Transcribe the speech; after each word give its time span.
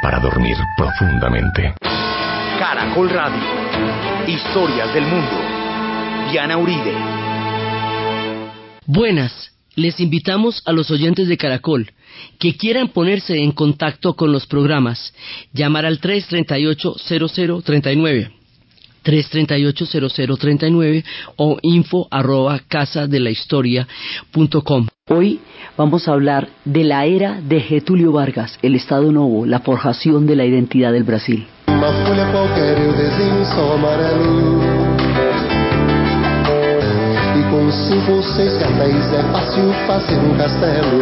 para 0.00 0.20
dormir 0.20 0.56
profundamente. 0.76 1.74
Caracol 2.58 3.10
Radio. 3.10 3.42
Historias 4.26 4.94
del 4.94 5.04
mundo. 5.04 5.36
Diana 6.30 6.56
Uribe. 6.58 6.94
Buenas. 8.86 9.52
Les 9.74 9.98
invitamos 10.00 10.62
a 10.66 10.72
los 10.72 10.90
oyentes 10.90 11.28
de 11.28 11.36
Caracol 11.36 11.92
que 12.40 12.56
quieran 12.56 12.88
ponerse 12.88 13.36
en 13.38 13.52
contacto 13.52 14.16
con 14.16 14.32
los 14.32 14.46
programas, 14.46 15.14
llamar 15.52 15.86
al 15.86 16.00
338-0039. 16.00 18.37
338-0039 19.08 21.04
o 21.36 21.56
info 21.62 22.06
arroba 22.10 22.60
casa 22.68 23.06
de 23.06 23.20
la 23.20 23.30
historia 23.30 23.88
punto 24.30 24.62
com. 24.62 24.86
Hoy 25.08 25.40
vamos 25.78 26.06
a 26.06 26.12
hablar 26.12 26.48
de 26.66 26.84
la 26.84 27.06
era 27.06 27.40
de 27.40 27.60
Getúlio 27.60 28.12
Vargas, 28.12 28.58
el 28.60 28.74
Estado 28.74 29.10
Novo, 29.10 29.46
la 29.46 29.60
forjación 29.60 30.26
de 30.26 30.36
la 30.36 30.44
identidad 30.44 30.92
del 30.92 31.04
Brasil. 31.04 31.46
Com 37.50 37.72
cinco 37.72 38.12
ou 38.12 38.22
seis 38.22 38.58
cartéis 38.58 39.12
é 39.12 39.22
fácil 39.32 39.72
fazer 39.86 40.18
um 40.18 40.36
castelo. 40.36 40.98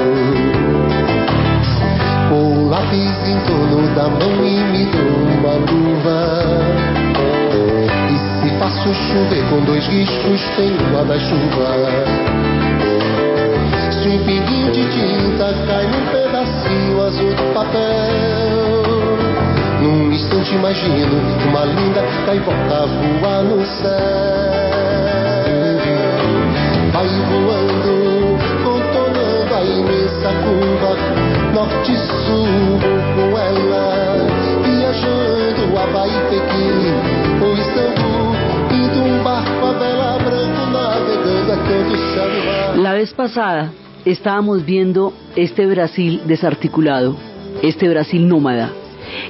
Com 2.29 2.67
o 2.67 2.69
lápis 2.69 3.29
em 3.29 3.41
torno 3.47 3.95
da 3.97 4.09
mão 4.09 4.47
e 4.47 4.63
me 4.71 4.85
dou 4.87 5.11
uma 5.39 5.55
luva. 5.55 6.76
E 8.47 8.59
faço 8.61 8.95
chover 8.95 9.43
com 9.51 9.61
dois 9.65 9.85
riscos, 9.89 10.41
tenho 10.55 10.79
guarda-chuva. 10.93 12.05
Se 13.91 14.09
um 14.09 14.19
pinguinho 14.25 14.71
de 14.71 14.85
tinta 14.85 15.53
cai 15.67 15.85
num 15.89 16.07
pedacinho 16.13 17.03
azul 17.03 17.35
do 17.35 17.53
papel. 17.53 18.77
Num 19.83 20.13
instante 20.13 20.55
imagino 20.55 21.17
uma 21.49 21.65
linda 21.65 22.05
gaivota 22.25 22.87
voar 22.87 23.43
no 23.43 23.67
céu. 23.67 23.91
Vai 26.93 27.09
voando, 27.09 28.39
contornando 28.63 29.55
a 29.57 29.65
imensa 29.65 30.31
curva, 30.45 30.97
norte 31.53 31.93
e 31.93 31.97
sul 31.97 32.79
com 33.17 33.37
ela, 33.37 34.17
viajando 34.63 35.79
Havaí, 35.79 36.13
Pequim 36.31 37.06
La 42.77 42.93
vez 42.93 43.13
pasada 43.15 43.73
estábamos 44.05 44.65
viendo 44.65 45.13
este 45.35 45.67
Brasil 45.67 46.23
desarticulado, 46.27 47.17
este 47.63 47.89
Brasil 47.89 48.29
nómada, 48.29 48.71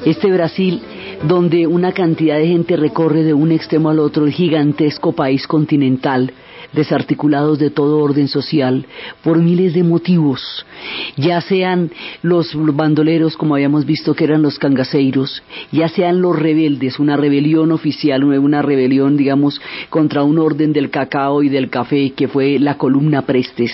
este 0.04 0.30
Brasil 0.30 0.82
donde 1.22 1.66
una 1.66 1.92
cantidad 1.92 2.36
de 2.36 2.48
gente 2.48 2.76
recorre 2.76 3.22
de 3.22 3.32
un 3.32 3.52
extremo 3.52 3.90
al 3.90 4.00
otro 4.00 4.26
el 4.26 4.32
gigantesco 4.32 5.12
país 5.12 5.46
continental, 5.46 6.32
desarticulados 6.72 7.58
de 7.58 7.70
todo 7.70 7.98
orden 7.98 8.28
social, 8.28 8.86
por 9.22 9.38
miles 9.38 9.74
de 9.74 9.82
motivos, 9.82 10.64
ya 11.16 11.40
sean 11.40 11.90
los 12.22 12.52
bandoleros, 12.54 13.36
como 13.36 13.54
habíamos 13.54 13.86
visto 13.86 14.14
que 14.14 14.24
eran 14.24 14.42
los 14.42 14.58
cangaceiros, 14.58 15.42
ya 15.72 15.88
sean 15.88 16.20
los 16.20 16.38
rebeldes, 16.38 16.98
una 16.98 17.16
rebelión 17.16 17.72
oficial, 17.72 18.24
una 18.24 18.62
rebelión, 18.62 19.16
digamos, 19.16 19.60
contra 19.88 20.22
un 20.22 20.38
orden 20.38 20.72
del 20.72 20.90
cacao 20.90 21.42
y 21.42 21.48
del 21.48 21.70
café, 21.70 22.10
que 22.10 22.28
fue 22.28 22.58
la 22.58 22.76
columna 22.76 23.22
Prestes, 23.22 23.72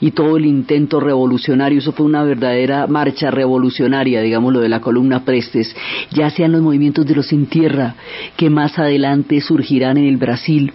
y 0.00 0.12
todo 0.12 0.36
el 0.36 0.46
intento 0.46 1.00
revolucionario, 1.00 1.78
eso 1.78 1.92
fue 1.92 2.06
una 2.06 2.22
verdadera 2.24 2.86
marcha 2.86 3.30
revolucionaria, 3.30 4.22
digamos, 4.22 4.52
lo 4.52 4.60
de 4.60 4.68
la 4.68 4.80
columna 4.80 5.24
Prestes, 5.24 5.74
ya 6.10 6.30
sean 6.30 6.52
los 6.52 6.62
movimientos 6.62 7.06
de 7.06 7.14
los 7.14 7.26
sin 7.26 7.46
tierra, 7.46 7.94
que 8.36 8.50
más 8.50 8.78
adelante 8.78 9.40
surgirán 9.40 9.96
en 9.96 10.04
el 10.04 10.16
Brasil, 10.16 10.72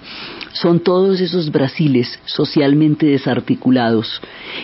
son 0.53 0.79
todos 0.79 1.21
esos 1.21 1.51
brasiles 1.51 2.19
socialmente 2.25 3.05
desarticulados 3.05 4.21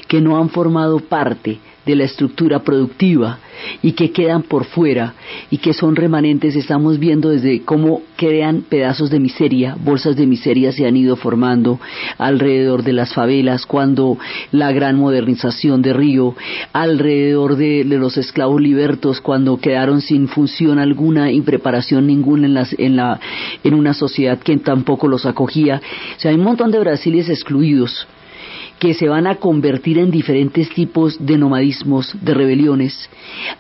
que 0.08 0.22
no 0.22 0.38
han 0.38 0.50
formado 0.50 1.00
parte 1.00 1.60
de 1.86 1.96
la 1.96 2.04
estructura 2.04 2.64
productiva 2.64 3.40
y 3.82 3.94
que 3.94 4.12
quedan 4.12 4.44
por 4.44 4.66
fuera 4.66 5.14
y 5.50 5.58
que 5.58 5.74
son 5.74 5.96
remanentes, 5.96 6.56
estamos 6.56 7.00
viendo 7.00 7.30
desde 7.30 7.62
cómo 7.62 8.02
crean 8.16 8.64
pedazos 8.68 9.10
de 9.10 9.20
miseria, 9.20 9.78
bolsas 9.84 10.16
de 10.16 10.26
miseria 10.26 10.72
se 10.72 10.86
han 10.86 10.98
ido 10.98 11.16
formando 11.16 11.80
alrededor 12.18 12.84
de 12.84 12.94
las 12.94 13.14
favelas, 13.14 13.66
cuando 13.66 14.18
la 14.52 14.72
gran 14.72 14.98
modernización 14.98 15.82
de 15.82 15.94
Río, 15.94 16.36
alrededor 16.74 17.56
de, 17.56 17.84
los 17.86 18.18
esclavos 18.18 18.62
libertos, 18.62 19.22
cuando 19.22 19.58
quedaron 19.58 20.02
sin 20.02 20.28
función 20.28 20.80
alguna 20.80 21.32
y 21.32 21.42
preparación 21.42 22.08
ninguna 22.08 22.48
en, 22.48 22.58
en, 22.78 22.96
la, 22.96 23.20
en 23.64 23.74
una 23.74 23.94
sociedad 23.94 24.40
que 24.40 24.58
tampoco 24.58 25.08
los 25.08 25.26
acogía. 25.26 25.82
O 26.18 26.20
sea, 26.20 26.32
hay 26.32 26.38
un 26.38 26.44
montón 26.44 26.72
de 26.72 26.80
brasiles 26.80 27.30
excluidos 27.30 28.08
que 28.80 28.94
se 28.94 29.08
van 29.08 29.28
a 29.28 29.36
convertir 29.36 29.98
en 29.98 30.12
diferentes 30.12 30.70
tipos 30.70 31.18
de 31.26 31.38
nomadismos, 31.38 32.16
de 32.22 32.34
rebeliones. 32.34 33.10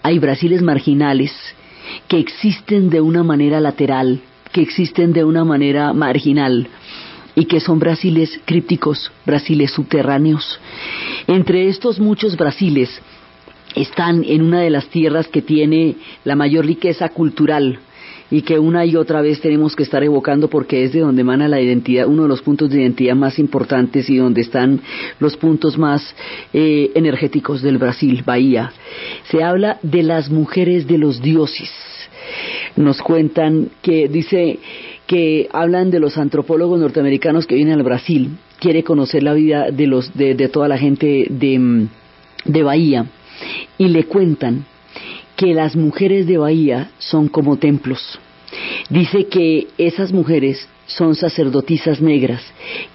Hay 0.03 0.20
brasiles 0.20 0.62
marginales 0.62 1.31
que 2.08 2.20
existen 2.20 2.90
de 2.90 3.02
una 3.02 3.24
manera 3.24 3.59
lateral, 3.59 4.22
que 4.52 4.62
existen 4.62 5.14
de 5.14 5.24
una 5.24 5.44
manera 5.44 5.94
marginal 5.94 6.68
y 7.36 7.46
que 7.46 7.59
son 7.59 7.80
brasiles 7.80 8.40
crípticos, 8.46 9.12
brasiles 9.25 9.72
subterráneos. 9.72 10.59
Entre 11.28 11.68
estos 11.68 12.00
muchos 12.00 12.38
brasiles 12.38 13.02
están 13.75 14.24
en 14.24 14.42
una 14.42 14.62
de 14.62 14.70
las 14.70 14.88
tierras 14.88 15.28
que 15.28 15.42
tiene 15.42 15.96
la 16.24 16.36
mayor 16.36 16.66
riqueza 16.66 17.09
cultural, 17.09 17.80
y 18.35 18.41
que 18.41 18.59
una 18.59 18.85
y 18.85 18.97
otra 18.97 19.22
vez 19.22 19.40
tenemos 19.40 19.78
que 19.78 19.84
estar 19.84 20.03
evocando 20.03 20.50
porque 20.50 20.84
es 20.84 20.91
de 20.91 21.00
donde 21.00 21.22
emana 21.22 21.47
la 21.47 21.62
identidad, 21.62 22.06
uno 22.06 22.23
de 22.23 22.28
los 22.28 22.41
puntos 22.41 22.69
de 22.69 22.81
identidad 22.81 23.16
más 23.16 23.40
importantes 23.40 24.09
y 24.09 24.18
donde 24.18 24.41
están 24.41 24.81
los 25.22 25.38
puntos 25.38 25.78
más 25.78 26.13
eh, 26.51 26.91
energéticos 26.95 27.62
del 27.62 27.78
Brasil, 27.78 28.24
Bahía. 28.25 28.74
Se 29.31 29.41
habla 29.41 29.79
de 29.84 30.03
las 30.03 30.29
mujeres 30.29 30.85
de 30.85 30.97
los 30.97 31.22
dioses. 31.22 31.72
Nos 32.75 33.01
cuentan 33.01 33.69
que 33.81 34.09
dice 34.09 34.59
que 35.07 35.47
hablan 35.53 35.90
de 35.90 36.01
los 36.01 36.18
antropólogos 36.18 36.78
norteamericanos 36.78 37.47
que 37.47 37.56
vienen 37.56 37.75
al 37.75 37.84
Brasil, 37.84 38.31
quiere 38.59 38.84
conocer 38.84 39.24
la 39.24 39.34
vida 39.34 39.72
de 39.72 39.88
los 39.88 40.13
de, 40.13 40.35
de 40.35 40.50
toda 40.50 40.68
la 40.68 40.78
gente 40.78 41.28
de, 41.29 41.88
de 42.44 42.63
Bahía 42.63 43.06
y 43.78 43.88
le 43.88 44.03
cuentan 44.03 44.66
que 45.38 45.53
las 45.53 45.78
mujeres 45.78 46.28
de 46.28 46.38
Bahía 46.38 46.91
son 46.97 47.29
como 47.29 47.56
templos. 47.56 48.19
Dice 48.90 49.26
que 49.28 49.68
esas 49.78 50.12
mujeres 50.12 50.68
son 50.86 51.16
sacerdotisas 51.16 52.02
negras 52.02 52.42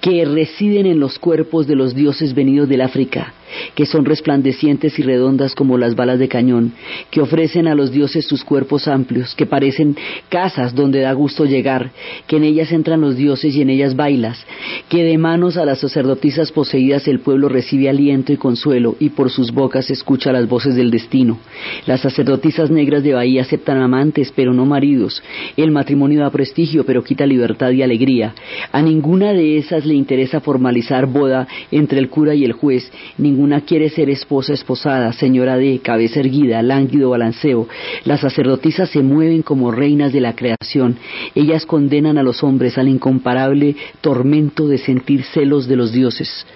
que 0.00 0.24
residen 0.24 0.86
en 0.86 1.00
los 1.00 1.18
cuerpos 1.18 1.66
de 1.66 1.74
los 1.74 1.94
dioses 1.94 2.34
venidos 2.34 2.68
del 2.68 2.82
África, 2.82 3.34
que 3.74 3.86
son 3.86 4.04
resplandecientes 4.04 4.98
y 4.98 5.02
redondas 5.02 5.54
como 5.54 5.78
las 5.78 5.94
balas 5.94 6.18
de 6.18 6.28
cañón, 6.28 6.72
que 7.10 7.20
ofrecen 7.20 7.66
a 7.66 7.74
los 7.74 7.92
dioses 7.92 8.26
sus 8.26 8.44
cuerpos 8.44 8.88
amplios, 8.88 9.34
que 9.34 9.46
parecen 9.46 9.96
casas 10.28 10.74
donde 10.74 11.00
da 11.00 11.12
gusto 11.12 11.44
llegar, 11.44 11.90
que 12.26 12.36
en 12.36 12.44
ellas 12.44 12.72
entran 12.72 13.00
los 13.00 13.16
dioses 13.16 13.54
y 13.54 13.62
en 13.62 13.70
ellas 13.70 13.96
bailas, 13.96 14.44
que 14.88 15.04
de 15.04 15.18
manos 15.18 15.56
a 15.56 15.64
las 15.64 15.80
sacerdotisas 15.80 16.52
poseídas 16.52 17.08
el 17.08 17.20
pueblo 17.20 17.48
recibe 17.48 17.88
aliento 17.88 18.32
y 18.32 18.36
consuelo 18.36 18.96
y 18.98 19.10
por 19.10 19.30
sus 19.30 19.52
bocas 19.52 19.90
escucha 19.90 20.32
las 20.32 20.48
voces 20.48 20.74
del 20.74 20.90
destino. 20.90 21.38
Las 21.86 22.00
sacerdotisas 22.00 22.70
negras 22.70 23.02
de 23.02 23.14
Bahía 23.14 23.42
aceptan 23.42 23.78
amantes 23.78 24.32
pero 24.34 24.52
no 24.52 24.66
maridos. 24.66 25.22
El 25.56 25.70
matrimonio 25.70 26.20
da 26.20 26.30
prestigio 26.30 26.84
pero 26.84 27.04
quita 27.04 27.26
libertad 27.26 27.70
y 27.70 27.82
alegría. 27.82 28.34
A 28.72 28.82
ninguna 28.82 29.32
de 29.32 29.58
esas 29.58 29.84
le 29.84 29.94
interesa 29.94 30.40
formalizar 30.40 31.06
boda 31.06 31.46
entre 31.70 31.98
el 31.98 32.08
cura 32.08 32.34
y 32.34 32.44
el 32.44 32.52
juez, 32.52 32.90
ninguna 33.18 33.39
quiere 33.66 33.90
ser 33.90 34.10
esposa 34.10 34.52
esposada, 34.52 35.12
señora 35.12 35.56
de 35.56 35.80
cabeza 35.80 36.20
erguida, 36.20 36.62
lánguido 36.62 37.10
balanceo. 37.10 37.68
Las 38.04 38.20
sacerdotisas 38.20 38.90
se 38.90 39.02
mueven 39.02 39.42
como 39.42 39.70
reinas 39.70 40.12
de 40.12 40.20
la 40.20 40.34
creación. 40.34 40.96
Ellas 41.34 41.66
condenan 41.66 42.18
a 42.18 42.22
los 42.22 42.42
hombres 42.42 42.78
al 42.78 42.88
incomparable 42.88 43.76
tormento 44.00 44.68
de 44.68 44.78
sentir 44.78 45.24
celos 45.24 45.66
de 45.68 45.76
los 45.76 45.92
dioses. 45.92 46.46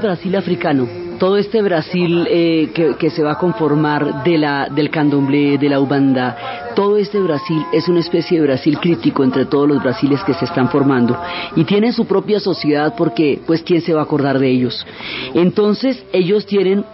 Brasil 0.00 0.34
africano. 0.36 0.88
Todo 1.18 1.36
este 1.36 1.60
Brasil 1.60 2.26
eh, 2.30 2.70
que, 2.98 3.10
se 3.10 3.22
va 3.22 3.32
a 3.32 3.38
conformar 3.38 4.24
de 4.24 4.38
la, 4.38 4.68
del 4.68 4.90
candomblé, 4.90 5.58
de 5.58 5.68
la 5.68 5.78
ubanda, 5.78 6.72
todo 6.74 6.96
este 6.96 7.20
Brasil 7.20 7.62
es 7.72 7.88
una 7.88 8.00
especie 8.00 8.38
de 8.38 8.46
Brasil 8.46 8.78
crítico 8.78 9.22
entre 9.22 9.44
todos 9.44 9.68
los 9.68 9.82
brasiles 9.82 10.24
que 10.24 10.32
se 10.32 10.46
están 10.46 10.70
formando. 10.70 11.18
Y 11.56 11.64
tienen 11.64 11.92
su 11.92 12.06
propia 12.06 12.40
sociedad 12.40 12.94
porque, 12.96 13.38
pues, 13.46 13.62
¿quién 13.62 13.82
se 13.82 13.92
va 13.92 14.00
a 14.00 14.04
acordar 14.04 14.38
de 14.38 14.48
ellos? 14.48 14.86
Entonces, 15.34 16.02
ellos 16.12 16.46
tienen 16.46 16.84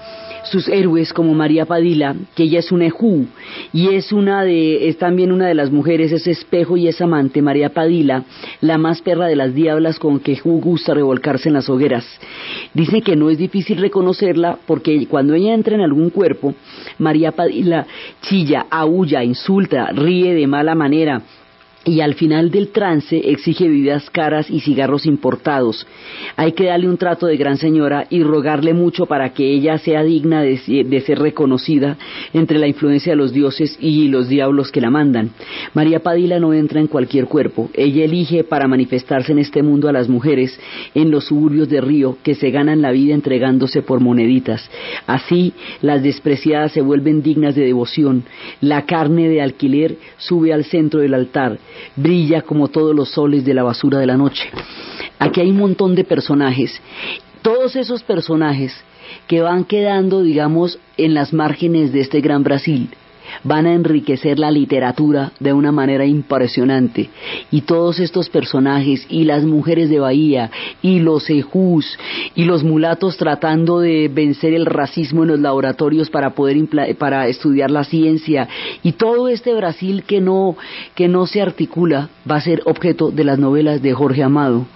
sus 0.51 0.69
héroes 0.69 1.13
como 1.13 1.35
María 1.35 1.67
Padilla, 1.67 2.15
que 2.35 2.45
ella 2.45 2.61
es 2.61 2.73
una 2.73 2.87
ejú 2.87 3.27
y 3.73 3.89
es 3.89 4.13
una 4.13 4.45
de 4.45 4.89
es 4.89 4.99
también 4.99 5.33
una 5.33 5.47
de 5.47 5.55
las 5.55 5.71
mujeres, 5.71 6.13
es 6.13 6.27
espejo 6.27 6.77
y 6.77 6.89
es 6.89 7.01
amante, 7.01 7.43
María 7.43 7.71
Padilla, 7.71 8.25
la 8.61 8.79
más 8.79 9.03
perra 9.03 9.27
de 9.27 9.37
las 9.37 9.55
diablas 9.55 9.99
con 9.99 10.21
que 10.21 10.33
Ejú 10.33 10.61
gusta 10.61 10.95
revolcarse 10.95 11.49
en 11.49 11.55
las 11.55 11.69
hogueras. 11.69 12.05
Dice 12.75 13.03
que 13.03 13.17
no 13.17 13.31
es 13.31 13.39
difícil 13.39 13.79
reconocerla 13.79 14.59
porque 14.67 15.07
cuando 15.07 15.35
ella 15.35 15.55
entra 15.55 15.75
en 15.75 15.81
algún 15.81 16.11
cuerpo, 16.11 16.55
María 16.99 17.33
Padilla 17.33 17.87
chilla, 18.23 18.67
aúlla, 18.71 19.25
insulta, 19.25 19.87
ríe 19.93 20.35
de 20.35 20.47
mala 20.47 20.75
manera, 20.75 21.23
y 21.87 22.01
al 22.01 22.15
final 22.15 22.51
del 22.51 22.69
trance 22.69 23.17
exige 23.31 23.69
bebidas 23.69 24.11
caras 24.11 24.51
y 24.51 24.61
cigarros 24.61 25.07
importados. 25.07 25.87
Hay 26.35 26.53
que 26.53 26.65
darle 26.67 26.89
un 26.89 26.99
trato 26.99 27.27
de 27.27 27.37
gran 27.37 27.59
señora 27.59 28.09
y 28.11 28.25
rogarle 28.25 28.75
mucho 28.75 29.07
para 29.07 29.33
que 29.33 29.55
ella 29.55 29.79
sea 29.79 30.03
digna 30.03 30.43
de, 30.43 30.59
ser 31.07 31.21
reconocida 31.21 31.97
entre 32.35 32.59
la 32.59 32.67
influencia 32.67 33.13
de 33.13 33.17
los 33.17 33.33
dioses 33.33 33.79
y 33.81 34.09
los 34.09 34.29
diablos 34.29 34.73
que 34.73 34.81
la 34.81 34.91
mandan. 34.91 35.31
María 35.75 36.01
Padilla 36.01 36.41
no 36.41 36.53
entra 36.53 36.81
en 36.81 36.89
cualquier 36.89 37.27
cuerpo. 37.27 37.71
Ella 37.73 38.05
elige 38.05 38.43
para 38.43 38.67
manifestarse 38.67 39.31
en 39.31 39.39
este 39.39 39.63
mundo 39.63 39.89
a 39.89 39.93
las 39.93 40.09
mujeres 40.09 40.59
en 40.93 41.13
los 41.13 41.27
suburbios 41.27 41.69
de 41.69 41.81
Río 41.81 42.19
que 42.25 42.35
se 42.35 42.51
ganan 42.51 42.83
la 42.83 42.91
vida 42.91 43.15
entregándose 43.15 43.83
por 43.83 44.01
moneditas. 44.01 44.69
Así 45.07 45.53
las 45.83 46.03
despreciadas 46.03 46.73
se 46.73 46.81
vuelven 46.81 47.23
dignas 47.23 47.55
de 47.55 47.65
devoción. 47.65 48.25
La 48.61 48.87
carne 48.87 49.29
de 49.29 49.41
alquiler 49.41 49.99
sube 50.17 50.53
al 50.53 50.65
centro 50.65 50.99
del 50.99 51.15
altar 51.15 51.61
brilla 51.97 52.43
como 52.43 52.69
todos 52.69 52.95
los 52.95 53.11
soles 53.11 53.45
de 53.45 53.55
la 53.55 53.63
basura 53.63 53.99
de 53.99 54.07
la 54.07 54.17
noche. 54.17 54.49
Aquí 55.19 55.41
hay 55.41 55.51
un 55.51 55.59
montón 55.59 55.95
de 55.95 56.05
personajes. 56.05 56.81
Todos 57.43 57.77
esos 57.77 58.03
personajes 58.03 58.75
que 59.27 59.41
van 59.41 59.65
quedando, 59.65 60.23
digamos, 60.23 60.79
en 60.97 61.15
las 61.15 61.33
márgenes 61.33 61.93
de 61.93 62.01
este 62.01 62.21
gran 62.21 62.43
Brasil, 62.43 62.91
van 63.45 63.67
a 63.67 63.75
enriquecer 63.75 64.39
la 64.39 64.51
literatura 64.51 65.33
de 65.41 65.53
una 65.53 65.73
manera 65.73 66.05
impresionante. 66.05 67.11
Y 67.51 67.63
todos 67.63 68.01
estos 68.01 68.29
personajes, 68.29 69.07
y 69.09 69.25
las 69.25 69.45
mujeres 69.45 69.91
de 69.91 70.01
Bahía, 70.01 70.51
y 70.83 71.01
los 71.01 71.29
ejús, 71.31 71.99
y 72.35 72.45
los 72.45 72.65
mulatos 72.65 73.17
tratando 73.17 73.81
de 73.81 74.09
vencer 74.13 74.55
el 74.55 74.67
racismo 74.67 75.23
en 75.23 75.29
los 75.29 75.41
laboratorios 75.41 76.11
para 76.11 76.31
poder 76.31 76.57
para 76.99 77.29
estudiar 77.29 77.71
la 77.71 77.85
ciencia, 77.85 78.49
y 78.83 78.93
todo 78.93 79.29
este 79.29 79.55
Brasil 79.55 80.05
que 80.07 80.21
no, 80.21 80.57
que 80.95 81.09
no 81.09 81.27
se 81.27 81.43
articula, 81.43 82.09
va 82.29 82.37
a 82.37 82.41
ser 82.41 82.63
objeto 82.65 83.11
de 83.11 83.25
las 83.25 83.39
novelas 83.39 83.83
de 83.83 83.93
Jorge 83.93 84.23
Amado 84.23 84.67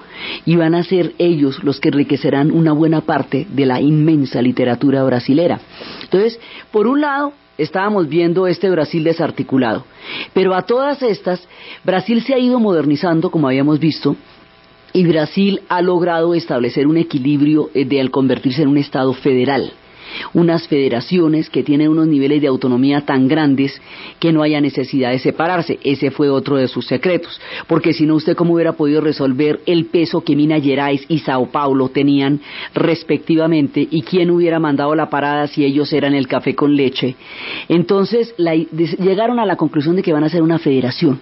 y 0.45 0.57
van 0.57 0.75
a 0.75 0.85
ser 0.85 1.15
ellos 1.19 1.63
los 1.63 1.81
que 1.81 1.89
enriquecerán 1.89 2.51
una 2.51 2.73
buena 2.73 3.03
parte 3.03 3.47
de 3.51 3.67
la 3.67 3.81
inmensa 3.81 4.43
literatura 4.43 5.03
brasilera. 5.03 5.61
Entonces, 6.03 6.39
por 6.71 6.87
un 6.87 7.01
lado, 7.01 7.33
estábamos 7.63 8.09
viendo 8.09 8.47
este 8.47 8.71
Brasil 8.71 9.05
desarticulado. 9.05 9.85
Pero 10.33 10.55
a 10.55 10.63
todas 10.63 11.03
estas, 11.03 11.47
Brasil 11.85 12.23
se 12.23 12.35
ha 12.35 12.39
ido 12.39 12.59
modernizando, 12.59 13.31
como 13.31 13.49
habíamos 13.49 13.79
visto, 13.79 14.17
y 14.93 15.07
Brasil 15.07 15.61
ha 15.69 15.83
logrado 15.83 16.35
establecer 16.35 16.87
un 16.87 16.97
equilibrio 16.97 17.71
eh, 17.75 17.85
de 17.85 18.01
al 18.01 18.11
convertirse 18.11 18.63
en 18.63 18.69
un 18.69 18.79
Estado 18.79 19.13
federal 19.13 19.73
unas 20.33 20.69
federaciones 20.69 21.51
que 21.51 21.63
tienen 21.63 21.89
unos 21.89 22.07
niveles 22.07 22.41
de 22.41 22.49
autonomía 22.49 23.03
tan 23.03 23.29
grandes 23.29 23.81
que 24.19 24.33
no 24.33 24.43
haya 24.43 24.61
necesidad 24.61 25.11
de 25.11 25.19
separarse. 25.19 25.79
Ese 25.85 26.11
fue 26.11 26.31
otro 26.31 26.57
de 26.57 26.69
sus 26.69 26.87
secretos, 26.87 27.41
porque 27.67 27.93
si 27.93 28.07
no 28.07 28.15
usted 28.15 28.37
cómo 28.37 28.55
hubiera 28.55 28.73
podido 28.73 29.01
resolver 29.01 29.61
el 29.67 29.87
peso 29.87 30.23
que 30.23 30.37
Minas 30.37 30.63
Gerais 30.63 31.05
y 31.09 31.19
Sao 31.21 31.47
Paulo 31.47 31.89
tenían 31.89 32.41
respectivamente 32.75 33.87
y 33.91 34.03
quién 34.03 34.31
hubiera 34.31 34.59
mandado 34.59 34.95
la 34.95 35.11
parada 35.11 35.47
si 35.47 35.65
ellos 35.65 35.93
eran 35.93 36.15
el 36.15 36.29
café 36.29 36.55
con 36.55 36.77
leche. 36.77 37.17
Entonces 37.69 38.35
llegaron 38.37 39.39
a 39.39 39.47
la 39.47 39.57
conclusión 39.57 39.97
de 39.97 40.03
que 40.03 40.13
van 40.13 40.25
a 40.25 40.29
ser 40.29 40.43
una 40.43 40.59
federación 40.59 41.21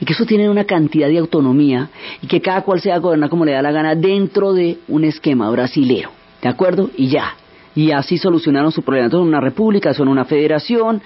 y 0.00 0.04
que 0.04 0.12
eso 0.12 0.26
tiene 0.26 0.50
una 0.50 0.64
cantidad 0.64 1.08
de 1.08 1.18
autonomía 1.18 1.90
y 2.20 2.26
que 2.26 2.40
cada 2.40 2.62
cual 2.62 2.80
sea 2.80 2.98
gobernar 2.98 3.30
como 3.30 3.44
le 3.44 3.52
da 3.52 3.62
la 3.62 3.72
gana 3.72 3.94
dentro 3.94 4.52
de 4.52 4.78
un 4.88 5.04
esquema 5.04 5.50
brasilero. 5.50 6.10
¿De 6.42 6.48
acuerdo? 6.48 6.90
Y 6.96 7.08
ya 7.08 7.36
y 7.74 7.90
así 7.90 8.18
solucionaron 8.18 8.72
su 8.72 8.82
problema. 8.82 9.06
Entonces, 9.06 9.28
una 9.28 9.40
república, 9.40 9.94
son 9.94 10.08
una 10.08 10.24
federación 10.24 11.02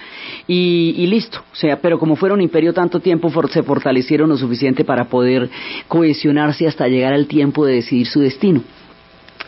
y, 0.47 1.07
listo. 1.07 1.43
O 1.53 1.55
sea, 1.55 1.81
pero 1.81 1.99
como 1.99 2.17
fueron 2.17 2.41
imperio 2.41 2.73
tanto 2.73 3.01
tiempo, 3.01 3.31
se 3.49 3.63
fortalecieron 3.63 4.29
lo 4.29 4.37
suficiente 4.37 4.85
para 4.85 5.05
poder 5.05 5.49
cohesionarse 5.89 6.67
hasta 6.67 6.89
llegar 6.89 7.13
al 7.13 7.27
tiempo 7.27 7.65
de 7.65 7.75
decidir 7.75 8.07
su 8.07 8.21
destino. 8.21 8.63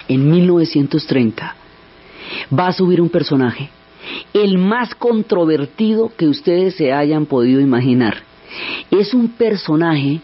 En 0.09 0.31
1930 0.31 1.57
va 2.57 2.69
a 2.69 2.73
subir 2.73 3.01
un 3.01 3.09
personaje, 3.09 3.69
el 4.33 4.59
más 4.59 4.95
controvertido 4.95 6.13
que 6.17 6.29
ustedes 6.29 6.77
se 6.77 6.93
hayan 6.93 7.27
podido 7.27 7.61
imaginar. 7.61 8.23
Es 8.91 9.13
un 9.13 9.29
personaje 9.29 10.21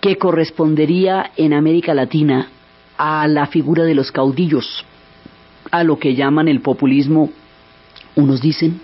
que 0.00 0.16
correspondería 0.16 1.30
en 1.36 1.54
América 1.54 1.94
Latina 1.94 2.48
a 2.98 3.26
la 3.26 3.46
figura 3.46 3.84
de 3.84 3.94
los 3.94 4.12
caudillos 4.12 4.84
a 5.74 5.82
lo 5.82 5.98
que 5.98 6.14
llaman 6.14 6.46
el 6.46 6.60
populismo, 6.60 7.30
unos 8.14 8.40
dicen, 8.40 8.80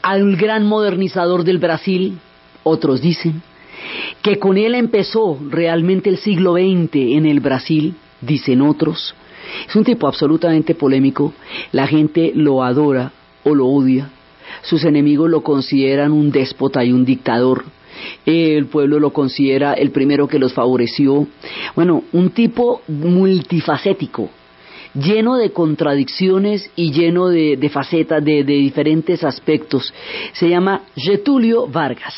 al 0.00 0.36
gran 0.36 0.66
modernizador 0.66 1.44
del 1.44 1.58
Brasil, 1.58 2.18
otros 2.62 3.02
dicen, 3.02 3.42
que 4.22 4.38
con 4.38 4.56
él 4.56 4.74
empezó 4.74 5.38
realmente 5.50 6.08
el 6.08 6.16
siglo 6.16 6.54
XX 6.54 6.94
en 6.94 7.26
el 7.26 7.40
Brasil, 7.40 7.94
dicen 8.22 8.62
otros. 8.62 9.14
Es 9.68 9.76
un 9.76 9.84
tipo 9.84 10.08
absolutamente 10.08 10.74
polémico, 10.74 11.34
la 11.72 11.86
gente 11.86 12.32
lo 12.34 12.64
adora 12.64 13.12
o 13.44 13.54
lo 13.54 13.66
odia, 13.66 14.08
sus 14.62 14.84
enemigos 14.84 15.28
lo 15.28 15.42
consideran 15.42 16.12
un 16.12 16.30
déspota 16.30 16.82
y 16.86 16.92
un 16.92 17.04
dictador, 17.04 17.66
el 18.24 18.64
pueblo 18.64 18.98
lo 18.98 19.12
considera 19.12 19.74
el 19.74 19.90
primero 19.90 20.26
que 20.26 20.38
los 20.38 20.54
favoreció. 20.54 21.26
Bueno, 21.74 22.04
un 22.12 22.30
tipo 22.30 22.80
multifacético, 22.88 24.30
lleno 24.98 25.36
de 25.36 25.50
contradicciones 25.50 26.70
y 26.76 26.92
lleno 26.92 27.28
de, 27.28 27.70
facetas, 27.72 28.24
de, 28.24 28.42
diferentes 28.44 29.24
aspectos. 29.24 29.92
Se 30.32 30.48
llama 30.48 30.82
Getulio 30.96 31.66
Vargas. 31.66 32.14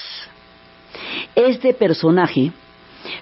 Este 1.34 1.74
personaje 1.74 2.52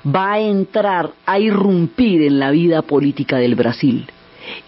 va 0.05 0.33
a 0.33 0.41
entrar 0.41 1.13
a 1.27 1.39
irrumpir 1.39 2.23
en 2.23 2.39
la 2.39 2.51
vida 2.51 2.83
política 2.83 3.39
del 3.39 3.55
Brasil. 3.55 4.07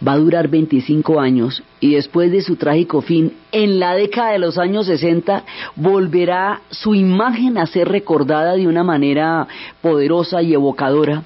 Va 0.06 0.12
a 0.12 0.18
durar 0.18 0.48
25 0.48 1.20
años 1.20 1.62
y 1.80 1.94
después 1.94 2.30
de 2.30 2.42
su 2.42 2.56
trágico 2.56 3.00
fin, 3.00 3.32
en 3.50 3.80
la 3.80 3.94
década 3.94 4.32
de 4.32 4.38
los 4.38 4.58
años 4.58 4.86
60, 4.86 5.44
volverá 5.76 6.60
su 6.70 6.94
imagen 6.94 7.56
a 7.56 7.66
ser 7.66 7.88
recordada 7.88 8.56
de 8.56 8.66
una 8.66 8.84
manera 8.84 9.48
poderosa 9.80 10.42
y 10.42 10.52
evocadora. 10.52 11.22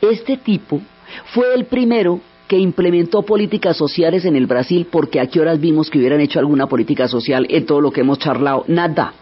Este 0.00 0.36
tipo 0.36 0.80
fue 1.32 1.52
el 1.54 1.64
primero 1.64 2.20
que 2.50 2.58
implementó 2.58 3.22
políticas 3.22 3.76
sociales 3.76 4.24
en 4.24 4.34
el 4.34 4.48
Brasil, 4.48 4.88
porque 4.90 5.20
a 5.20 5.26
qué 5.28 5.38
horas 5.38 5.60
vimos 5.60 5.88
que 5.88 6.00
hubieran 6.00 6.20
hecho 6.20 6.40
alguna 6.40 6.66
política 6.66 7.06
social 7.06 7.46
en 7.48 7.64
todo 7.64 7.80
lo 7.80 7.92
que 7.92 8.00
hemos 8.00 8.18
charlado. 8.18 8.64
Nada. 8.66 9.12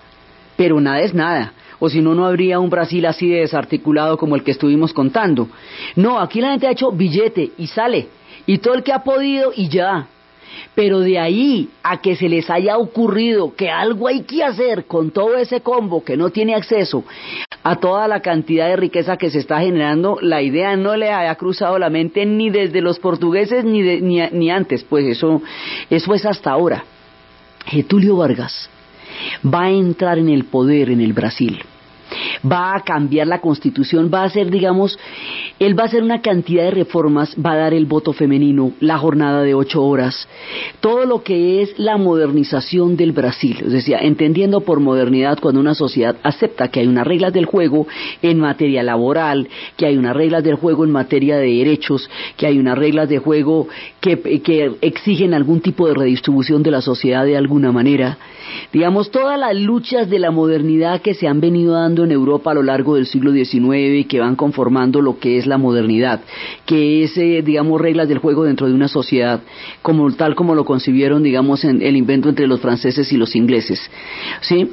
Pero 0.56 0.80
nada 0.80 1.00
es 1.00 1.12
nada. 1.12 1.52
O 1.78 1.90
si 1.90 2.00
no, 2.00 2.14
no 2.14 2.24
habría 2.24 2.58
un 2.58 2.70
Brasil 2.70 3.04
así 3.04 3.28
de 3.28 3.40
desarticulado 3.40 4.16
como 4.16 4.34
el 4.34 4.42
que 4.42 4.52
estuvimos 4.52 4.94
contando. 4.94 5.46
No, 5.94 6.18
aquí 6.18 6.40
la 6.40 6.52
gente 6.52 6.68
ha 6.68 6.70
hecho 6.70 6.90
billete 6.90 7.50
y 7.58 7.66
sale. 7.66 8.08
Y 8.46 8.56
todo 8.58 8.72
el 8.72 8.82
que 8.82 8.94
ha 8.94 9.04
podido 9.04 9.52
y 9.54 9.68
ya. 9.68 10.06
Pero 10.74 11.00
de 11.00 11.18
ahí 11.18 11.68
a 11.82 12.00
que 12.00 12.16
se 12.16 12.28
les 12.28 12.48
haya 12.50 12.78
ocurrido 12.78 13.54
que 13.54 13.70
algo 13.70 14.08
hay 14.08 14.22
que 14.22 14.44
hacer 14.44 14.84
con 14.84 15.10
todo 15.10 15.36
ese 15.36 15.60
combo 15.60 16.04
que 16.04 16.16
no 16.16 16.30
tiene 16.30 16.54
acceso 16.54 17.04
a 17.62 17.76
toda 17.76 18.08
la 18.08 18.20
cantidad 18.20 18.68
de 18.68 18.76
riqueza 18.76 19.16
que 19.16 19.30
se 19.30 19.38
está 19.38 19.60
generando, 19.60 20.18
la 20.22 20.40
idea 20.42 20.76
no 20.76 20.96
le 20.96 21.10
haya 21.10 21.34
cruzado 21.34 21.78
la 21.78 21.90
mente 21.90 22.24
ni 22.24 22.50
desde 22.50 22.80
los 22.80 22.98
portugueses 22.98 23.64
ni, 23.64 23.82
ni, 24.00 24.50
antes, 24.50 24.84
pues 24.84 25.04
eso, 25.04 25.42
eso 25.90 26.14
es 26.14 26.24
hasta 26.24 26.50
ahora. 26.50 26.84
Getulio 27.66 28.16
Vargas 28.16 28.70
va 29.44 29.64
a 29.64 29.70
entrar 29.70 30.18
en 30.18 30.28
el 30.28 30.44
poder 30.44 30.90
en 30.90 31.00
el 31.00 31.12
Brasil 31.12 31.62
va 32.44 32.74
a 32.74 32.80
cambiar 32.80 33.26
la 33.26 33.40
constitución, 33.40 34.10
va 34.12 34.24
a 34.24 34.30
ser, 34.30 34.50
digamos, 34.50 34.98
Él 35.58 35.78
va 35.78 35.84
a 35.84 35.86
hacer 35.86 36.02
una 36.02 36.20
cantidad 36.20 36.64
de 36.64 36.70
reformas, 36.70 37.34
va 37.34 37.52
a 37.52 37.56
dar 37.56 37.74
el 37.74 37.86
voto 37.86 38.12
femenino, 38.12 38.72
la 38.80 38.98
jornada 38.98 39.42
de 39.42 39.54
ocho 39.54 39.82
horas, 39.84 40.28
todo 40.80 41.04
lo 41.04 41.22
que 41.22 41.62
es 41.62 41.78
la 41.78 41.96
modernización 41.96 42.96
del 42.96 43.12
Brasil. 43.12 43.58
Es 43.64 43.72
decir, 43.72 43.96
entendiendo 44.00 44.60
por 44.60 44.80
modernidad 44.80 45.38
cuando 45.40 45.60
una 45.60 45.74
sociedad 45.74 46.16
acepta 46.22 46.68
que 46.68 46.80
hay 46.80 46.86
unas 46.86 47.06
reglas 47.06 47.32
del 47.32 47.46
juego 47.46 47.86
en 48.22 48.38
materia 48.38 48.82
laboral, 48.82 49.48
que 49.76 49.86
hay 49.86 49.96
unas 49.96 50.16
reglas 50.16 50.44
del 50.44 50.54
juego 50.54 50.84
en 50.84 50.90
materia 50.90 51.36
de 51.36 51.46
derechos, 51.46 52.08
que 52.36 52.46
hay 52.46 52.58
unas 52.58 52.78
reglas 52.78 53.08
de 53.08 53.18
juego 53.18 53.68
que, 54.00 54.20
que 54.42 54.72
exigen 54.80 55.34
algún 55.34 55.60
tipo 55.60 55.88
de 55.88 55.94
redistribución 55.94 56.62
de 56.62 56.70
la 56.70 56.80
sociedad 56.80 57.24
de 57.24 57.36
alguna 57.36 57.72
manera. 57.72 58.18
Digamos, 58.72 59.10
todas 59.10 59.38
las 59.38 59.54
luchas 59.54 60.08
de 60.08 60.18
la 60.18 60.30
modernidad 60.30 61.00
que 61.00 61.14
se 61.14 61.28
han 61.28 61.40
venido 61.40 61.74
dando 61.74 61.97
en 62.04 62.12
Europa 62.12 62.50
a 62.50 62.54
lo 62.54 62.62
largo 62.62 62.94
del 62.94 63.06
siglo 63.06 63.32
XIX 63.32 63.98
y 64.00 64.04
que 64.04 64.20
van 64.20 64.36
conformando 64.36 65.00
lo 65.00 65.18
que 65.18 65.38
es 65.38 65.46
la 65.46 65.58
modernidad, 65.58 66.20
que 66.66 67.04
es, 67.04 67.16
eh, 67.16 67.42
digamos, 67.42 67.80
reglas 67.80 68.08
del 68.08 68.18
juego 68.18 68.44
dentro 68.44 68.66
de 68.66 68.74
una 68.74 68.88
sociedad, 68.88 69.40
como 69.82 70.10
tal 70.12 70.34
como 70.34 70.54
lo 70.54 70.64
concibieron, 70.64 71.22
digamos, 71.22 71.64
en 71.64 71.82
el 71.82 71.96
invento 71.96 72.28
entre 72.28 72.46
los 72.46 72.60
franceses 72.60 73.12
y 73.12 73.16
los 73.16 73.34
ingleses. 73.36 73.80
¿Sí? 74.40 74.70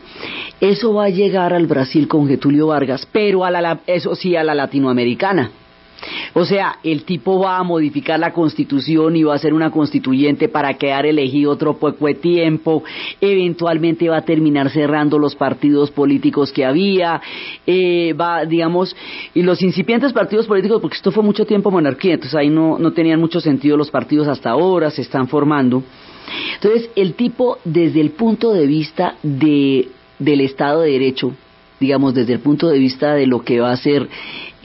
Eso 0.61 0.93
va 0.93 1.05
a 1.05 1.09
llegar 1.09 1.53
al 1.53 1.67
Brasil 1.67 2.07
con 2.07 2.27
Getulio 2.27 2.67
Vargas, 2.67 3.07
pero 3.11 3.43
a 3.43 3.51
la, 3.51 3.79
eso 3.87 4.15
sí 4.15 4.35
a 4.35 4.43
la 4.43 4.55
latinoamericana. 4.55 5.51
O 6.33 6.45
sea, 6.45 6.79
el 6.83 7.03
tipo 7.03 7.39
va 7.39 7.57
a 7.57 7.63
modificar 7.63 8.19
la 8.19 8.33
constitución 8.33 9.15
y 9.15 9.23
va 9.23 9.35
a 9.35 9.39
ser 9.39 9.53
una 9.53 9.71
constituyente 9.71 10.49
para 10.49 10.73
quedar 10.75 11.05
elegido 11.05 11.51
otro 11.51 11.77
poco 11.77 12.07
de 12.07 12.15
tiempo, 12.15 12.83
eventualmente 13.21 14.09
va 14.09 14.17
a 14.17 14.21
terminar 14.21 14.69
cerrando 14.69 15.17
los 15.17 15.35
partidos 15.35 15.91
políticos 15.91 16.51
que 16.51 16.65
había, 16.65 17.21
eh, 17.65 18.13
va, 18.13 18.45
digamos, 18.45 18.95
y 19.33 19.41
los 19.41 19.61
incipientes 19.61 20.13
partidos 20.13 20.47
políticos, 20.47 20.81
porque 20.81 20.97
esto 20.97 21.11
fue 21.11 21.23
mucho 21.23 21.45
tiempo 21.45 21.71
monarquía, 21.71 22.13
entonces 22.13 22.35
ahí 22.35 22.49
no, 22.49 22.77
no 22.77 22.91
tenían 22.91 23.19
mucho 23.19 23.39
sentido 23.39 23.77
los 23.77 23.91
partidos 23.91 24.27
hasta 24.27 24.49
ahora, 24.49 24.91
se 24.91 25.01
están 25.01 25.27
formando. 25.27 25.83
Entonces, 26.55 26.89
el 26.95 27.13
tipo, 27.13 27.59
desde 27.63 28.01
el 28.01 28.11
punto 28.11 28.51
de 28.51 28.65
vista 28.65 29.15
de, 29.23 29.89
del 30.19 30.41
Estado 30.41 30.81
de 30.81 30.91
Derecho, 30.91 31.33
digamos, 31.79 32.13
desde 32.13 32.33
el 32.33 32.39
punto 32.39 32.67
de 32.69 32.79
vista 32.79 33.13
de 33.13 33.27
lo 33.27 33.43
que 33.43 33.59
va 33.59 33.71
a 33.71 33.77
ser 33.77 34.07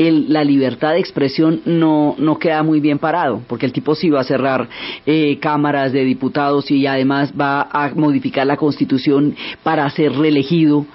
la 0.00 0.45
libertad 0.45 0.92
de 0.92 1.00
expresión 1.00 1.61
no, 1.66 2.14
no 2.19 2.38
queda 2.38 2.62
muy 2.62 2.80
bien 2.80 2.99
parado, 2.99 3.42
porque 3.47 3.66
el 3.66 3.73
tipo 3.73 3.95
sí 3.95 4.09
va 4.09 4.21
a 4.21 4.25
cerrar 4.25 4.69
eh, 5.04 5.38
cámaras 5.40 5.92
de 5.92 6.04
diputados 6.04 6.71
y 6.71 6.87
además 6.87 7.33
va 7.38 7.69
a 7.71 7.90
modificar 7.95 8.47
la 8.47 8.57
constitución 8.57 9.35
para 9.62 9.88
ser 9.90 10.12
reelegido 10.12 10.87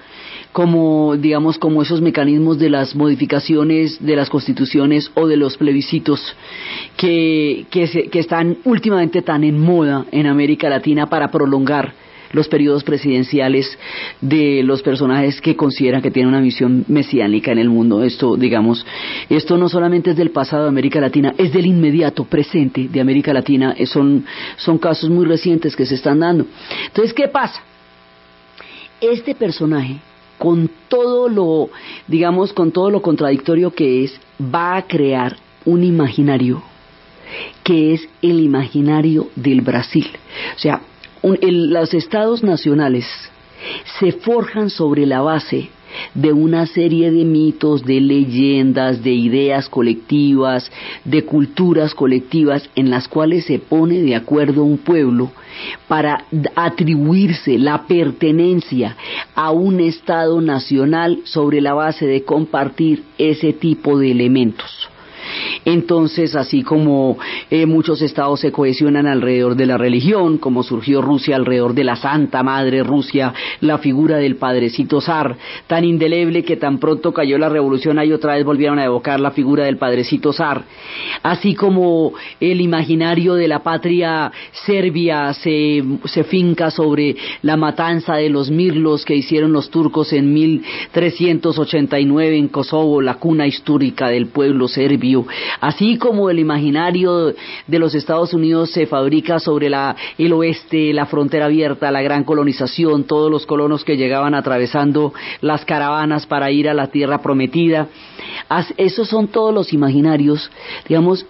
como 0.52 1.18
digamos 1.18 1.58
como 1.58 1.82
esos 1.82 2.02
mecanismos 2.02 2.58
de 2.58 2.70
las 2.70 2.96
modificaciones 2.96 4.04
de 4.04 4.16
las 4.16 4.30
constituciones 4.30 5.12
o 5.14 5.28
de 5.28 5.36
los 5.36 5.58
plebiscitos 5.58 6.22
que, 6.96 7.66
que, 7.70 8.10
que 8.10 8.20
están 8.20 8.58
últimamente 8.64 9.22
tan 9.22 9.44
en 9.44 9.60
moda 9.60 10.06
en 10.12 10.28
América 10.28 10.70
Latina 10.70 11.08
para 11.08 11.30
prolongar 11.30 11.94
los 12.36 12.50
periodos 12.50 12.84
presidenciales 12.84 13.78
de 14.20 14.62
los 14.64 14.84
personajes 14.84 15.40
que 15.40 15.56
consideran 15.56 16.02
que 16.02 16.12
tienen 16.12 16.30
una 16.30 16.42
misión 16.42 16.84
mesiánica 16.88 17.52
en 17.52 17.60
el 17.60 17.70
mundo. 17.70 18.04
Esto, 18.04 18.36
digamos, 18.36 18.86
esto 19.30 19.58
no 19.58 19.70
solamente 19.70 20.12
es 20.12 20.18
del 20.18 20.32
pasado 20.32 20.64
de 20.64 20.70
América 20.70 21.00
Latina, 21.00 21.34
es 21.38 21.54
del 21.54 21.66
inmediato 21.66 22.26
presente 22.26 22.90
de 22.90 23.02
América 23.02 23.34
Latina. 23.34 23.74
Eh, 23.78 23.86
son, 23.86 24.26
son 24.58 24.78
casos 24.78 25.10
muy 25.10 25.26
recientes 25.26 25.76
que 25.76 25.86
se 25.86 25.96
están 25.96 26.20
dando. 26.20 26.46
Entonces, 26.88 27.14
¿qué 27.14 27.30
pasa? 27.30 27.64
Este 29.00 29.34
personaje, 29.34 29.98
con 30.38 30.70
todo 30.90 31.30
lo, 31.30 31.70
digamos, 32.08 32.52
con 32.52 32.72
todo 32.72 32.92
lo 32.92 33.02
contradictorio 33.02 33.72
que 33.72 34.04
es, 34.04 34.20
va 34.42 34.76
a 34.76 34.82
crear 34.82 35.38
un 35.64 35.84
imaginario 35.84 36.62
que 37.64 37.94
es 37.94 38.08
el 38.22 38.40
imaginario 38.40 39.30
del 39.36 39.62
Brasil. 39.62 40.08
O 40.56 40.60
sea, 40.60 40.82
los 41.24 41.94
estados 41.94 42.44
nacionales 42.44 43.06
se 44.00 44.12
forjan 44.12 44.70
sobre 44.70 45.06
la 45.06 45.22
base 45.22 45.70
de 46.14 46.34
una 46.34 46.66
serie 46.66 47.12
de 47.12 47.24
mitos, 47.24 47.84
de 47.86 48.02
leyendas, 48.02 49.04
de 49.04 49.12
ideas 49.12 49.70
colectivas, 49.70 50.72
de 51.04 51.24
culturas 51.24 51.94
colectivas 51.94 52.70
en 52.76 52.90
las 52.90 53.08
cuales 53.08 53.46
se 53.46 53.60
pone 53.60 54.02
de 54.02 54.16
acuerdo 54.16 54.64
un 54.64 54.78
pueblo 54.78 55.32
para 55.88 56.26
atribuirse 56.56 57.58
la 57.58 57.88
pertenencia 57.88 58.96
a 59.36 59.52
un 59.52 59.80
Estado 59.80 60.42
nacional 60.42 61.20
sobre 61.24 61.62
la 61.62 61.74
base 61.74 62.06
de 62.06 62.24
compartir 62.24 63.04
ese 63.18 63.54
tipo 63.54 63.98
de 63.98 64.12
elementos. 64.12 64.90
Entonces, 65.66 66.36
así 66.36 66.64
como 66.64 67.18
eh, 67.50 67.66
muchos 67.66 68.02
estados 68.02 68.40
se 68.40 68.52
cohesionan 68.52 69.08
alrededor 69.08 69.56
de 69.56 69.66
la 69.66 69.78
religión, 69.78 70.38
como 70.38 70.64
surgió 70.64 71.02
Rusia 71.02 71.36
alrededor 71.36 71.74
de 71.74 71.84
la 71.84 71.96
Santa 71.96 72.44
Madre 72.44 72.84
Rusia, 72.84 73.34
la 73.62 73.78
figura 73.78 74.18
del 74.18 74.36
Padrecito 74.36 75.02
Zar, 75.02 75.36
tan 75.68 75.84
indeleble 75.84 76.44
que 76.44 76.58
tan 76.58 76.80
pronto 76.80 77.14
cayó 77.14 77.38
la 77.38 77.50
revolución, 77.50 78.00
ahí 78.00 78.12
otra 78.12 78.36
vez 78.36 78.46
volvieron 78.46 78.80
a 78.80 78.86
evocar 78.86 79.20
la 79.20 79.32
figura 79.32 79.66
del 79.66 79.78
Padrecito 79.78 80.34
Zar, 80.34 80.64
así 81.24 81.56
como 81.56 82.14
el 82.40 82.62
imaginario 82.62 83.36
de 83.36 83.48
la 83.48 83.64
patria 83.64 84.32
serbia 84.66 85.34
se, 85.34 85.84
se 86.06 86.24
finca 86.24 86.72
sobre 86.72 87.16
la 87.42 87.58
matanza 87.58 88.16
de 88.16 88.30
los 88.30 88.52
mirlos 88.52 89.06
que 89.06 89.16
hicieron 89.16 89.52
los 89.52 89.70
turcos 89.70 90.14
en 90.14 90.34
1389 90.34 92.38
en 92.38 92.48
Kosovo, 92.50 93.02
la 93.02 93.16
cuna 93.16 93.48
histórica 93.48 94.10
del 94.10 94.28
pueblo 94.28 94.68
serbio, 94.68 95.25
Así 95.62 95.98
como 95.98 96.30
el 96.30 96.40
imaginario 96.40 97.34
de 97.68 97.80
los 97.80 97.96
Estados 97.96 98.34
Unidos 98.34 98.72
se 98.72 98.88
fabrica 98.88 99.40
sobre 99.40 99.68
el 100.18 100.34
oeste, 100.34 100.94
la 100.94 101.06
frontera 101.06 101.46
abierta, 101.46 101.92
la 101.92 102.02
gran 102.02 102.24
colonización, 102.24 103.04
todos 103.06 103.32
los 103.32 103.46
colonos 103.46 103.84
que 103.84 103.98
llegaban 103.98 104.36
atravesando 104.36 105.14
las 105.42 105.66
caravanas 105.66 106.26
para 106.26 106.52
ir 106.52 106.70
a 106.70 106.74
la 106.74 106.88
tierra 106.88 107.22
prometida. 107.22 107.88
Esos 108.78 109.08
son 109.08 109.28
todos 109.28 109.54
los 109.54 109.74
imaginarios. 109.74 110.50
Digamos, 110.88 111.26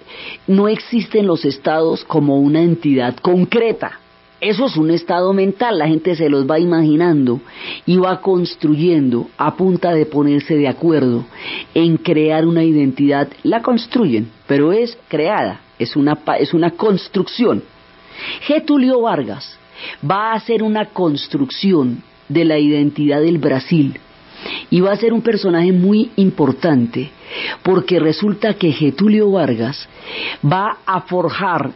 no 0.47 0.67
existen 0.67 1.27
los 1.27 1.45
estados 1.45 2.03
como 2.05 2.39
una 2.39 2.61
entidad 2.61 3.15
concreta 3.17 3.99
eso 4.41 4.65
es 4.65 4.75
un 4.75 4.91
estado 4.91 5.33
mental, 5.33 5.79
la 5.79 5.87
gente 5.87 6.15
se 6.15 6.29
los 6.29 6.49
va 6.49 6.59
imaginando 6.59 7.39
y 7.85 7.97
va 7.97 8.21
construyendo 8.21 9.29
a 9.37 9.55
punta 9.55 9.93
de 9.93 10.05
ponerse 10.05 10.55
de 10.55 10.67
acuerdo 10.67 11.25
en 11.73 11.97
crear 11.97 12.45
una 12.45 12.63
identidad. 12.63 13.29
La 13.43 13.61
construyen, 13.61 14.29
pero 14.45 14.73
es 14.73 14.97
creada, 15.07 15.61
es 15.79 15.95
una, 15.95 16.19
es 16.37 16.53
una 16.53 16.71
construcción. 16.71 17.63
Getulio 18.41 19.01
Vargas 19.01 19.57
va 20.09 20.31
a 20.31 20.35
hacer 20.35 20.63
una 20.63 20.87
construcción 20.87 22.03
de 22.27 22.45
la 22.45 22.59
identidad 22.59 23.21
del 23.21 23.37
Brasil 23.37 23.99
y 24.69 24.81
va 24.81 24.91
a 24.91 24.97
ser 24.97 25.13
un 25.13 25.21
personaje 25.21 25.71
muy 25.71 26.11
importante 26.17 27.09
porque 27.63 27.99
resulta 27.99 28.53
que 28.55 28.71
Getulio 28.71 29.31
Vargas 29.31 29.87
va 30.43 30.77
a 30.85 31.01
forjar 31.01 31.71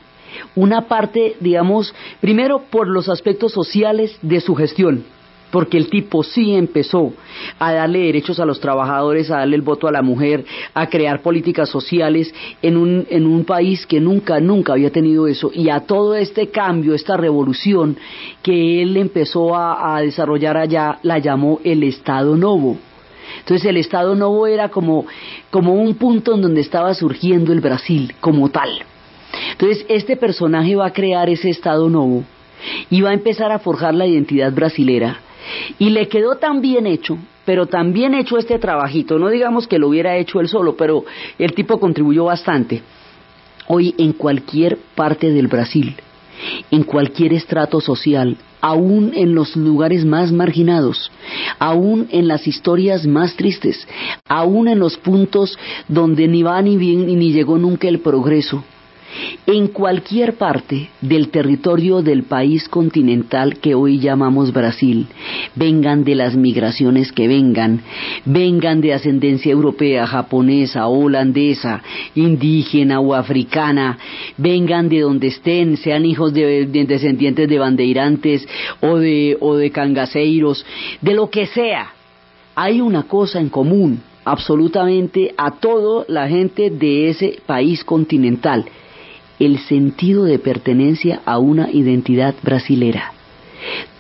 una 0.56 0.88
parte, 0.88 1.36
digamos, 1.40 1.94
primero 2.22 2.64
por 2.70 2.88
los 2.88 3.10
aspectos 3.10 3.52
sociales 3.54 4.18
de 4.22 4.42
su 4.42 4.56
gestión, 4.56 5.04
porque 5.52 5.78
el 5.78 5.90
tipo 5.90 6.24
sí 6.24 6.54
empezó 6.54 7.14
a 7.58 7.74
darle 7.74 8.00
derechos 8.00 8.40
a 8.40 8.46
los 8.46 8.60
trabajadores, 8.60 9.32
a 9.32 9.38
darle 9.38 9.56
el 9.56 9.62
voto 9.62 9.88
a 9.88 9.92
la 9.92 10.02
mujer, 10.02 10.46
a 10.74 10.88
crear 10.88 11.22
políticas 11.22 11.70
sociales 11.70 12.34
en 12.62 12.78
un, 12.78 13.06
en 13.10 13.26
un 13.26 13.46
país 13.46 13.86
que 13.86 14.00
nunca, 14.00 14.40
nunca 14.40 14.74
había 14.74 14.92
tenido 14.92 15.28
eso, 15.28 15.52
y 15.54 15.70
a 15.70 15.82
todo 15.82 16.16
este 16.16 16.50
cambio, 16.50 16.94
esta 16.94 17.18
revolución 17.18 17.98
que 18.42 18.82
él 18.82 18.98
empezó 18.98 19.56
a, 19.56 20.00
desarrollar 20.02 20.58
allá, 20.58 21.00
la 21.04 21.20
llamó 21.20 21.60
el 21.64 21.84
Estado 21.84 22.36
Novo. 22.38 22.78
Entonces 23.40 23.66
el 23.66 23.78
Estado 23.78 24.16
Novo 24.16 24.48
era 24.48 24.70
como, 24.70 25.06
como 25.50 25.74
un 25.74 25.96
punto 25.96 26.36
en 26.36 26.42
donde 26.42 26.62
estaba 26.62 26.94
surgiendo 26.94 27.52
el 27.52 27.60
Brasil 27.60 28.14
como 28.22 28.50
tal. 28.50 28.70
Entonces, 29.52 29.86
este 29.90 30.16
personaje 30.16 30.76
va 30.76 30.88
a 30.88 30.94
crear 30.94 31.30
ese 31.30 31.50
estado 31.50 31.90
nuevo 31.90 32.24
y 32.90 33.02
va 33.02 33.12
a 33.12 33.14
empezar 33.14 33.52
a 33.52 33.60
forjar 33.60 33.94
la 33.94 34.08
identidad 34.08 34.52
brasilera. 34.52 35.20
Y 35.78 35.90
le 35.90 36.08
quedó 36.08 36.36
tan 36.36 36.62
bien 36.62 36.86
hecho, 36.86 37.18
pero 37.46 37.66
tan 37.66 37.94
bien 37.94 38.14
hecho 38.14 38.38
este 38.38 38.60
trabajito, 38.60 39.18
no 39.18 39.30
digamos 39.30 39.68
que 39.68 39.80
lo 39.80 39.88
hubiera 39.88 40.18
hecho 40.18 40.40
él 40.40 40.48
solo, 40.48 40.76
pero 40.76 41.06
el 41.38 41.54
tipo 41.54 41.80
contribuyó 41.80 42.26
bastante. 42.26 42.82
Hoy 43.68 43.96
en 43.98 44.14
cualquier 44.14 44.78
parte 44.96 45.32
del 45.32 45.48
Brasil, 45.48 45.96
en 46.72 46.84
cualquier 46.84 47.34
estrato 47.34 47.82
social, 47.82 48.38
aún 48.62 49.12
en 49.16 49.34
los 49.34 49.56
lugares 49.56 50.06
más 50.06 50.32
marginados, 50.32 51.12
aún 51.60 52.08
en 52.12 52.28
las 52.28 52.48
historias 52.48 53.08
más 53.08 53.36
tristes, 53.36 53.88
aún 54.28 54.68
en 54.68 54.80
los 54.80 54.98
puntos 54.98 55.58
donde 55.88 56.28
ni 56.28 56.44
va 56.44 56.62
ni 56.62 56.78
bien 56.78 57.06
ni 57.08 57.32
llegó 57.32 57.58
nunca 57.58 57.88
el 57.88 58.00
progreso, 58.00 58.64
en 59.46 59.68
cualquier 59.68 60.36
parte 60.36 60.90
del 61.02 61.30
territorio 61.30 62.02
del 62.02 62.24
país 62.24 62.70
continental 62.70 63.58
que 63.60 63.74
hoy 63.74 64.00
llamamos 64.00 64.54
Brasil, 64.54 65.08
vengan 65.56 66.04
de 66.04 66.16
las 66.16 66.36
migraciones 66.36 67.12
que 67.12 67.28
vengan, 67.28 67.82
vengan 68.26 68.82
de 68.82 68.94
ascendencia 68.94 69.52
europea, 69.52 70.06
japonesa, 70.06 70.88
holandesa, 70.88 71.82
indígena 72.16 73.00
o 73.00 73.14
africana, 73.14 73.98
vengan 74.38 74.90
de 74.90 75.02
donde 75.02 75.28
estén, 75.28 75.78
sean 75.78 76.06
hijos 76.06 76.34
de, 76.34 76.66
descendientes 76.66 77.50
de 77.50 77.60
bandeirantes 77.60 78.48
o 78.82 78.98
de, 78.98 79.38
o 79.40 79.56
de 79.56 79.72
cangaceiros, 79.72 80.66
de 81.02 81.14
lo 81.14 81.30
que 81.30 81.48
sea, 81.48 81.94
hay 82.56 82.82
una 82.82 83.04
cosa 83.04 83.40
en 83.40 83.50
común 83.50 84.02
absolutamente 84.26 85.34
a 85.38 85.52
toda 85.52 86.06
la 86.08 86.28
gente 86.28 86.70
de 86.70 87.10
ese 87.10 87.40
país 87.46 87.84
continental 87.84 88.66
el 89.40 89.60
sentido 89.60 90.26
de 90.26 90.40
pertenencia 90.40 91.22
a 91.26 91.40
una 91.40 91.72
identidad 91.72 92.36
brasilera. 92.44 93.14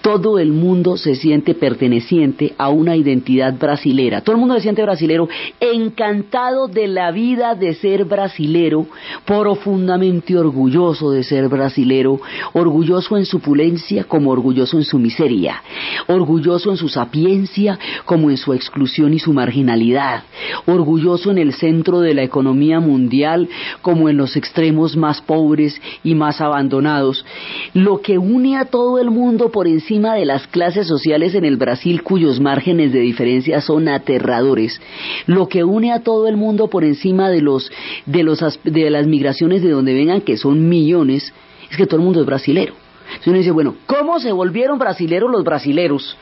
Todo 0.01 0.39
el 0.39 0.53
mundo 0.53 0.95
se 0.95 1.15
siente 1.15 1.53
perteneciente 1.53 2.53
a 2.57 2.69
una 2.69 2.95
identidad 2.95 3.53
brasilera. 3.59 4.21
Todo 4.21 4.35
el 4.35 4.39
mundo 4.39 4.55
se 4.55 4.61
siente 4.61 4.81
brasilero, 4.81 5.27
encantado 5.59 6.69
de 6.69 6.87
la 6.87 7.11
vida 7.11 7.53
de 7.53 7.73
ser 7.73 8.05
brasilero, 8.05 8.87
profundamente 9.25 10.37
orgulloso 10.37 11.11
de 11.11 11.23
ser 11.23 11.49
brasilero, 11.49 12.21
orgulloso 12.53 13.17
en 13.17 13.25
su 13.25 13.41
pulencia 13.41 14.05
como 14.05 14.31
orgulloso 14.31 14.77
en 14.77 14.85
su 14.85 14.99
miseria, 14.99 15.61
orgulloso 16.07 16.71
en 16.71 16.77
su 16.77 16.87
sapiencia 16.87 17.77
como 18.05 18.29
en 18.29 18.37
su 18.37 18.53
exclusión 18.53 19.13
y 19.13 19.19
su 19.19 19.33
marginalidad, 19.33 20.23
orgulloso 20.65 21.29
en 21.31 21.39
el 21.39 21.53
centro 21.53 21.99
de 21.99 22.13
la 22.13 22.23
economía 22.23 22.79
mundial 22.79 23.49
como 23.81 24.07
en 24.07 24.15
los 24.15 24.37
extremos 24.37 24.95
más 24.95 25.21
pobres 25.21 25.79
y 26.05 26.15
más 26.15 26.39
abandonados. 26.39 27.25
Lo 27.73 28.01
que 28.01 28.17
une 28.17 28.55
a 28.55 28.65
todo 28.65 28.97
el 28.97 29.11
mundo 29.11 29.51
por 29.51 29.67
encima 29.67 29.89
de 29.99 30.25
las 30.25 30.47
clases 30.47 30.87
sociales 30.87 31.35
en 31.35 31.45
el 31.45 31.57
Brasil 31.57 32.01
cuyos 32.03 32.39
márgenes 32.39 32.93
de 32.93 32.99
diferencia 32.99 33.61
son 33.61 33.87
aterradores. 33.89 34.79
Lo 35.25 35.47
que 35.47 35.63
une 35.63 35.91
a 35.91 35.99
todo 35.99 36.27
el 36.27 36.37
mundo 36.37 36.69
por 36.69 36.83
encima 36.83 37.29
de 37.29 37.41
los 37.41 37.69
de 38.05 38.23
los 38.23 38.39
de 38.63 38.89
las 38.89 39.07
migraciones 39.07 39.61
de 39.61 39.71
donde 39.71 39.93
vengan 39.93 40.21
que 40.21 40.37
son 40.37 40.69
millones 40.69 41.33
es 41.69 41.77
que 41.77 41.85
todo 41.85 41.97
el 41.97 42.05
mundo 42.05 42.21
es 42.21 42.25
brasilero. 42.25 42.73
Entonces 43.07 43.27
uno 43.27 43.37
dice, 43.37 43.51
bueno, 43.51 43.75
¿cómo 43.85 44.19
se 44.19 44.31
volvieron 44.31 44.79
brasileros 44.79 45.29
los 45.29 45.43
brasileros? 45.43 46.17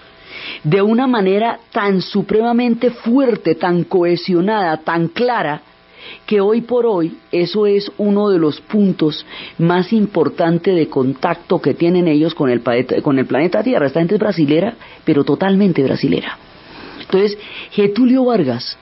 De 0.63 0.81
una 0.81 1.05
manera 1.07 1.59
tan 1.71 2.01
supremamente 2.01 2.89
fuerte, 2.89 3.55
tan 3.55 3.83
cohesionada, 3.83 4.77
tan 4.77 5.09
clara, 5.09 5.61
que 6.25 6.41
hoy 6.41 6.61
por 6.61 6.85
hoy 6.85 7.17
eso 7.31 7.65
es 7.65 7.91
uno 7.97 8.29
de 8.29 8.39
los 8.39 8.61
puntos 8.61 9.25
más 9.57 9.93
importantes 9.93 10.75
de 10.75 10.87
contacto 10.87 11.61
que 11.61 11.73
tienen 11.73 12.07
ellos 12.07 12.33
con 12.33 12.49
el, 12.49 12.61
con 13.01 13.19
el 13.19 13.25
planeta 13.25 13.63
Tierra. 13.63 13.87
Esta 13.87 13.99
gente 13.99 14.15
es 14.15 14.19
brasilera, 14.19 14.75
pero 15.03 15.23
totalmente 15.23 15.83
brasilera. 15.83 16.37
Entonces, 17.01 17.37
Getulio 17.71 18.25
Vargas 18.25 18.77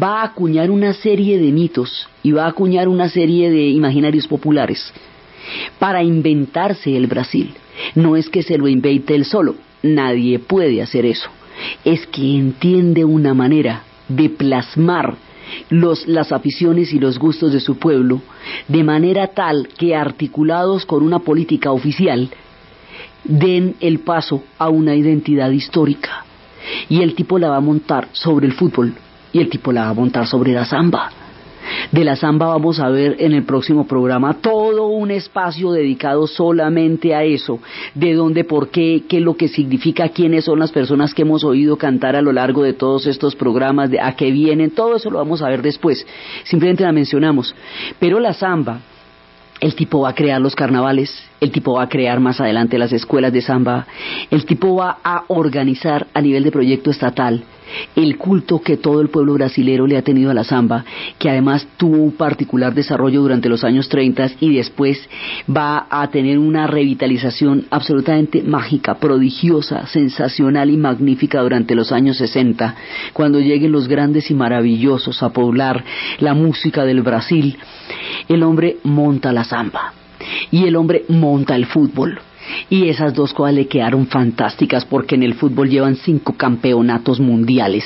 va 0.00 0.20
a 0.20 0.24
acuñar 0.24 0.70
una 0.70 0.94
serie 0.94 1.38
de 1.38 1.52
mitos 1.52 2.08
y 2.22 2.32
va 2.32 2.44
a 2.44 2.48
acuñar 2.48 2.88
una 2.88 3.08
serie 3.08 3.50
de 3.50 3.68
imaginarios 3.68 4.26
populares 4.26 4.92
para 5.78 6.02
inventarse 6.02 6.96
el 6.96 7.06
Brasil. 7.06 7.54
No 7.94 8.16
es 8.16 8.28
que 8.28 8.42
se 8.42 8.58
lo 8.58 8.68
invente 8.68 9.14
él 9.14 9.24
solo, 9.24 9.56
nadie 9.82 10.38
puede 10.38 10.82
hacer 10.82 11.06
eso. 11.06 11.30
Es 11.84 12.06
que 12.06 12.36
entiende 12.36 13.04
una 13.04 13.34
manera 13.34 13.82
de 14.08 14.28
plasmar 14.30 15.16
las 15.70 16.32
aficiones 16.32 16.92
y 16.92 16.98
los 16.98 17.18
gustos 17.18 17.52
de 17.52 17.60
su 17.60 17.78
pueblo, 17.78 18.20
de 18.68 18.84
manera 18.84 19.28
tal 19.28 19.68
que 19.68 19.94
articulados 19.94 20.86
con 20.86 21.02
una 21.02 21.20
política 21.20 21.72
oficial, 21.72 22.30
den 23.24 23.76
el 23.80 24.00
paso 24.00 24.42
a 24.58 24.68
una 24.68 24.94
identidad 24.94 25.50
histórica. 25.50 26.24
Y 26.88 27.02
el 27.02 27.14
tipo 27.14 27.38
la 27.38 27.48
va 27.50 27.56
a 27.56 27.60
montar 27.60 28.08
sobre 28.12 28.46
el 28.46 28.52
fútbol, 28.52 28.94
y 29.32 29.38
el 29.40 29.48
tipo 29.48 29.72
la 29.72 29.84
va 29.84 29.90
a 29.90 29.94
montar 29.94 30.26
sobre 30.26 30.52
la 30.52 30.64
samba. 30.64 31.10
De 31.92 32.04
la 32.04 32.16
samba 32.16 32.46
vamos 32.46 32.80
a 32.80 32.88
ver 32.88 33.16
en 33.18 33.32
el 33.32 33.44
próximo 33.44 33.86
programa 33.86 34.34
todo 34.34 34.86
un 34.86 35.10
espacio 35.10 35.72
dedicado 35.72 36.26
solamente 36.26 37.14
a 37.14 37.24
eso, 37.24 37.58
de 37.94 38.14
dónde, 38.14 38.44
por 38.44 38.70
qué, 38.70 39.04
qué 39.08 39.18
es 39.18 39.22
lo 39.22 39.36
que 39.36 39.48
significa, 39.48 40.08
quiénes 40.08 40.44
son 40.44 40.58
las 40.58 40.72
personas 40.72 41.14
que 41.14 41.22
hemos 41.22 41.44
oído 41.44 41.76
cantar 41.76 42.16
a 42.16 42.22
lo 42.22 42.32
largo 42.32 42.62
de 42.62 42.72
todos 42.72 43.06
estos 43.06 43.34
programas, 43.36 43.90
de 43.90 44.00
a 44.00 44.12
qué 44.12 44.30
vienen, 44.30 44.70
todo 44.70 44.96
eso 44.96 45.10
lo 45.10 45.18
vamos 45.18 45.42
a 45.42 45.48
ver 45.48 45.62
después. 45.62 46.06
Simplemente 46.44 46.84
la 46.84 46.92
mencionamos. 46.92 47.54
Pero 47.98 48.20
la 48.20 48.32
samba, 48.32 48.80
el 49.60 49.74
tipo 49.74 50.00
va 50.00 50.10
a 50.10 50.14
crear 50.14 50.40
los 50.40 50.54
carnavales, 50.54 51.22
el 51.40 51.50
tipo 51.50 51.74
va 51.74 51.84
a 51.84 51.88
crear 51.88 52.18
más 52.20 52.40
adelante 52.40 52.78
las 52.78 52.92
escuelas 52.92 53.32
de 53.32 53.42
samba, 53.42 53.86
el 54.30 54.44
tipo 54.44 54.74
va 54.74 54.98
a 55.04 55.24
organizar 55.28 56.06
a 56.14 56.20
nivel 56.20 56.44
de 56.44 56.50
proyecto 56.50 56.90
estatal 56.90 57.44
el 57.96 58.16
culto 58.16 58.60
que 58.60 58.76
todo 58.76 59.00
el 59.00 59.08
pueblo 59.08 59.34
brasilero 59.34 59.86
le 59.86 59.96
ha 59.96 60.02
tenido 60.02 60.30
a 60.30 60.34
la 60.34 60.44
samba, 60.44 60.84
que 61.18 61.30
además 61.30 61.66
tuvo 61.76 61.96
un 61.96 62.12
particular 62.12 62.74
desarrollo 62.74 63.22
durante 63.22 63.48
los 63.48 63.64
años 63.64 63.88
30 63.88 64.30
y 64.40 64.54
después 64.54 65.08
va 65.48 65.86
a 65.90 66.08
tener 66.10 66.38
una 66.38 66.66
revitalización 66.66 67.66
absolutamente 67.70 68.42
mágica, 68.42 68.94
prodigiosa, 68.94 69.86
sensacional 69.86 70.70
y 70.70 70.76
magnífica 70.76 71.40
durante 71.40 71.74
los 71.74 71.92
años 71.92 72.16
60, 72.18 72.74
cuando 73.12 73.40
lleguen 73.40 73.72
los 73.72 73.88
grandes 73.88 74.30
y 74.30 74.34
maravillosos 74.34 75.22
a 75.22 75.30
poblar 75.30 75.84
la 76.18 76.34
música 76.34 76.84
del 76.84 77.02
Brasil, 77.02 77.56
el 78.28 78.42
hombre 78.42 78.78
monta 78.84 79.32
la 79.32 79.44
samba 79.44 79.92
y 80.50 80.64
el 80.64 80.76
hombre 80.76 81.04
monta 81.08 81.56
el 81.56 81.66
fútbol 81.66 82.20
y 82.68 82.88
esas 82.88 83.14
dos 83.14 83.32
cosas 83.32 83.54
le 83.54 83.66
quedaron 83.66 84.06
fantásticas 84.06 84.84
porque 84.84 85.14
en 85.14 85.22
el 85.22 85.34
fútbol 85.34 85.68
llevan 85.68 85.96
cinco 85.96 86.34
campeonatos 86.36 87.20
mundiales, 87.20 87.84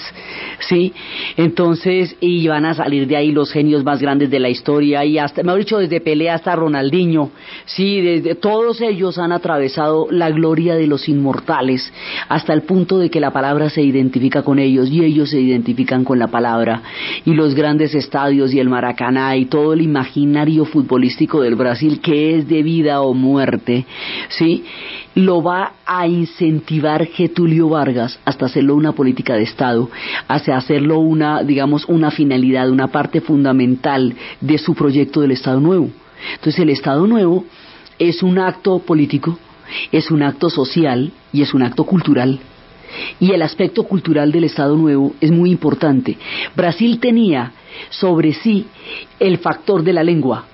¿sí? 0.61 0.93
Entonces, 1.37 2.17
y 2.21 2.47
van 2.49 2.65
a 2.65 2.75
salir 2.75 3.07
de 3.07 3.17
ahí 3.17 3.33
los 3.33 3.53
genios 3.53 3.85
más 3.85 4.01
grandes 4.01 4.31
de 4.31 4.41
la 4.41 4.49
historia 4.49 5.05
y 5.05 5.19
hasta, 5.19 5.43
mejor 5.43 5.61
dicho, 5.61 5.79
desde 5.79 6.01
Pelé 6.01 6.31
hasta 6.31 6.57
Ronaldinho, 6.57 7.31
sí, 7.65 8.01
desde, 8.01 8.35
todos 8.35 8.81
ellos 8.81 9.19
han 9.19 9.33
atravesado 9.33 10.07
la 10.11 10.31
gloria 10.31 10.75
de 10.75 10.87
los 10.87 11.09
inmortales 11.09 11.93
hasta 12.29 12.53
el 12.53 12.63
punto 12.63 12.99
de 12.99 13.11
que 13.11 13.21
la 13.21 13.33
palabra 13.33 13.71
se 13.71 13.83
identifica 13.83 14.43
con 14.43 14.59
ellos 14.59 14.91
y 14.91 15.05
ellos 15.05 15.31
se 15.31 15.41
identifican 15.41 16.05
con 16.05 16.19
la 16.19 16.29
palabra 16.29 16.83
y 17.25 17.35
los 17.35 17.55
grandes 17.55 17.95
estadios 17.95 18.53
y 18.53 18.61
el 18.61 18.69
Maracaná 18.69 19.37
y 19.37 19.47
todo 19.47 19.73
el 19.73 19.83
imaginario 19.83 20.65
futbolístico 20.65 21.43
del 21.43 21.55
Brasil 21.55 22.01
que 22.01 22.37
es 22.37 22.49
de 22.49 22.63
vida 22.63 23.01
o 23.03 23.15
muerte, 23.15 23.85
¿sí? 24.29 24.54
Lo 25.15 25.43
va 25.43 25.75
a 25.87 26.07
incentivar 26.07 27.07
Getulio 27.07 27.69
Vargas 27.69 28.19
hasta 28.25 28.47
hacerlo 28.47 28.75
una 28.75 28.93
política 28.93 29.35
de 29.35 29.43
Estado, 29.43 29.91
hasta 30.29 30.57
hacerlo 30.57 30.99
una, 30.99 31.43
digamos, 31.43 31.85
una 31.87 32.11
finalidad, 32.11 32.71
una 32.71 32.89
parte 32.89 33.21
fundamental 33.21 34.15
de 34.41 34.59
su 34.59 34.75
proyecto 34.75 35.21
del 35.21 35.33
Estado 35.33 35.61
Nuevo. 35.61 35.89
Entonces 36.35 36.59
el 36.59 36.71
Estado 36.71 37.07
Nuevo 37.07 37.45
es 37.99 38.23
un 38.23 38.39
acto 38.39 38.79
político, 38.81 39.39
es 39.93 40.11
un 40.11 40.23
acto 40.23 40.51
social 40.51 41.13
y 41.33 41.43
es 41.43 41.55
un 41.55 41.63
acto 41.63 41.85
cultural. 41.85 42.39
Y 43.19 43.33
el 43.33 43.43
aspecto 43.43 43.85
cultural 43.85 44.31
del 44.31 44.45
Estado 44.45 44.77
Nuevo 44.77 45.15
es 45.21 45.31
muy 45.31 45.51
importante. 45.51 46.17
Brasil 46.55 47.01
tenía 47.01 47.53
sobre 47.91 48.33
sí 48.33 48.67
el 49.19 49.39
factor 49.39 49.83
de 49.83 49.93
la 49.93 50.05
lengua, 50.05 50.45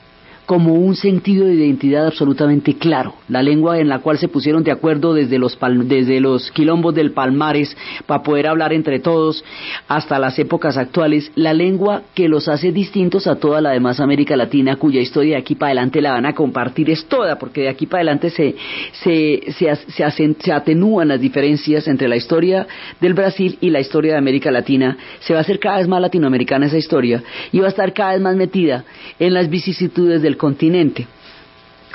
como 0.50 0.74
un 0.74 0.96
sentido 0.96 1.46
de 1.46 1.54
identidad 1.54 2.08
absolutamente 2.08 2.74
claro, 2.74 3.14
la 3.28 3.40
lengua 3.40 3.78
en 3.78 3.88
la 3.88 4.00
cual 4.00 4.18
se 4.18 4.26
pusieron 4.26 4.64
de 4.64 4.72
acuerdo 4.72 5.14
desde 5.14 5.38
los, 5.38 5.56
desde 5.84 6.18
los 6.18 6.50
quilombos 6.50 6.92
del 6.92 7.12
Palmares 7.12 7.76
para 8.04 8.24
poder 8.24 8.48
hablar 8.48 8.72
entre 8.72 8.98
todos 8.98 9.44
hasta 9.86 10.18
las 10.18 10.36
épocas 10.40 10.76
actuales, 10.76 11.30
la 11.36 11.54
lengua 11.54 12.02
que 12.16 12.28
los 12.28 12.48
hace 12.48 12.72
distintos 12.72 13.28
a 13.28 13.36
toda 13.36 13.60
la 13.60 13.70
demás 13.70 14.00
América 14.00 14.34
Latina, 14.34 14.74
cuya 14.74 15.00
historia 15.00 15.36
de 15.36 15.40
aquí 15.40 15.54
para 15.54 15.68
adelante 15.68 16.00
la 16.00 16.14
van 16.14 16.26
a 16.26 16.34
compartir 16.34 16.90
es 16.90 17.06
toda, 17.06 17.38
porque 17.38 17.60
de 17.60 17.68
aquí 17.68 17.86
para 17.86 18.00
adelante 18.00 18.30
se, 18.30 18.56
se, 19.04 19.52
se, 19.52 20.34
se 20.36 20.52
atenúan 20.52 21.06
las 21.06 21.20
diferencias 21.20 21.86
entre 21.86 22.08
la 22.08 22.16
historia 22.16 22.66
del 23.00 23.14
Brasil 23.14 23.56
y 23.60 23.70
la 23.70 23.78
historia 23.78 24.14
de 24.14 24.18
América 24.18 24.50
Latina, 24.50 24.98
se 25.20 25.32
va 25.32 25.38
a 25.38 25.42
hacer 25.42 25.60
cada 25.60 25.76
vez 25.76 25.86
más 25.86 26.00
latinoamericana 26.00 26.66
esa 26.66 26.78
historia 26.78 27.22
y 27.52 27.60
va 27.60 27.66
a 27.66 27.70
estar 27.70 27.92
cada 27.92 28.14
vez 28.14 28.20
más 28.20 28.34
metida 28.34 28.84
en 29.20 29.32
las 29.32 29.48
vicisitudes 29.48 30.22
del 30.22 30.39
continente. 30.40 31.07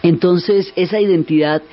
Entonces 0.04 0.72
esa 0.76 1.02
identidad 1.02 1.64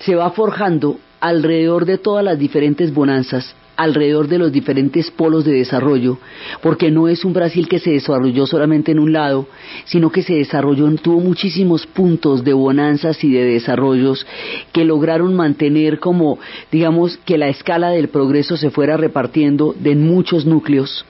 se 0.00 0.16
va 0.16 0.30
forjando 0.32 0.98
alrededor 1.20 1.84
de 1.84 1.96
todas 1.96 2.24
las 2.24 2.38
diferentes 2.38 2.92
bonanzas, 2.92 3.54
alrededor 3.76 4.26
de 4.26 4.38
los 4.38 4.50
diferentes 4.50 5.12
polos 5.12 5.44
de 5.44 5.52
desarrollo, 5.52 6.18
porque 6.60 6.90
no 6.90 7.06
es 7.06 7.24
un 7.24 7.32
Brasil 7.32 7.68
que 7.68 7.78
se 7.78 7.92
desarrolló 7.92 8.48
solamente 8.48 8.90
en 8.90 8.98
un 8.98 9.12
lado, 9.12 9.46
sino 9.84 10.10
que 10.10 10.22
se 10.22 10.34
desarrolló, 10.34 10.92
tuvo 10.96 11.20
muchísimos 11.20 11.86
puntos 11.86 12.42
de 12.42 12.52
bonanzas 12.52 13.22
y 13.22 13.30
de 13.30 13.44
desarrollos 13.44 14.26
que 14.72 14.84
lograron 14.84 15.36
mantener 15.36 16.00
como, 16.00 16.40
digamos, 16.72 17.16
que 17.18 17.38
la 17.38 17.48
escala 17.48 17.90
del 17.90 18.08
progreso 18.08 18.56
se 18.56 18.70
fuera 18.70 18.96
repartiendo 18.96 19.72
de 19.78 19.94
muchos 19.94 20.44
núcleos 20.44 21.04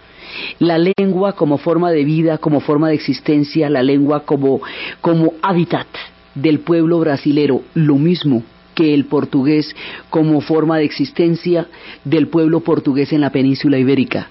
la 0.58 0.78
lengua 0.78 1.32
como 1.32 1.58
forma 1.58 1.90
de 1.90 2.04
vida, 2.04 2.38
como 2.38 2.60
forma 2.60 2.88
de 2.88 2.94
existencia, 2.94 3.70
la 3.70 3.82
lengua 3.82 4.24
como, 4.24 4.60
como 5.00 5.34
hábitat 5.42 5.86
del 6.34 6.60
pueblo 6.60 6.98
brasilero, 7.00 7.62
lo 7.74 7.96
mismo 7.96 8.42
que 8.74 8.94
el 8.94 9.06
portugués 9.06 9.74
como 10.08 10.40
forma 10.40 10.78
de 10.78 10.84
existencia 10.84 11.66
del 12.04 12.28
pueblo 12.28 12.60
portugués 12.60 13.12
en 13.12 13.20
la 13.20 13.30
península 13.30 13.78
ibérica. 13.78 14.28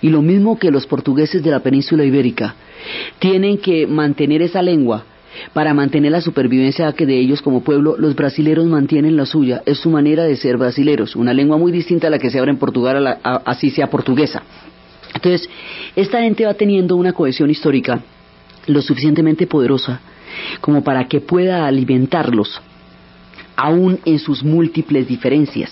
Y 0.00 0.08
lo 0.08 0.22
mismo 0.22 0.58
que 0.58 0.70
los 0.70 0.86
portugueses 0.86 1.42
de 1.42 1.50
la 1.50 1.60
península 1.60 2.04
ibérica 2.04 2.54
tienen 3.18 3.58
que 3.58 3.86
mantener 3.86 4.42
esa 4.42 4.62
lengua 4.62 5.04
para 5.52 5.74
mantener 5.74 6.12
la 6.12 6.20
supervivencia 6.20 6.92
que 6.92 7.06
de 7.06 7.18
ellos 7.18 7.42
como 7.42 7.62
pueblo, 7.62 7.96
los 7.98 8.14
brasileros 8.14 8.66
mantienen 8.66 9.16
la 9.16 9.26
suya, 9.26 9.62
es 9.66 9.78
su 9.78 9.90
manera 9.90 10.24
de 10.24 10.36
ser 10.36 10.56
brasileros, 10.56 11.16
una 11.16 11.34
lengua 11.34 11.56
muy 11.56 11.72
distinta 11.72 12.08
a 12.08 12.10
la 12.10 12.18
que 12.18 12.30
se 12.30 12.38
habla 12.38 12.52
en 12.52 12.58
Portugal, 12.58 13.18
así 13.22 13.70
sea 13.70 13.88
portuguesa. 13.88 14.42
Entonces, 15.14 15.48
esta 15.96 16.20
gente 16.20 16.46
va 16.46 16.54
teniendo 16.54 16.96
una 16.96 17.12
cohesión 17.12 17.50
histórica 17.50 18.00
lo 18.66 18.82
suficientemente 18.82 19.46
poderosa 19.46 20.00
como 20.60 20.82
para 20.84 21.08
que 21.08 21.20
pueda 21.20 21.66
alimentarlos, 21.66 22.60
aún 23.56 23.98
en 24.04 24.18
sus 24.18 24.44
múltiples 24.44 25.08
diferencias. 25.08 25.70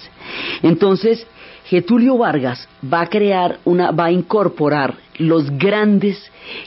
Entonces, 0.62 1.26
Getulio 1.66 2.16
Vargas 2.16 2.66
va 2.82 3.02
a 3.02 3.06
crear 3.08 3.58
una, 3.64 3.90
va 3.90 4.06
a 4.06 4.12
incorporar 4.12 4.94
los 5.18 5.50
grandes, 5.50 6.18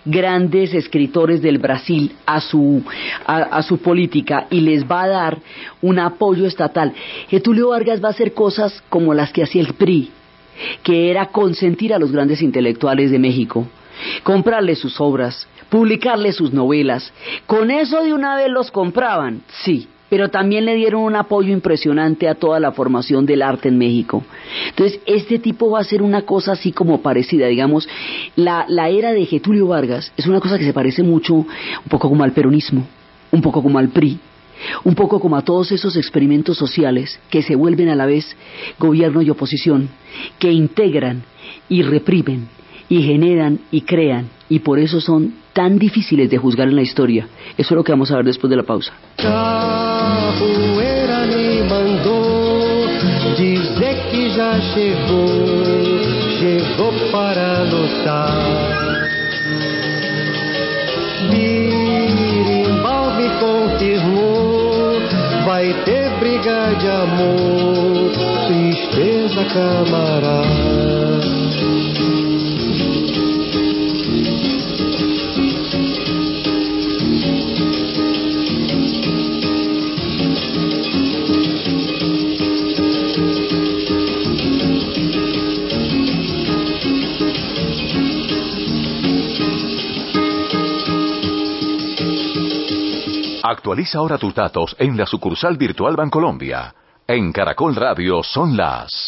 grandes 0.06 0.74
escritores 0.74 1.42
del 1.42 1.58
Brasil 1.58 2.12
a 2.26 2.40
su, 2.40 2.84
a, 3.26 3.62
su 3.64 3.80
política 3.80 4.46
y 4.52 4.62
les 4.62 4.86
va 4.86 5.04
a 5.04 5.08
dar 5.08 5.38
un 5.82 5.98
apoyo 5.98 6.46
estatal. 6.46 6.94
Getulio 7.30 7.70
Vargas 7.70 8.04
va 8.04 8.10
a 8.10 8.12
hacer 8.12 8.34
cosas 8.34 8.84
como 8.90 9.14
las 9.14 9.32
que 9.32 9.44
hacía 9.44 9.62
el 9.62 9.74
PRI, 9.74 10.12
que 10.84 11.10
era 11.10 11.28
consentir 11.28 11.94
a 11.94 12.00
los 12.00 12.12
grandes 12.12 12.42
intelectuales 12.42 13.12
de 13.12 13.20
México, 13.20 13.68
comprarles 14.24 14.80
sus 14.80 15.00
obras, 15.00 15.48
publicarles 15.70 16.36
sus 16.36 16.54
novelas. 16.54 17.14
Con 17.46 17.72
eso 17.72 18.04
de 18.04 18.14
una 18.14 18.36
vez 18.36 18.50
los 18.50 18.72
compraban, 18.72 19.42
sí, 19.64 19.88
pero 20.10 20.30
también 20.30 20.66
le 20.66 20.76
dieron 20.76 21.04
un 21.04 21.16
apoyo 21.16 21.54
impresionante 21.54 22.28
a 22.28 22.36
toda 22.36 22.60
la 22.60 22.74
formación 22.74 23.26
del 23.26 23.42
arte 23.42 23.70
en 23.70 23.78
México. 23.78 24.24
Entonces, 24.68 25.00
este 25.06 25.40
tipo 25.40 25.72
va 25.72 25.80
a 25.80 25.86
ser 25.86 26.02
una 26.02 26.24
cosa 26.24 26.52
así 26.52 26.74
como 26.74 27.02
parecida, 27.02 27.48
digamos, 27.48 27.88
la, 28.36 28.66
la 28.68 28.90
era 28.90 29.14
de 29.14 29.26
Getulio 29.26 29.68
Vargas 29.68 30.12
es 30.18 30.28
una 30.28 30.42
cosa 30.42 30.58
que 30.58 30.66
se 30.66 30.74
parece 30.74 31.02
mucho, 31.02 31.34
un 31.36 31.48
poco 31.90 32.10
como 32.10 32.26
al 32.26 32.34
peronismo, 32.34 32.86
un 33.32 33.42
poco 33.42 33.64
como 33.64 33.80
al 33.80 33.88
PRI, 33.88 34.20
un 34.84 34.96
poco 34.96 35.20
como 35.20 35.36
a 35.36 35.44
todos 35.44 35.72
esos 35.72 35.96
experimentos 35.96 36.58
sociales 36.58 37.20
que 37.30 37.42
se 37.42 37.56
vuelven 37.56 37.90
a 37.90 37.96
la 37.96 38.06
vez 38.06 38.36
gobierno 38.80 39.22
y 39.22 39.30
oposición, 39.30 39.90
que 40.40 40.52
integran 40.52 41.24
y 41.70 41.84
reprimen 41.84 42.48
y 42.90 43.04
generan 43.04 43.60
y 43.72 43.82
crean 43.82 44.30
y 44.50 44.60
por 44.60 44.80
eso 44.80 45.00
son 45.00 45.34
tan 45.54 45.80
difíciles 45.80 46.30
de 46.30 46.38
juzgar 46.38 46.68
en 46.68 46.76
la 46.76 46.82
historia. 46.82 47.28
Eso 47.58 47.74
es 47.74 47.78
lo 47.78 47.84
que 47.84 47.94
vamos 47.94 48.12
a 48.12 48.18
ver 48.18 48.26
después 48.26 48.50
de 48.50 48.58
la 48.58 48.64
pausa. 48.64 48.94
Vai 65.52 65.74
ter 65.84 66.10
briga 66.18 66.74
de 66.80 66.88
amor, 66.88 68.10
tristeza 68.48 69.44
camarada. 69.54 71.11
Actualiza 93.62 94.00
ahora 94.00 94.18
tus 94.18 94.34
datos 94.34 94.76
en 94.80 94.98
la 94.98 95.06
sucursal 95.06 95.56
virtual 95.56 95.96
Bancolombia. 95.96 96.74
En 97.08 97.32
Caracol 97.32 97.76
Radio 97.76 98.24
son 98.24 98.58
las 98.58 99.08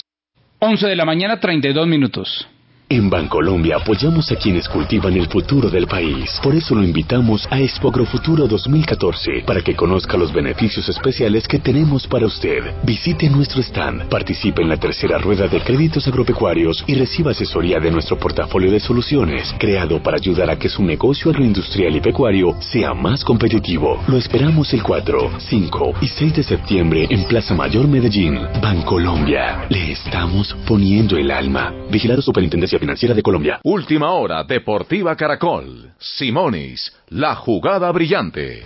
11 0.60 0.89
de 0.89 0.96
la 0.96 1.06
mañana 1.06 1.39
32 1.39 1.88
minutos. 1.88 2.48
En 2.93 3.10
Bancolombia 3.10 3.77
apoyamos 3.77 4.32
a 4.32 4.36
quienes 4.36 4.69
cultivan 4.69 5.17
el 5.17 5.25
futuro 5.25 5.67
del 5.67 5.88
país. 5.88 6.39
Por 6.43 6.53
eso 6.53 6.75
lo 6.75 6.84
invitamos 6.84 7.47
a 7.49 7.60
Expo 7.60 7.89
Agrofuturo 7.89 8.47
2014 8.47 9.45
para 9.47 9.62
que 9.62 9.75
conozca 9.75 10.15
los 10.15 10.32
beneficios 10.32 10.88
especiales 10.88 11.47
que 11.47 11.58
tenemos 11.58 12.06
para 12.06 12.27
usted. 12.27 12.71
Visite 12.84 13.32
nuestro 13.32 13.63
stand, 13.63 14.10
participe 14.10 14.62
en 14.62 14.69
la 14.69 14.77
tercera 14.77 15.17
rueda 15.17 15.47
de 15.47 15.60
créditos 15.62 16.08
agropecuarios 16.08 16.84
y 16.86 16.93
reciba 16.93 17.32
asesoría 17.32 17.79
de 17.79 17.89
nuestro 17.89 18.19
portafolio 18.19 18.69
de 18.69 18.79
soluciones, 18.79 19.56
creado 19.58 19.97
para 20.03 20.17
ayudar 20.17 20.51
a 20.51 20.60
que 20.60 20.69
su 20.69 20.84
negocio 20.84 21.32
agroindustrial 21.32 21.95
y 21.95 21.99
pecuario 21.99 22.56
sea 22.60 22.93
más 22.93 23.23
competitivo. 23.23 24.03
Lo 24.08 24.17
esperamos 24.17 24.71
el 24.71 24.84
4, 24.84 25.39
5 25.39 25.93
y 25.99 26.08
6 26.10 26.36
de 26.36 26.43
septiembre 26.43 27.08
en 27.10 27.23
Plaza 27.23 27.56
Mayor 27.56 27.88
Medellín. 27.88 28.38
Bancolombia. 28.62 29.65
Le 29.69 29.93
estamos 29.93 30.56
poniendo 30.67 31.17
el 31.17 31.32
alma. 31.32 31.73
Vigilado 31.89 32.21
Superintendencia 32.21 32.83
Financiera 32.84 33.15
de 33.15 33.24
Colombia. 33.24 33.62
Última 33.63 34.12
hora, 34.12 34.43
Deportiva 34.43 35.15
Caracol. 35.15 35.93
Simonis, 35.98 36.93
la 37.12 37.34
jugada 37.34 37.89
brillante. 37.93 38.65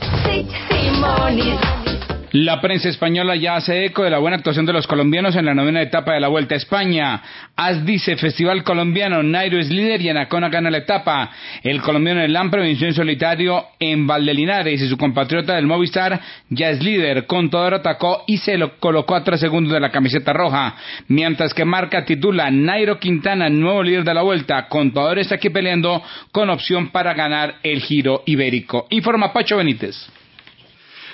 La 2.34 2.60
prensa 2.60 2.90
española 2.90 3.38
ya 3.38 3.56
hace 3.56 3.86
eco 3.86 4.04
de 4.04 4.10
la 4.10 4.18
buena 4.18 4.36
actuación 4.36 4.66
de 4.66 4.74
los 4.74 4.86
colombianos 4.86 5.38
en 5.38 5.46
la 5.46 5.54
novena 5.54 5.82
etapa 5.82 6.14
de 6.14 6.20
la 6.20 6.28
Vuelta 6.28 6.56
a 6.56 6.58
España. 6.58 7.22
As 7.56 7.86
dice 7.86 8.18
Festival 8.18 8.66
Colombiano, 8.66 9.24
Nairo 9.24 9.58
es 9.58 9.70
líder 9.70 10.02
y 10.02 10.10
Anacona 10.10 10.50
gana 10.50 10.70
la 10.70 10.80
etapa. 10.80 11.32
El 11.64 11.82
colombiano 11.82 12.20
del 12.20 12.34
Lampre 12.34 12.62
venció 12.62 12.86
en 12.86 12.94
solitario 12.94 13.68
en 13.80 14.08
Valdelinares 14.08 14.82
y 14.82 14.90
su 14.90 14.98
compatriota 14.98 15.56
del 15.56 15.68
Movistar 15.68 16.20
ya 16.50 16.70
es 16.70 16.84
líder. 16.84 17.28
Contador 17.28 17.76
atacó 17.76 18.26
y 18.28 18.40
se 18.40 18.58
lo 18.58 18.78
colocó 18.78 19.16
a 19.16 19.24
tres 19.24 19.40
segundos 19.40 19.72
de 19.72 19.80
la 19.80 19.92
camiseta 19.92 20.34
roja. 20.34 20.76
Mientras 21.08 21.54
que 21.54 21.64
marca 21.64 22.04
titula 22.04 22.52
Nairo 22.52 23.00
Quintana, 23.00 23.48
nuevo 23.48 23.84
líder 23.84 24.04
de 24.04 24.14
la 24.14 24.24
Vuelta. 24.24 24.68
Contador 24.68 25.18
está 25.18 25.36
aquí 25.36 25.50
peleando 25.50 26.04
con 26.34 26.50
opción 26.50 26.90
para 26.90 27.14
ganar 27.14 27.56
el 27.64 27.80
Giro 27.80 28.24
Ibérico. 28.26 28.86
Informa 28.90 29.32
Pacho 29.32 29.56
Benítez. 29.56 30.10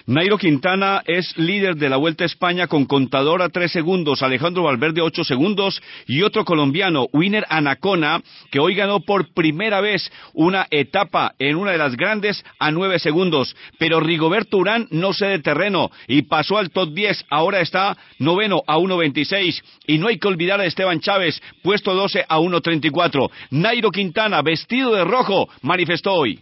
Nairo 0.06 0.38
Quintana 0.38 1.02
es 1.06 1.38
líder 1.38 1.78
de 1.78 1.88
la 1.88 1.96
Vuelta 1.96 2.26
a 2.26 2.28
España 2.28 2.68
con 2.68 2.84
contador 2.84 3.42
a 3.42 3.48
tres 3.48 3.72
segundos, 3.72 4.22
Alejandro 4.22 4.64
Valverde 4.64 5.00
ocho 5.00 5.24
segundos 5.24 5.82
y 6.08 6.24
otro 6.24 6.44
colombiano, 6.44 7.08
Winner 7.14 7.46
Anacona, 7.48 8.22
que 8.52 8.60
hoy 8.60 8.76
ganó 8.76 9.00
por 9.00 9.34
primera 9.34 9.80
vez 9.80 10.12
una 10.34 10.68
etapa 10.72 11.36
en 11.40 11.56
una 11.56 11.72
de 11.72 11.78
las 11.78 11.96
grandes 11.96 12.44
a 12.60 12.70
nueve 12.72 13.00
segundos. 13.00 13.56
Pero 13.80 14.02
Rigoberto 14.02 14.58
Urán 14.58 14.90
no 14.92 15.14
cede 15.14 15.40
terreno 15.40 15.90
y 16.10 16.24
pasó 16.24 16.58
al 16.58 16.72
top 16.72 16.94
10, 16.94 17.24
ahora 17.30 17.62
está 17.62 17.96
noveno 18.20 18.62
a 18.68 18.78
1.26 18.80 19.64
y 19.88 20.00
no 20.00 20.10
hay 20.10 20.20
que 20.20 20.28
olvidar 20.28 20.60
a 20.60 20.66
Esteban 20.66 21.00
Chávez, 21.00 21.42
puesto 21.62 21.96
12 21.96 22.26
a 22.28 22.40
1.34. 22.40 23.32
Nairo 23.52 23.90
Quintana, 23.90 24.42
vestido 24.42 24.94
de 24.94 25.06
rojo, 25.06 25.48
manifestó 25.62 26.12
hoy. 26.12 26.42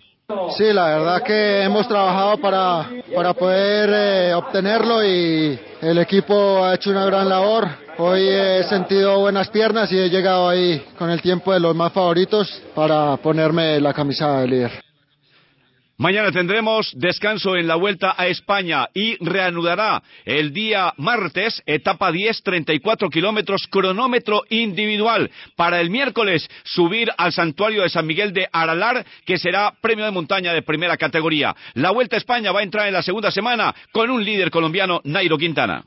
Sí, 0.58 0.74
la 0.74 0.98
verdad 0.98 1.24
que 1.24 1.64
hemos 1.64 1.88
trabajado 1.88 2.38
para, 2.38 2.90
para 3.16 3.34
poder 3.34 3.90
eh, 3.94 4.34
obtenerlo 4.34 5.04
y 5.04 5.60
el 5.82 5.98
equipo 5.98 6.64
ha 6.64 6.76
hecho 6.76 6.92
una 6.92 7.06
gran 7.06 7.28
labor. 7.30 7.68
Hoy 7.98 8.28
he 8.28 8.64
sentido 8.64 9.20
buenas 9.20 9.50
piernas 9.50 9.92
y 9.92 9.98
he 9.98 10.10
llegado 10.10 10.50
ahí 10.50 10.86
con 10.98 11.10
el 11.10 11.22
tiempo 11.22 11.54
de 11.54 11.60
los 11.60 11.76
más 11.76 11.92
favoritos 11.94 12.62
para 12.74 13.18
ponerme 13.18 13.80
la 13.80 13.94
camisa 13.94 14.42
de 14.42 14.48
líder. 14.48 14.91
Mañana 16.02 16.32
tendremos 16.32 16.92
descanso 16.96 17.56
en 17.56 17.68
la 17.68 17.76
vuelta 17.76 18.16
a 18.18 18.26
España 18.26 18.90
y 18.92 19.24
reanudará 19.24 20.02
el 20.26 20.52
día 20.52 20.92
martes, 20.98 21.62
etapa 21.68 22.12
10, 22.12 22.42
34 22.42 23.08
kilómetros, 23.12 23.68
cronómetro 23.70 24.42
individual. 24.50 25.30
Para 25.56 25.80
el 25.80 25.92
miércoles, 25.92 26.50
subir 26.64 27.12
al 27.20 27.32
santuario 27.32 27.84
de 27.84 27.90
San 27.90 28.08
Miguel 28.08 28.34
de 28.34 28.48
Aralar, 28.52 29.06
que 29.28 29.38
será 29.38 29.76
premio 29.80 30.06
de 30.06 30.10
montaña 30.10 30.54
de 30.54 30.64
primera 30.64 30.98
categoría. 30.98 31.56
La 31.76 31.92
vuelta 31.92 32.16
a 32.16 32.18
España 32.18 32.52
va 32.52 32.62
a 32.62 32.64
entrar 32.64 32.88
en 32.88 32.94
la 32.94 33.04
segunda 33.04 33.30
semana 33.30 33.76
con 33.92 34.10
un 34.10 34.26
líder 34.26 34.50
colombiano, 34.50 35.02
Nairo 35.04 35.38
Quintana. 35.38 35.84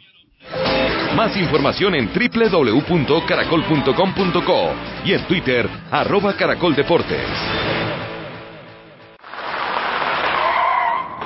Más 1.17 1.37
información 1.37 1.97
en 1.97 2.09
www.caracol.com.co 2.15 4.75
y 5.05 5.13
en 5.13 5.27
Twitter, 5.27 5.69
arroba 5.91 6.37
caracoldeportes. 6.37 7.84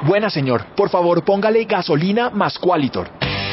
Buena 0.02 0.30
señor, 0.30 0.64
por 0.76 0.90
favor 0.90 1.24
póngale 1.24 1.64
gasolina 1.64 2.30
más 2.30 2.58
Qualitor. 2.58 3.10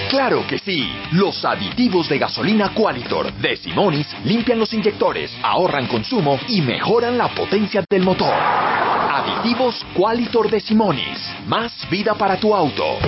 Claro 0.10 0.46
que 0.48 0.60
sí. 0.60 0.88
Los 1.14 1.44
aditivos 1.44 2.08
de 2.08 2.20
gasolina 2.20 2.70
Qualitor 2.74 3.34
de 3.34 3.58
Simonis 3.58 4.08
limpian 4.24 4.60
los 4.60 4.72
inyectores, 4.74 5.36
ahorran 5.42 5.88
consumo 5.88 6.40
y 6.48 6.62
mejoran 6.62 7.18
la 7.18 7.30
potencia 7.34 7.84
del 7.90 8.04
motor. 8.04 8.34
Aditivos 8.34 9.84
Qualitor 9.96 10.50
de 10.52 10.60
Simonis. 10.60 11.20
Más 11.48 11.90
vida 11.90 12.14
para 12.14 12.40
tu 12.40 12.54
auto. 12.54 13.00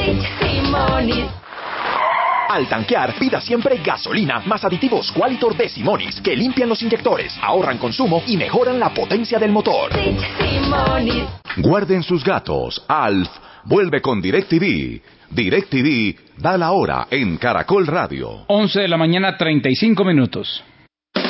Al 2.49 2.67
tanquear, 2.69 3.15
pida 3.19 3.41
siempre 3.41 3.77
gasolina 3.83 4.39
más 4.45 4.63
aditivos 4.63 5.12
Qualitor 5.12 5.55
de 5.57 5.67
Simonis 5.67 6.21
que 6.21 6.36
limpian 6.36 6.69
los 6.69 6.81
inyectores, 6.81 7.38
ahorran 7.41 7.77
consumo 7.77 8.23
y 8.25 8.38
mejoran 8.38 8.79
la 8.79 8.93
potencia 8.93 9.38
del 9.38 9.51
motor. 9.51 9.91
Guarden 11.57 12.03
sus 12.03 12.23
gatos. 12.23 12.83
Alf 12.88 13.29
vuelve 13.65 14.01
con 14.01 14.21
DirecTV. 14.21 15.01
DirecTV 15.29 16.15
da 16.38 16.57
la 16.57 16.71
hora 16.71 17.07
en 17.12 17.38
Caracol 17.38 17.86
Radio. 17.86 18.45
11 18.47 18.79
de 18.79 18.88
la 18.88 18.97
mañana, 18.97 19.36
35 19.36 20.05
minutos. 20.05 20.63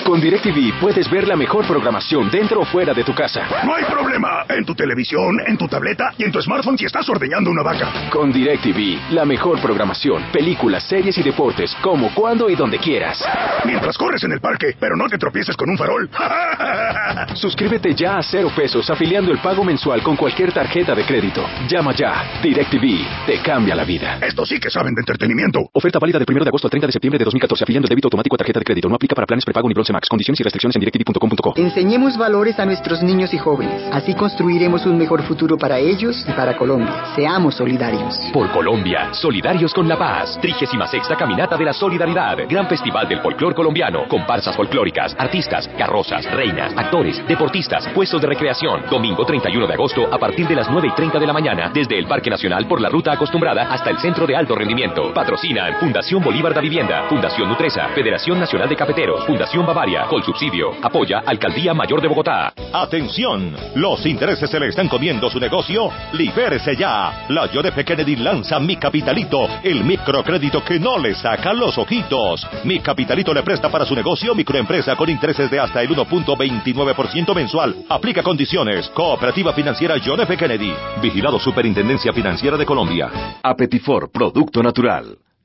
Con 0.07 0.21
DirecTV 0.21 0.79
puedes 0.79 1.11
ver 1.11 1.27
la 1.27 1.35
mejor 1.35 1.67
programación 1.67 2.31
dentro 2.31 2.61
o 2.61 2.65
fuera 2.65 2.93
de 2.93 3.03
tu 3.03 3.13
casa. 3.13 3.41
No 3.65 3.75
hay 3.75 3.83
problema. 3.83 4.45
En 4.47 4.63
tu 4.63 4.73
televisión, 4.73 5.37
en 5.45 5.57
tu 5.57 5.67
tableta 5.67 6.13
y 6.17 6.23
en 6.23 6.31
tu 6.31 6.41
smartphone 6.41 6.77
si 6.77 6.85
estás 6.85 7.09
ordeñando 7.09 7.51
una 7.51 7.61
vaca. 7.61 8.09
Con 8.09 8.31
DirecTV, 8.31 9.11
la 9.11 9.25
mejor 9.25 9.59
programación, 9.59 10.23
películas, 10.31 10.83
series 10.83 11.17
y 11.17 11.23
deportes, 11.23 11.75
como, 11.81 12.15
cuando 12.15 12.49
y 12.49 12.55
donde 12.55 12.79
quieras. 12.79 13.21
Mientras 13.65 13.97
corres 13.97 14.23
en 14.23 14.31
el 14.31 14.39
parque, 14.39 14.77
pero 14.79 14.95
no 14.95 15.09
te 15.09 15.17
tropieces 15.17 15.57
con 15.57 15.69
un 15.69 15.77
farol. 15.77 16.09
Suscríbete 17.33 17.93
ya 17.93 18.17
a 18.17 18.23
cero 18.23 18.49
pesos 18.55 18.89
afiliando 18.89 19.33
el 19.33 19.39
pago 19.39 19.65
mensual 19.65 20.01
con 20.03 20.15
cualquier 20.15 20.53
tarjeta 20.53 20.95
de 20.95 21.03
crédito. 21.03 21.45
Llama 21.67 21.93
ya. 21.93 22.39
DirecTV 22.41 23.25
te 23.25 23.41
cambia 23.41 23.75
la 23.75 23.83
vida. 23.83 24.19
Esto 24.21 24.45
sí 24.45 24.57
que 24.57 24.69
saben 24.69 24.95
de 24.95 25.01
entretenimiento. 25.01 25.59
Oferta 25.73 25.99
válida 25.99 26.17
del 26.17 26.27
1 26.29 26.45
de 26.45 26.47
agosto 26.47 26.67
al 26.67 26.71
30 26.71 26.87
de 26.87 26.93
septiembre 26.93 27.19
de 27.19 27.25
2014 27.25 27.65
afiliando 27.65 27.87
el 27.87 27.89
débito 27.89 28.05
automático 28.05 28.35
a 28.35 28.37
tarjeta 28.37 28.59
de 28.59 28.65
crédito. 28.65 28.87
No 28.87 28.95
aplica 28.95 29.13
para 29.13 29.27
planes 29.27 29.43
prepago 29.43 29.67
ni 29.67 29.73
bronce 29.73 29.96
max. 29.97 30.07
Condiciones 30.09 30.39
y 30.39 30.43
restricciones 30.43 30.75
en 30.75 30.79
directv.com.co. 30.81 31.53
Enseñemos 31.57 32.17
valores 32.17 32.59
a 32.59 32.65
nuestros 32.65 33.01
niños 33.03 33.33
y 33.33 33.37
jóvenes. 33.37 33.81
Así 33.91 34.13
construiremos 34.13 34.85
un 34.85 34.97
mejor 34.97 35.23
futuro 35.23 35.57
para 35.57 35.79
ellos 35.79 36.23
y 36.27 36.31
para 36.31 36.55
Colombia. 36.55 37.15
Seamos 37.15 37.55
solidarios. 37.55 38.17
Por 38.31 38.49
Colombia, 38.51 39.13
solidarios 39.13 39.73
con 39.73 39.87
la 39.87 39.97
paz. 39.97 40.37
36 40.41 41.07
Caminata 41.17 41.57
de 41.57 41.65
la 41.65 41.73
Solidaridad. 41.73 42.37
Gran 42.47 42.67
Festival 42.67 43.07
del 43.09 43.19
Folclor 43.21 43.55
Colombiano. 43.55 44.07
Comparsas 44.07 44.55
folclóricas, 44.55 45.15
artistas, 45.17 45.67
carrozas, 45.77 46.25
reinas, 46.31 46.73
actores, 46.77 47.25
deportistas, 47.27 47.87
puestos 47.89 48.21
de 48.21 48.27
recreación. 48.27 48.83
Domingo 48.89 49.25
31 49.25 49.67
de 49.67 49.73
agosto 49.73 50.07
a 50.13 50.17
partir 50.17 50.47
de 50.47 50.55
las 50.55 50.69
9 50.69 50.89
y 50.91 50.95
30 50.95 51.19
de 51.19 51.27
la 51.27 51.33
mañana. 51.33 51.71
Desde 51.73 51.97
el 51.97 52.07
Parque 52.07 52.29
Nacional 52.29 52.67
por 52.67 52.81
la 52.81 52.89
ruta 52.89 53.13
acostumbrada 53.13 53.73
hasta 53.73 53.89
el 53.89 53.97
Centro 53.99 54.27
de 54.27 54.35
Alto 54.35 54.55
Rendimiento. 54.55 55.13
Patrocinan 55.13 55.79
Fundación 55.79 56.23
Bolívar 56.23 56.53
da 56.53 56.61
Vivienda, 56.61 57.07
Fundación 57.09 57.49
Nutresa, 57.49 57.87
Federación 57.89 58.39
Nacional 58.39 58.69
de 58.69 58.75
Cafeteros, 58.75 59.25
Fundación 59.25 59.65
Bavaria, 59.65 59.86
subsidio. 60.23 60.71
Apoya 60.81 61.23
Alcaldía 61.25 61.73
Mayor 61.73 62.01
de 62.01 62.07
Bogotá. 62.07 62.53
Atención, 62.73 63.55
los 63.75 64.05
intereses 64.05 64.49
se 64.49 64.59
le 64.59 64.67
están 64.67 64.87
comiendo 64.87 65.29
su 65.29 65.39
negocio. 65.39 65.89
Libérese 66.13 66.75
ya. 66.75 67.25
La 67.29 67.47
JF 67.47 67.83
Kennedy 67.85 68.17
lanza 68.17 68.59
Mi 68.59 68.75
Capitalito, 68.75 69.47
el 69.63 69.83
microcrédito 69.83 70.63
que 70.63 70.79
no 70.79 70.97
le 70.97 71.15
saca 71.15 71.53
los 71.53 71.77
ojitos. 71.77 72.45
Mi 72.63 72.79
Capitalito 72.79 73.33
le 73.33 73.43
presta 73.43 73.69
para 73.69 73.85
su 73.85 73.95
negocio 73.95 74.35
microempresa 74.35 74.95
con 74.95 75.09
intereses 75.09 75.49
de 75.49 75.59
hasta 75.59 75.81
el 75.81 75.89
1.29% 75.89 77.35
mensual. 77.35 77.75
Aplica 77.89 78.21
condiciones. 78.21 78.89
Cooperativa 78.89 79.53
Financiera 79.53 79.95
John 80.03 80.21
F. 80.21 80.35
Kennedy. 80.35 80.73
Vigilado 81.01 81.39
Superintendencia 81.39 82.11
Financiera 82.11 82.57
de 82.57 82.65
Colombia. 82.65 83.09
Apetifor, 83.41 84.11
producto 84.11 84.61
natural. 84.61 85.26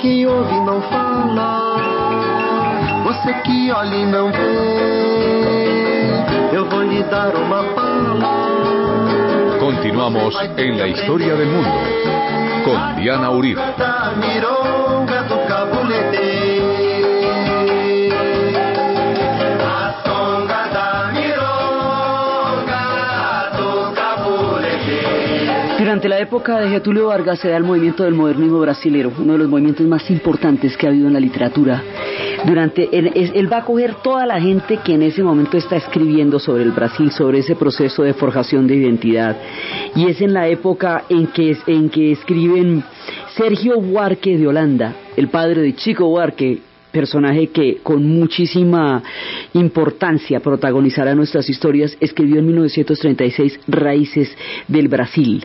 Que 0.00 0.26
ouve 0.26 0.54
e 0.54 0.60
não 0.60 0.80
fala, 0.80 1.76
você 3.04 3.34
que 3.42 3.70
olha 3.70 3.94
e 3.94 4.06
não 4.06 4.32
vê, 4.32 4.38
eu 6.56 6.64
vou 6.70 6.82
lhe 6.82 7.02
dar 7.02 7.36
uma 7.36 7.62
bala. 7.74 9.58
Continuamos 9.58 10.34
en 10.56 10.78
la 10.78 10.86
historia 10.88 11.34
del 11.34 11.48
mundo 11.48 11.70
con 12.64 12.96
Diana 12.96 13.30
Uribe. 13.30 13.60
Durante 26.00 26.16
la 26.16 26.26
época 26.26 26.58
de 26.60 26.70
Getúlio 26.70 27.08
Vargas 27.08 27.40
se 27.40 27.50
da 27.50 27.58
el 27.58 27.64
movimiento 27.64 28.04
del 28.04 28.14
modernismo 28.14 28.58
brasilero, 28.58 29.12
uno 29.18 29.34
de 29.34 29.40
los 29.40 29.50
movimientos 29.50 29.86
más 29.86 30.10
importantes 30.10 30.74
que 30.74 30.86
ha 30.86 30.88
habido 30.88 31.08
en 31.08 31.12
la 31.12 31.20
literatura. 31.20 31.82
Durante 32.46 32.88
él, 32.90 33.12
él 33.14 33.52
va 33.52 33.58
a 33.58 33.64
coger 33.66 33.96
toda 33.96 34.24
la 34.24 34.40
gente 34.40 34.78
que 34.78 34.94
en 34.94 35.02
ese 35.02 35.22
momento 35.22 35.58
está 35.58 35.76
escribiendo 35.76 36.38
sobre 36.38 36.62
el 36.62 36.70
Brasil, 36.70 37.12
sobre 37.12 37.40
ese 37.40 37.54
proceso 37.54 38.02
de 38.02 38.14
forjación 38.14 38.66
de 38.66 38.76
identidad. 38.76 39.36
Y 39.94 40.06
es 40.06 40.22
en 40.22 40.32
la 40.32 40.48
época 40.48 41.04
en 41.10 41.26
que, 41.26 41.54
en 41.66 41.90
que 41.90 42.12
escriben 42.12 42.82
Sergio 43.36 43.78
Buarque 43.78 44.38
de 44.38 44.48
Holanda, 44.48 44.94
el 45.18 45.28
padre 45.28 45.60
de 45.60 45.74
Chico 45.74 46.08
Buarque, 46.08 46.60
personaje 46.90 47.48
que 47.48 47.80
con 47.82 48.06
muchísima 48.06 49.02
importancia 49.52 50.40
protagonizará 50.40 51.14
nuestras 51.14 51.50
historias, 51.50 51.94
escribió 52.00 52.38
en 52.38 52.46
1936 52.46 53.60
Raíces 53.68 54.34
del 54.66 54.88
Brasil. 54.88 55.44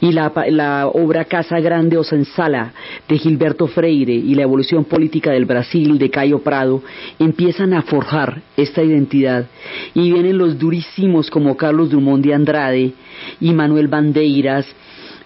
Y 0.00 0.12
la, 0.12 0.32
la 0.48 0.88
obra 0.88 1.24
Casa 1.24 1.60
Grande 1.60 1.96
o 1.96 2.04
Senzala 2.04 2.72
de 3.08 3.18
Gilberto 3.18 3.66
Freire 3.66 4.14
y 4.14 4.34
la 4.34 4.42
evolución 4.42 4.84
política 4.84 5.30
del 5.30 5.44
Brasil 5.44 5.98
de 5.98 6.10
Cayo 6.10 6.40
Prado 6.40 6.82
empiezan 7.18 7.74
a 7.74 7.82
forjar 7.82 8.42
esta 8.56 8.82
identidad. 8.82 9.46
Y 9.94 10.12
vienen 10.12 10.38
los 10.38 10.58
durísimos 10.58 11.30
como 11.30 11.56
Carlos 11.56 11.90
Drummond 11.90 12.24
de 12.24 12.34
Andrade 12.34 12.92
y 13.40 13.52
Manuel 13.52 13.88
Bandeiras 13.88 14.66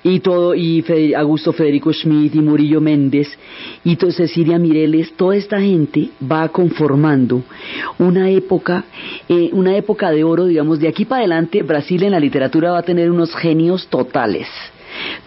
y 0.05 0.21
todo 0.21 0.55
y 0.55 0.83
Fe- 0.83 1.15
Augusto 1.17 1.53
Federico 1.53 1.93
Schmidt 1.93 2.35
y 2.35 2.41
Murillo 2.41 2.81
Méndez 2.81 3.29
y 3.85 3.97
to- 3.97 4.11
Cecilia 4.13 4.59
Mireles, 4.59 5.13
toda 5.17 5.37
esta 5.37 5.61
gente 5.61 6.11
va 6.21 6.49
conformando 6.49 7.43
una 7.99 8.31
época, 8.31 8.85
eh, 9.29 9.51
una 9.53 9.77
época 9.77 10.11
de 10.11 10.25
oro, 10.25 10.47
digamos, 10.47 10.79
de 10.79 10.89
aquí 10.89 11.05
para 11.05 11.21
adelante 11.21 11.63
Brasil 11.63 12.03
en 12.05 12.13
la 12.13 12.21
literatura 12.21 12.73
va 12.73 12.79
a 12.79 12.83
tener 12.83 13.11
unos 13.11 13.35
genios 13.35 13.89
totales. 13.89 14.47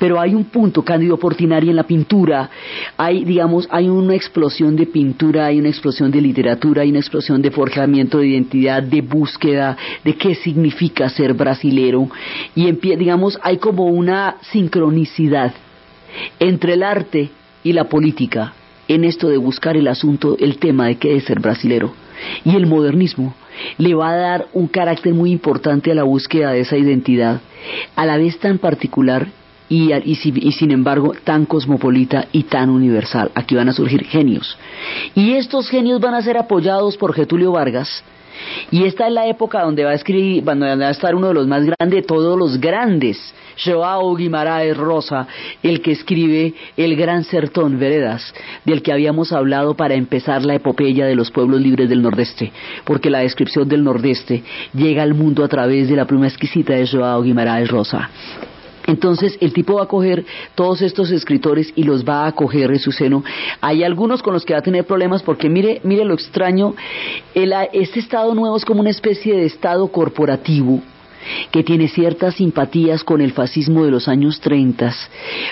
Pero 0.02 0.20
hay 0.20 0.34
un 0.34 0.46
punto, 0.46 0.84
Cándido 0.84 1.18
Portinari, 1.18 1.70
en 1.70 1.76
la 1.76 1.84
pintura, 1.84 2.50
hay, 2.98 3.24
digamos, 3.24 3.68
hay 3.70 3.88
una 3.88 4.16
explosión 4.16 4.76
de 4.76 4.88
pintura, 4.88 5.46
hay 5.46 5.60
una 5.60 5.70
explosión 5.70 6.10
de 6.10 6.20
literatura, 6.20 6.82
hay 6.82 6.90
una 6.90 6.98
explosión 6.98 7.40
de 7.40 7.52
forjamiento 7.52 8.18
de 8.18 8.30
identidad, 8.30 8.82
de 8.82 9.02
búsqueda, 9.02 9.78
de 10.04 10.16
qué 10.16 10.34
significa 10.34 11.08
ser 11.08 11.36
brasilero, 11.36 12.10
y 12.56 12.66
empie- 12.66 12.98
digamos, 12.98 13.40
hay 13.44 13.58
como 13.58 13.86
una 13.86 14.38
sincronicidad 14.52 15.54
entre 16.40 16.74
el 16.74 16.82
arte 16.82 17.30
y 17.64 17.74
la 17.74 17.84
política 17.84 18.54
en 18.88 19.04
esto 19.04 19.30
de 19.30 19.38
buscar 19.38 19.78
el 19.78 19.88
asunto, 19.88 20.36
el 20.40 20.58
tema 20.58 20.88
de 20.88 20.96
qué 20.96 21.16
es 21.16 21.26
ser 21.26 21.42
brasilero. 21.42 21.94
Y 22.44 22.56
el 22.56 22.66
modernismo 22.66 23.36
le 23.78 23.94
va 23.94 24.10
a 24.10 24.16
dar 24.16 24.48
un 24.54 24.68
carácter 24.68 25.14
muy 25.14 25.32
importante 25.32 25.92
a 25.92 25.96
la 25.96 26.04
búsqueda 26.04 26.54
de 26.54 26.62
esa 26.62 26.76
identidad, 26.76 27.40
a 27.96 28.06
la 28.08 28.18
vez 28.18 28.40
tan 28.40 28.58
particular 28.58 29.28
y, 29.72 29.94
y, 29.94 30.18
y, 30.24 30.52
sin 30.52 30.72
embargo 30.72 31.14
tan 31.24 31.46
cosmopolita 31.46 32.28
y 32.34 32.44
tan 32.44 32.70
universal. 32.70 33.32
Aquí 33.34 33.56
van 33.56 33.70
a 33.70 33.74
surgir 33.74 34.04
genios. 34.04 34.58
Y 35.16 35.36
estos 35.36 35.70
genios 35.70 36.02
van 36.02 36.14
a 36.14 36.22
ser 36.22 36.38
apoyados 36.38 36.98
por 36.98 37.14
Getulio 37.14 37.54
Vargas. 37.54 38.04
Y 38.70 38.84
esta 38.84 39.08
es 39.08 39.14
la 39.14 39.28
época 39.28 39.62
donde 39.62 39.86
va 39.86 39.92
a 39.92 39.94
escribir, 39.94 40.44
donde 40.44 40.76
va 40.76 40.88
a 40.88 40.92
estar 40.92 41.16
uno 41.16 41.30
de 41.30 41.36
los 41.36 41.48
más 41.48 41.64
grandes 41.64 42.02
de 42.02 42.02
todos 42.02 42.38
los 42.38 42.60
grandes, 42.60 43.34
Joao 43.64 44.14
Guimaraes 44.16 44.76
Rosa, 44.76 45.28
el 45.64 45.82
que 45.82 45.92
escribe 45.92 46.54
El 46.76 46.98
Gran 46.98 47.24
Sertón 47.24 47.80
Veredas, 47.80 48.34
del 48.66 48.82
que 48.82 48.92
habíamos 48.92 49.32
hablado 49.32 49.76
para 49.76 49.94
empezar 49.94 50.44
la 50.44 50.56
epopeya 50.56 51.06
de 51.06 51.16
los 51.16 51.32
pueblos 51.32 51.62
libres 51.62 51.88
del 51.88 52.02
Nordeste, 52.02 52.52
porque 52.84 53.10
la 53.10 53.20
descripción 53.20 53.70
del 53.70 53.84
Nordeste 53.84 54.44
llega 54.74 55.04
al 55.04 55.14
mundo 55.14 55.46
a 55.46 55.48
través 55.48 55.88
de 55.88 55.96
la 55.96 56.06
pluma 56.06 56.28
exquisita 56.28 56.74
de 56.74 56.88
Joao 56.88 57.22
Guimaraes 57.22 57.70
Rosa. 57.70 58.10
Entonces 58.88 59.38
el 59.42 59.54
tipo 59.54 59.76
va 59.76 59.84
a 59.84 59.88
coger 59.88 60.26
todos 60.56 60.82
estos 60.82 61.12
escritores 61.12 61.72
y 61.76 61.84
los 61.84 62.04
va 62.04 62.24
a 62.24 62.28
acoger 62.28 62.72
en 62.72 62.80
su 62.80 62.92
seno. 62.92 63.24
Hay 63.62 63.84
algunos 63.84 64.22
con 64.22 64.34
los 64.34 64.46
que 64.46 64.54
va 64.54 64.60
a 64.60 64.64
tener 64.64 64.86
problemas 64.86 65.24
porque 65.24 65.50
mire, 65.50 65.82
mire 65.84 66.06
lo 66.06 66.14
extraño, 66.14 66.76
este 67.34 68.00
estado 68.00 68.34
nuevo 68.36 68.58
es 68.58 68.66
como 68.66 68.82
una 68.82 68.90
especie 68.90 69.36
de 69.36 69.46
estado 69.46 69.88
corporativo 69.88 70.82
que 71.52 71.64
tiene 71.64 71.88
ciertas 71.88 72.36
simpatías 72.36 73.04
con 73.04 73.22
el 73.22 73.32
fascismo 73.32 73.86
de 73.86 73.92
los 73.92 74.08
años 74.08 74.40
30. 74.40 74.94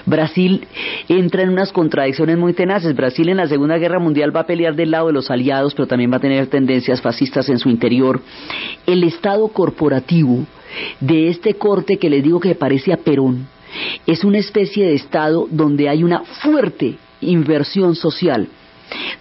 Brasil 0.06 0.68
entra 1.08 1.44
en 1.44 1.50
unas 1.50 1.72
contradicciones 1.72 2.38
muy 2.38 2.54
tenaces. 2.54 2.96
Brasil 2.96 3.30
en 3.30 3.38
la 3.38 3.48
Segunda 3.48 3.78
Guerra 3.78 4.00
Mundial 4.00 4.36
va 4.36 4.42
a 4.42 4.48
pelear 4.48 4.76
del 4.76 4.92
lado 4.92 5.08
de 5.08 5.14
los 5.14 5.30
aliados, 5.30 5.74
pero 5.74 5.88
también 5.88 6.12
va 6.12 6.18
a 6.18 6.22
tener 6.22 6.48
tendencias 6.48 7.02
fascistas 7.02 7.50
en 7.50 7.60
su 7.60 7.70
interior. 7.70 8.22
El 8.86 9.04
Estado 9.04 9.48
corporativo 9.50 10.46
de 11.00 11.30
este 11.30 11.56
corte 11.56 11.98
que 11.98 12.10
les 12.10 12.24
digo 12.24 12.40
que 12.40 12.56
parece 12.56 12.94
a 12.94 12.98
Perón, 12.98 13.48
es 14.06 14.24
una 14.24 14.40
especie 14.40 14.86
de 14.86 14.96
Estado 14.96 15.48
donde 15.50 15.90
hay 15.90 16.04
una 16.04 16.22
fuerte 16.42 16.98
inversión 17.22 17.96
social 17.96 18.48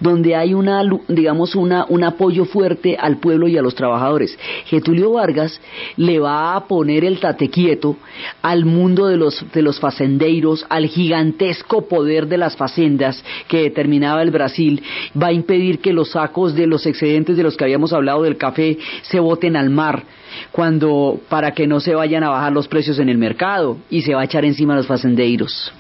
donde 0.01 0.37
hay 0.37 0.55
una, 0.55 0.83
digamos, 1.09 1.55
una, 1.55 1.87
un 1.89 2.05
apoyo 2.05 2.45
fuerte 2.45 2.97
al 2.99 3.19
pueblo 3.19 3.49
y 3.49 3.57
a 3.57 3.63
los 3.63 3.75
trabajadores. 3.75 4.39
Getulio 4.67 5.13
Vargas 5.13 5.61
le 5.97 6.19
va 6.19 6.55
a 6.55 6.67
poner 6.67 7.05
el 7.05 7.21
tate 7.21 7.49
quieto 7.51 7.97
al 8.43 8.65
mundo 8.65 9.07
de 9.07 9.17
los, 9.17 9.45
de 9.53 9.63
los 9.63 9.81
facendeiros, 9.81 10.67
al 10.69 10.87
gigantesco 10.87 11.89
poder 11.89 12.27
de 12.27 12.39
las 12.39 12.57
facendas 12.57 13.23
que 13.49 13.63
determinaba 13.63 14.23
el 14.23 14.31
Brasil, 14.31 14.83
va 15.21 15.29
a 15.29 15.33
impedir 15.33 15.81
que 15.81 15.93
los 15.93 16.11
sacos 16.11 16.55
de 16.55 16.67
los 16.67 16.87
excedentes 16.87 17.37
de 17.37 17.43
los 17.43 17.57
que 17.57 17.65
habíamos 17.65 17.93
hablado 17.93 18.23
del 18.23 18.37
café 18.37 18.79
se 19.03 19.21
boten 19.21 19.57
al 19.57 19.71
mar 19.71 20.05
cuando 20.53 21.21
para 21.29 21.53
que 21.53 21.67
no 21.67 21.81
se 21.81 21.95
vayan 21.95 22.23
a 22.25 22.31
bajar 22.31 22.53
los 22.53 22.69
precios 22.69 22.99
en 22.99 23.09
el 23.09 23.19
mercado 23.19 23.79
y 23.91 24.03
se 24.03 24.15
va 24.15 24.23
a 24.23 24.25
echar 24.25 24.45
encima 24.45 24.75
a 24.75 24.77
los 24.77 24.87
facendeiros. 24.87 25.73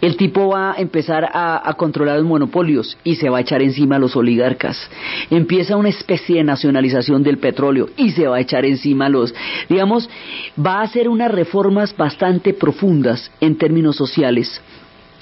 El 0.00 0.16
tipo 0.16 0.48
va 0.48 0.72
a 0.72 0.76
empezar 0.76 1.28
a, 1.32 1.72
controlar 1.76 2.16
los 2.18 2.26
monopolios 2.26 2.96
y 3.04 3.16
se 3.16 3.28
va 3.28 3.38
a 3.38 3.40
echar 3.40 3.62
encima 3.62 3.96
a 3.96 3.98
los 3.98 4.16
oligarcas. 4.16 4.78
Empieza 5.30 5.76
una 5.76 5.88
especie 5.88 6.36
de 6.36 6.44
nacionalización 6.44 7.22
del 7.22 7.38
petróleo 7.38 7.88
y 7.96 8.10
se 8.10 8.26
va 8.26 8.36
a 8.36 8.40
echar 8.40 8.64
encima 8.64 9.06
a 9.06 9.08
los, 9.08 9.34
digamos, 9.68 10.08
va 10.58 10.80
a 10.80 10.82
hacer 10.82 11.08
unas 11.08 11.30
reformas 11.30 11.96
bastante 11.96 12.54
profundas 12.54 13.30
en 13.40 13.56
términos 13.56 13.96
sociales 13.96 14.60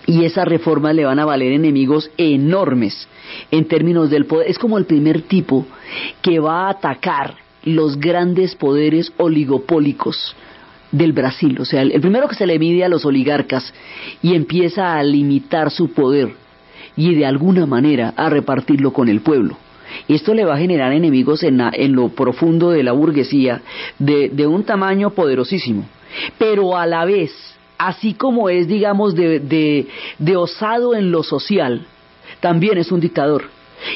y 0.07 0.25
esas 0.25 0.47
reformas 0.47 0.95
le 0.95 1.05
van 1.05 1.19
a 1.19 1.25
valer 1.25 1.53
enemigos 1.53 2.11
enormes 2.17 3.09
en 3.51 3.67
términos 3.67 4.11
del 4.11 4.27
poder. 4.27 4.51
Es 4.51 4.59
como 4.59 4.79
el 4.79 4.85
primer 4.85 5.23
tipo 5.23 5.67
que 6.21 6.41
va 6.41 6.67
a 6.67 6.71
atacar 6.71 7.37
los 7.65 7.99
grandes 7.99 8.57
poderes 8.57 9.13
oligopólicos 9.17 10.35
del 10.93 11.13
Brasil. 11.13 11.59
O 11.61 11.65
sea, 11.65 11.83
el 11.83 12.01
primero 12.01 12.29
que 12.29 12.35
se 12.35 12.47
le 12.47 12.59
mide 12.59 12.85
a 12.85 12.89
los 12.89 13.05
oligarcas 13.05 13.73
y 14.23 14.35
empieza 14.35 14.95
a 14.95 15.03
limitar 15.03 15.71
su 15.71 15.93
poder 15.93 16.35
y 16.97 17.15
de 17.15 17.27
alguna 17.27 17.67
manera 17.67 18.13
a 18.17 18.29
repartirlo 18.29 18.93
con 18.93 19.09
el 19.09 19.21
pueblo. 19.21 19.57
Esto 20.09 20.35
le 20.35 20.45
va 20.45 20.55
a 20.55 20.59
generar 20.59 20.93
enemigos 20.93 21.43
en, 21.43 21.59
lo 21.95 22.09
profundo 22.11 22.71
de 22.71 22.83
la 22.83 22.93
burguesía 22.93 23.61
de, 23.99 24.47
un 24.47 24.65
tamaño 24.65 25.11
poderosísimo. 25.11 25.87
Pero 26.39 26.77
a 26.77 26.87
la 26.87 27.05
vez, 27.05 27.33
así 27.79 28.15
como 28.15 28.49
es, 28.49 28.69
digamos, 28.69 29.15
de 29.15 29.87
osado 30.37 30.95
en 30.95 31.11
lo 31.11 31.23
social, 31.23 31.87
también 32.41 32.79
es 32.79 32.91
un 32.91 33.01
dictador 33.01 33.45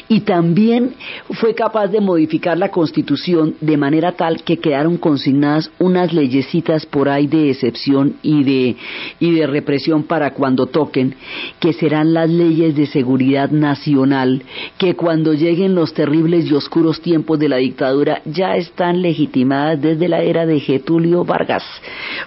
y 0.09 0.21
también 0.21 0.95
fue 1.41 1.55
capaz 1.55 1.89
de 1.89 2.01
modificar 2.01 2.59
la 2.59 2.71
constitución 2.71 3.55
de 3.61 3.77
manera 3.77 4.13
tal 4.13 4.43
que 4.43 4.59
quedaron 4.59 4.97
consignadas 4.97 5.71
unas 5.79 6.13
leyesitas 6.13 6.87
por 6.87 7.09
ahí 7.09 7.27
de 7.27 7.51
excepción 7.51 8.17
y 8.23 8.45
de, 8.45 8.77
y 9.21 9.33
de 9.33 9.47
represión 9.47 10.05
para 10.05 10.33
cuando 10.33 10.67
toquen, 10.67 11.15
que 11.61 11.73
serán 11.73 12.15
las 12.15 12.31
leyes 12.31 12.75
de 12.75 12.87
seguridad 12.87 13.51
nacional, 13.51 14.43
que 14.79 14.95
cuando 14.95 15.35
lleguen 15.35 15.75
los 15.75 15.95
terribles 15.95 16.47
y 16.47 16.55
oscuros 16.55 17.01
tiempos 17.01 17.39
de 17.39 17.49
la 17.49 17.57
dictadura 17.57 18.23
ya 18.25 18.57
están 18.57 19.03
legitimadas 19.03 19.81
desde 19.81 20.09
la 20.09 20.23
era 20.23 20.47
de 20.47 20.61
Getulio 20.61 21.25
Vargas. 21.25 21.65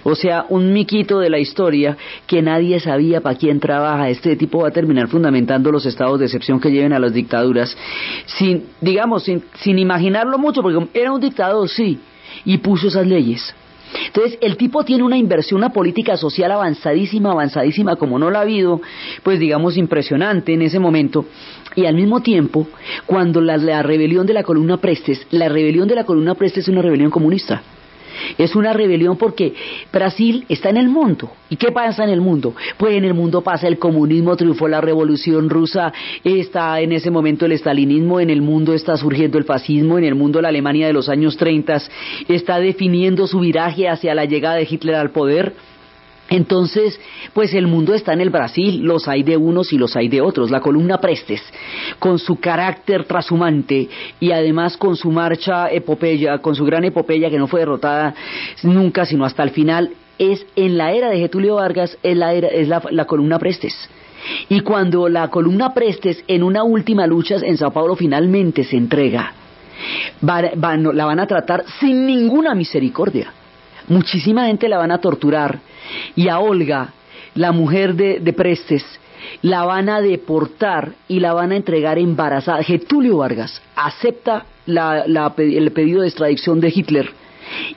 O 0.02 0.14
sea, 0.14 0.46
un 0.48 0.72
miquito 0.72 1.18
de 1.20 1.30
la 1.30 1.38
historia 1.38 1.96
que 2.26 2.42
nadie 2.42 2.80
sabía 2.80 3.20
para 3.20 3.36
quién 3.36 3.60
trabaja. 3.60 4.08
Este 4.08 4.36
tipo 4.36 4.60
va 4.60 4.68
a 4.68 4.72
terminar 4.72 5.08
fundamentando 5.08 5.70
los 5.70 5.86
estados 5.86 6.18
de 6.18 6.26
excepción 6.26 6.60
que 6.60 6.70
lleven 6.70 6.92
a 6.92 6.98
las 6.98 7.12
dictaduras 7.12 7.49
sin, 8.26 8.64
digamos, 8.80 9.24
sin, 9.24 9.42
sin 9.60 9.78
imaginarlo 9.78 10.38
mucho, 10.38 10.62
porque 10.62 10.86
era 10.94 11.12
un 11.12 11.20
dictador, 11.20 11.68
sí, 11.68 11.98
y 12.44 12.58
puso 12.58 12.88
esas 12.88 13.06
leyes. 13.06 13.54
Entonces, 14.06 14.38
el 14.40 14.56
tipo 14.56 14.84
tiene 14.84 15.02
una 15.02 15.16
inversión, 15.16 15.58
una 15.58 15.72
política 15.72 16.16
social 16.16 16.52
avanzadísima, 16.52 17.32
avanzadísima, 17.32 17.96
como 17.96 18.18
no 18.18 18.30
la 18.30 18.40
ha 18.40 18.42
habido, 18.42 18.80
pues 19.22 19.38
digamos, 19.38 19.76
impresionante 19.76 20.52
en 20.52 20.62
ese 20.62 20.78
momento. 20.78 21.26
Y 21.74 21.86
al 21.86 21.94
mismo 21.94 22.20
tiempo, 22.20 22.68
cuando 23.06 23.40
la, 23.40 23.56
la 23.56 23.82
rebelión 23.82 24.26
de 24.26 24.34
la 24.34 24.42
columna 24.42 24.76
Prestes, 24.76 25.26
la 25.30 25.48
rebelión 25.48 25.88
de 25.88 25.96
la 25.96 26.04
columna 26.04 26.34
Prestes 26.34 26.64
es 26.64 26.68
una 26.68 26.82
rebelión 26.82 27.10
comunista. 27.10 27.62
Es 28.38 28.56
una 28.56 28.72
rebelión 28.72 29.16
porque 29.16 29.54
Brasil 29.92 30.44
está 30.48 30.70
en 30.70 30.76
el 30.76 30.88
mundo. 30.88 31.30
¿Y 31.48 31.56
qué 31.56 31.72
pasa 31.72 32.04
en 32.04 32.10
el 32.10 32.20
mundo? 32.20 32.54
Pues 32.76 32.94
en 32.94 33.04
el 33.04 33.14
mundo 33.14 33.42
pasa 33.42 33.66
el 33.66 33.78
comunismo, 33.78 34.36
triunfó 34.36 34.68
la 34.68 34.80
revolución 34.80 35.50
rusa, 35.50 35.92
está 36.22 36.80
en 36.80 36.92
ese 36.92 37.10
momento 37.10 37.46
el 37.46 37.52
estalinismo, 37.52 38.20
en 38.20 38.30
el 38.30 38.42
mundo 38.42 38.72
está 38.72 38.96
surgiendo 38.96 39.38
el 39.38 39.44
fascismo, 39.44 39.98
en 39.98 40.04
el 40.04 40.14
mundo 40.14 40.40
la 40.40 40.48
Alemania 40.48 40.86
de 40.86 40.92
los 40.92 41.08
años 41.08 41.36
30 41.36 41.60
está 42.28 42.58
definiendo 42.58 43.26
su 43.26 43.40
viraje 43.40 43.88
hacia 43.88 44.14
la 44.14 44.24
llegada 44.24 44.56
de 44.56 44.68
Hitler 44.68 44.96
al 44.96 45.10
poder. 45.10 45.54
Entonces, 46.30 46.98
pues 47.32 47.52
el 47.54 47.66
mundo 47.66 47.92
está 47.92 48.12
en 48.12 48.20
el 48.20 48.30
Brasil, 48.30 48.82
los 48.82 49.08
hay 49.08 49.24
de 49.24 49.36
unos 49.36 49.72
y 49.72 49.78
los 49.78 49.96
hay 49.96 50.08
de 50.08 50.20
otros. 50.20 50.52
La 50.52 50.60
columna 50.60 50.98
Prestes, 50.98 51.42
con 51.98 52.20
su 52.20 52.38
carácter 52.38 53.04
trashumante 53.04 53.88
y 54.20 54.30
además 54.30 54.76
con 54.76 54.94
su 54.94 55.10
marcha 55.10 55.68
epopeya, 55.72 56.38
con 56.38 56.54
su 56.54 56.64
gran 56.64 56.84
epopeya 56.84 57.30
que 57.30 57.38
no 57.38 57.48
fue 57.48 57.60
derrotada 57.60 58.14
nunca 58.62 59.04
sino 59.04 59.24
hasta 59.24 59.42
el 59.42 59.50
final, 59.50 59.90
es 60.18 60.46
en 60.54 60.78
la 60.78 60.92
era 60.92 61.10
de 61.10 61.18
Getulio 61.18 61.56
Vargas, 61.56 61.98
es 62.00 62.16
la, 62.16 62.32
es 62.32 62.68
la, 62.68 63.04
columna 63.06 63.40
Prestes. 63.40 63.74
Y 64.48 64.60
cuando 64.60 65.08
la 65.08 65.28
columna 65.30 65.74
Prestes 65.74 66.22
en 66.28 66.44
una 66.44 66.62
última 66.62 67.08
lucha 67.08 67.36
en 67.42 67.56
Sao 67.56 67.72
Paulo 67.72 67.96
finalmente 67.96 68.62
se 68.62 68.76
entrega, 68.76 69.32
la 70.20 71.04
van 71.06 71.20
a 71.20 71.26
tratar 71.26 71.64
sin 71.80 72.06
ninguna 72.06 72.54
misericordia. 72.54 73.32
Muchísima 73.88 74.46
gente 74.46 74.68
la 74.68 74.78
van 74.78 74.92
a 74.92 74.98
torturar 74.98 75.60
y 76.14 76.28
a 76.28 76.38
Olga, 76.38 76.92
la 77.34 77.52
mujer 77.52 77.94
de, 77.94 78.32
Prestes, 78.32 78.84
la 79.42 79.64
van 79.64 79.88
a 79.88 80.00
deportar 80.00 80.92
y 81.08 81.20
la 81.20 81.32
van 81.32 81.52
a 81.52 81.56
entregar 81.56 81.98
embarazada. 81.98 82.62
Getulio 82.62 83.18
Vargas 83.18 83.60
acepta 83.76 84.46
el 84.66 85.72
pedido 85.72 86.02
de 86.02 86.08
extradición 86.08 86.60
de 86.60 86.72
Hitler 86.74 87.10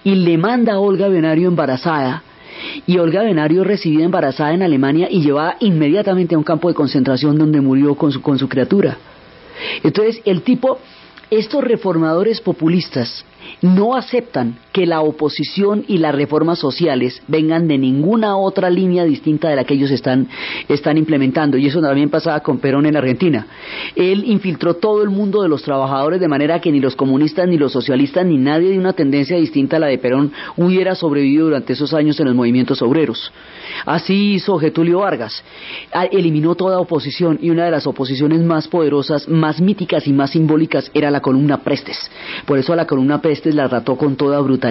y 0.03 0.15
le 0.15 0.37
manda 0.37 0.73
a 0.73 0.79
Olga 0.79 1.07
Benario 1.07 1.47
embarazada. 1.47 2.23
Y 2.87 2.97
Olga 2.97 3.23
Benario 3.23 3.63
recibida 3.63 4.05
embarazada 4.05 4.53
en 4.53 4.63
Alemania 4.63 5.07
y 5.09 5.21
llevada 5.21 5.57
inmediatamente 5.59 6.35
a 6.35 6.37
un 6.37 6.43
campo 6.43 6.69
de 6.69 6.73
concentración 6.73 7.37
donde 7.37 7.61
murió 7.61 7.95
con 7.95 8.11
su, 8.11 8.21
con 8.21 8.39
su 8.39 8.47
criatura. 8.47 8.97
Entonces 9.83 10.21
el 10.25 10.41
tipo, 10.43 10.79
estos 11.29 11.63
reformadores 11.63 12.41
populistas 12.41 13.25
no 13.61 13.95
aceptan 13.95 14.57
que 14.73 14.87
la 14.87 15.01
oposición 15.01 15.85
y 15.87 15.99
las 15.99 16.15
reformas 16.15 16.57
sociales 16.57 17.21
vengan 17.27 17.67
de 17.67 17.77
ninguna 17.77 18.35
otra 18.35 18.71
línea 18.71 19.05
distinta 19.05 19.47
de 19.47 19.55
la 19.55 19.63
que 19.63 19.75
ellos 19.75 19.91
están, 19.91 20.27
están 20.67 20.97
implementando. 20.97 21.57
Y 21.57 21.67
eso 21.67 21.79
también 21.79 22.09
pasaba 22.09 22.39
con 22.39 22.57
Perón 22.57 22.87
en 22.87 22.97
Argentina. 22.97 23.45
Él 23.95 24.23
infiltró 24.25 24.73
todo 24.73 25.03
el 25.03 25.11
mundo 25.11 25.43
de 25.43 25.47
los 25.47 25.61
trabajadores 25.61 26.19
de 26.19 26.27
manera 26.27 26.59
que 26.59 26.71
ni 26.71 26.79
los 26.79 26.95
comunistas, 26.95 27.47
ni 27.47 27.57
los 27.57 27.71
socialistas, 27.71 28.25
ni 28.25 28.37
nadie 28.37 28.71
de 28.71 28.79
una 28.79 28.93
tendencia 28.93 29.37
distinta 29.37 29.77
a 29.77 29.79
la 29.79 29.87
de 29.87 29.99
Perón 29.99 30.31
hubiera 30.57 30.95
sobrevivido 30.95 31.45
durante 31.45 31.73
esos 31.73 31.93
años 31.93 32.19
en 32.19 32.25
los 32.25 32.35
movimientos 32.35 32.81
obreros. 32.81 33.31
Así 33.85 34.33
hizo 34.33 34.57
Getulio 34.57 34.99
Vargas. 34.99 35.43
Eliminó 36.11 36.55
toda 36.55 36.79
oposición 36.79 37.37
y 37.41 37.51
una 37.51 37.65
de 37.65 37.71
las 37.71 37.85
oposiciones 37.85 38.41
más 38.41 38.67
poderosas, 38.67 39.29
más 39.29 39.61
míticas 39.61 40.07
y 40.07 40.13
más 40.13 40.31
simbólicas 40.31 40.89
era 40.95 41.11
la 41.11 41.21
columna 41.21 41.63
Prestes. 41.63 42.09
Por 42.47 42.57
eso 42.57 42.73
a 42.73 42.75
la 42.75 42.87
columna 42.87 43.21
Prestes 43.21 43.53
la 43.53 43.69
trató 43.69 43.95
con 43.97 44.15
toda 44.15 44.39
brutalidad. 44.41 44.62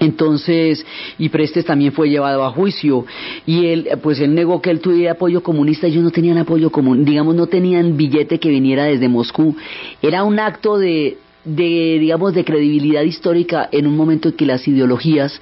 Entonces, 0.00 0.84
y 1.18 1.28
Prestes 1.28 1.64
también 1.64 1.92
fue 1.92 2.08
llevado 2.08 2.44
a 2.44 2.50
juicio 2.50 3.06
y 3.46 3.66
él, 3.66 3.88
pues 4.02 4.20
él 4.20 4.34
negó 4.34 4.60
que 4.60 4.70
él 4.70 4.80
tuviera 4.80 5.12
apoyo 5.12 5.42
comunista, 5.42 5.86
ellos 5.86 6.02
no 6.02 6.10
tenían 6.10 6.38
apoyo 6.38 6.70
comunista, 6.70 7.10
digamos, 7.10 7.34
no 7.34 7.46
tenían 7.46 7.96
billete 7.96 8.40
que 8.40 8.48
viniera 8.48 8.84
desde 8.84 9.08
Moscú. 9.08 9.56
Era 10.02 10.24
un 10.24 10.40
acto 10.40 10.78
de, 10.78 11.18
de, 11.44 11.98
digamos, 12.00 12.34
de 12.34 12.44
credibilidad 12.44 13.02
histórica 13.02 13.68
en 13.70 13.86
un 13.86 13.96
momento 13.96 14.30
en 14.30 14.36
que 14.36 14.46
las 14.46 14.66
ideologías 14.66 15.40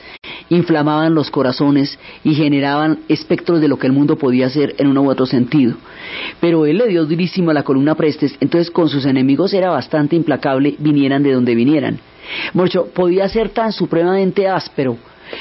inflamaban 0.48 1.14
los 1.14 1.30
corazones 1.30 1.98
y 2.24 2.34
generaban 2.34 3.00
espectros 3.08 3.60
de 3.60 3.68
lo 3.68 3.78
que 3.78 3.86
el 3.86 3.92
mundo 3.92 4.16
podía 4.16 4.48
ser 4.50 4.74
en 4.78 4.88
uno 4.88 5.02
u 5.02 5.10
otro 5.10 5.26
sentido. 5.26 5.74
Pero 6.40 6.66
él 6.66 6.78
le 6.78 6.88
dio 6.88 7.04
durísimo 7.04 7.50
a 7.50 7.54
la 7.54 7.62
columna 7.62 7.94
Prestes, 7.94 8.36
entonces 8.40 8.70
con 8.70 8.88
sus 8.88 9.04
enemigos 9.06 9.52
era 9.54 9.70
bastante 9.70 10.16
implacable, 10.16 10.74
vinieran 10.78 11.22
de 11.22 11.32
donde 11.32 11.54
vinieran. 11.54 11.98
Mucho, 12.54 12.86
podía 12.86 13.28
ser 13.28 13.50
tan 13.50 13.72
supremamente 13.72 14.48
áspero 14.48 14.96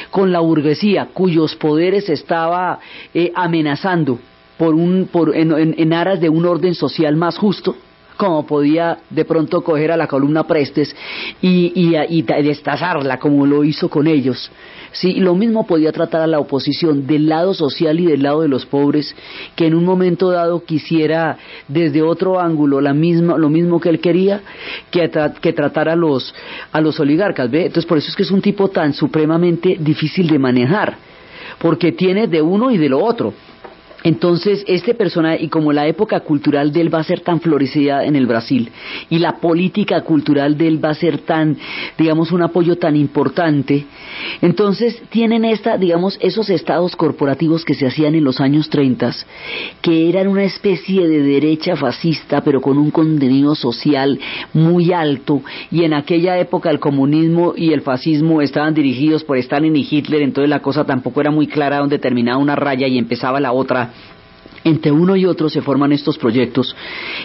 con 0.10 0.32
la 0.32 0.39
burguesía 0.39 1.10
cuyos 1.14 1.56
poderes 1.56 2.10
estaba 2.10 2.80
eh, 3.14 3.32
amenazando 3.36 4.20
por 4.58 4.76
un, 4.76 5.10
por, 5.12 5.36
en 5.36 5.93
aras 5.93 6.22
de 6.22 6.30
un 6.30 6.45
orden 6.45 6.76
social 6.76 7.16
más 7.16 7.38
justo, 7.38 7.76
como 8.22 8.45
podía 8.45 8.99
de 9.10 9.26
pronto 9.26 9.64
coger 9.64 9.91
a 9.91 9.97
la 9.97 10.06
columna 10.06 10.43
Prestes 10.43 10.95
y, 11.41 11.72
y, 11.74 11.95
y 12.10 12.22
destazarla 12.22 13.18
como 13.18 13.47
lo 13.47 13.64
hizo 13.64 13.89
con 13.89 14.06
ellos. 14.06 14.52
Sí, 14.94 15.14
lo 15.14 15.36
mismo 15.36 15.66
podía 15.66 15.92
tratar 15.94 16.22
a 16.22 16.28
la 16.28 16.39
oposición 16.39 17.08
del 17.08 17.30
lado 17.30 17.54
social 17.54 18.00
y 18.00 18.06
del 18.08 18.24
lado 18.24 18.42
de 18.42 18.50
los 18.50 18.66
pobres, 18.66 19.16
que 19.56 19.68
en 19.68 19.76
un 19.76 19.86
momento 19.86 20.32
dado 20.32 20.66
quisiera 20.66 21.38
desde 21.68 22.02
otro 22.02 22.39
ángulo 22.39 22.82
la 22.82 22.94
misma, 22.94 23.38
lo 23.38 23.50
mismo 23.50 23.80
que 23.80 23.89
él 23.89 24.02
quería, 24.02 24.42
que, 24.92 25.10
que 25.42 25.54
tratar 25.54 25.88
a 25.88 25.96
los, 25.96 26.34
a 26.74 26.82
los 26.82 27.00
oligarcas. 27.00 27.50
¿ve? 27.50 27.68
Entonces 27.68 27.86
por 27.86 27.98
eso 27.98 28.10
es 28.10 28.16
que 28.16 28.24
es 28.24 28.32
un 28.32 28.42
tipo 28.42 28.68
tan 28.68 28.94
supremamente 28.94 29.78
difícil 29.80 30.28
de 30.28 30.39
manejar, 30.39 30.98
porque 31.60 31.94
tiene 31.94 32.28
de 32.28 32.42
uno 32.42 32.70
y 32.70 32.78
de 32.78 32.89
lo 32.89 33.04
otro. 33.04 33.34
Entonces, 34.04 34.64
este 34.68 34.93
personaje, 34.93 35.43
y 35.43 35.47
como 35.49 35.74
la 35.74 35.88
época 35.88 36.22
cultural 36.22 36.72
de 36.72 36.82
él 36.82 36.93
va 36.93 36.99
a 36.99 37.04
ser 37.04 37.22
tan 37.22 37.39
florecida 37.39 38.04
en 38.04 38.16
el 38.16 38.26
Brasil, 38.26 38.70
y 39.10 39.20
la 39.20 39.38
política 39.38 40.02
cultural 40.02 40.58
de 40.58 40.68
él 40.68 40.84
va 40.84 40.89
a 40.89 40.95
ser 40.95 41.20
tan, 41.20 41.58
digamos, 41.97 42.32
un 42.32 42.41
apoyo 42.41 42.78
tan 42.78 42.95
importante, 42.95 43.86
entonces 44.41 45.02
tienen 45.10 45.45
esta, 45.45 45.78
digamos, 45.78 46.18
esos 46.22 46.49
estados 46.49 46.95
corporativos 46.95 47.64
que 47.64 47.76
se 47.76 47.86
hacían 47.86 48.16
en 48.16 48.24
los 48.24 48.39
años 48.41 48.70
30, 48.70 49.12
que 49.82 50.10
eran 50.10 50.28
una 50.28 50.43
especie 50.43 51.08
de 51.08 51.22
derecha 51.22 51.76
fascista, 51.76 52.41
pero 52.41 52.62
con 52.62 52.78
un 52.78 52.91
contenido 52.91 53.56
social 53.56 54.20
muy 54.54 54.93
alto, 54.93 55.41
y 55.70 55.84
en 55.84 55.93
aquella 55.93 56.39
época 56.39 56.70
el 56.72 56.80
comunismo 56.80 57.54
y 57.56 57.74
el 57.74 57.82
fascismo 57.82 58.41
estaban 58.41 58.74
dirigidos 58.74 59.24
por 59.24 59.38
Stalin 59.38 59.76
y 59.76 59.88
Hitler, 59.89 60.22
entonces 60.22 60.49
la 60.49 60.62
cosa 60.62 60.86
tampoco 60.86 61.22
era 61.22 61.32
muy 61.32 61.47
clara 61.47 61.78
donde 61.78 61.99
terminaba 61.99 62.38
una 62.38 62.56
raya 62.56 62.88
y 62.88 62.97
empezaba 62.97 63.39
la 63.39 63.52
otra 63.52 63.91
entre 64.64 64.91
uno 64.91 65.16
y 65.16 65.26
otro 65.26 65.49
se 65.49 65.62
forman 65.62 65.91
estos 65.91 66.18
proyectos, 66.18 66.76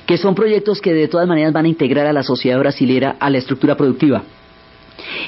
que 0.06 0.16
son 0.16 0.34
proyectos 0.34 0.80
que 0.80 0.94
de 0.94 1.08
todas 1.08 1.28
maneras 1.28 1.52
van 1.52 1.66
a 1.66 1.68
integrar 1.68 2.06
a 2.06 2.12
la 2.12 2.22
sociedad 2.22 2.58
brasilera 2.58 3.16
a 3.18 3.30
la 3.30 3.38
estructura 3.38 3.76
productiva 3.76 4.22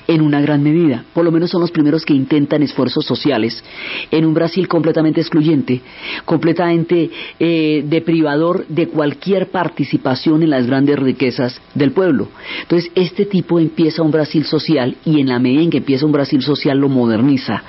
en 0.07 0.21
una 0.21 0.41
gran 0.41 0.63
medida. 0.63 1.05
Por 1.13 1.25
lo 1.25 1.33
menos 1.33 1.51
son 1.51 1.61
los 1.61 1.71
primeros 1.71 2.05
que 2.05 2.15
intentan 2.15 2.63
esfuerzos 2.63 3.05
sociales 3.05 3.63
en 4.11 4.25
un 4.25 4.35
Brasil 4.35 4.69
completamente 4.69 5.21
excluyente, 5.21 5.81
completamente 6.25 7.11
eh, 7.39 7.85
deprivador 7.87 8.67
de 8.69 8.89
cualquier 8.89 9.51
participación 9.51 10.43
en 10.43 10.51
las 10.51 10.67
grandes 10.67 10.99
riquezas 10.99 11.61
del 11.75 11.93
pueblo. 11.93 12.29
Entonces, 12.63 12.91
este 12.95 13.27
tipo 13.27 13.59
empieza 13.59 14.03
un 14.03 14.11
Brasil 14.11 14.45
social 14.45 14.97
y 15.05 15.21
en 15.21 15.29
la 15.29 15.39
medida 15.39 15.63
en 15.63 15.71
que 15.71 15.79
empieza 15.79 16.07
un 16.07 16.13
Brasil 16.13 16.43
social 16.43 16.79
lo 16.79 16.89
moderniza, 16.89 17.63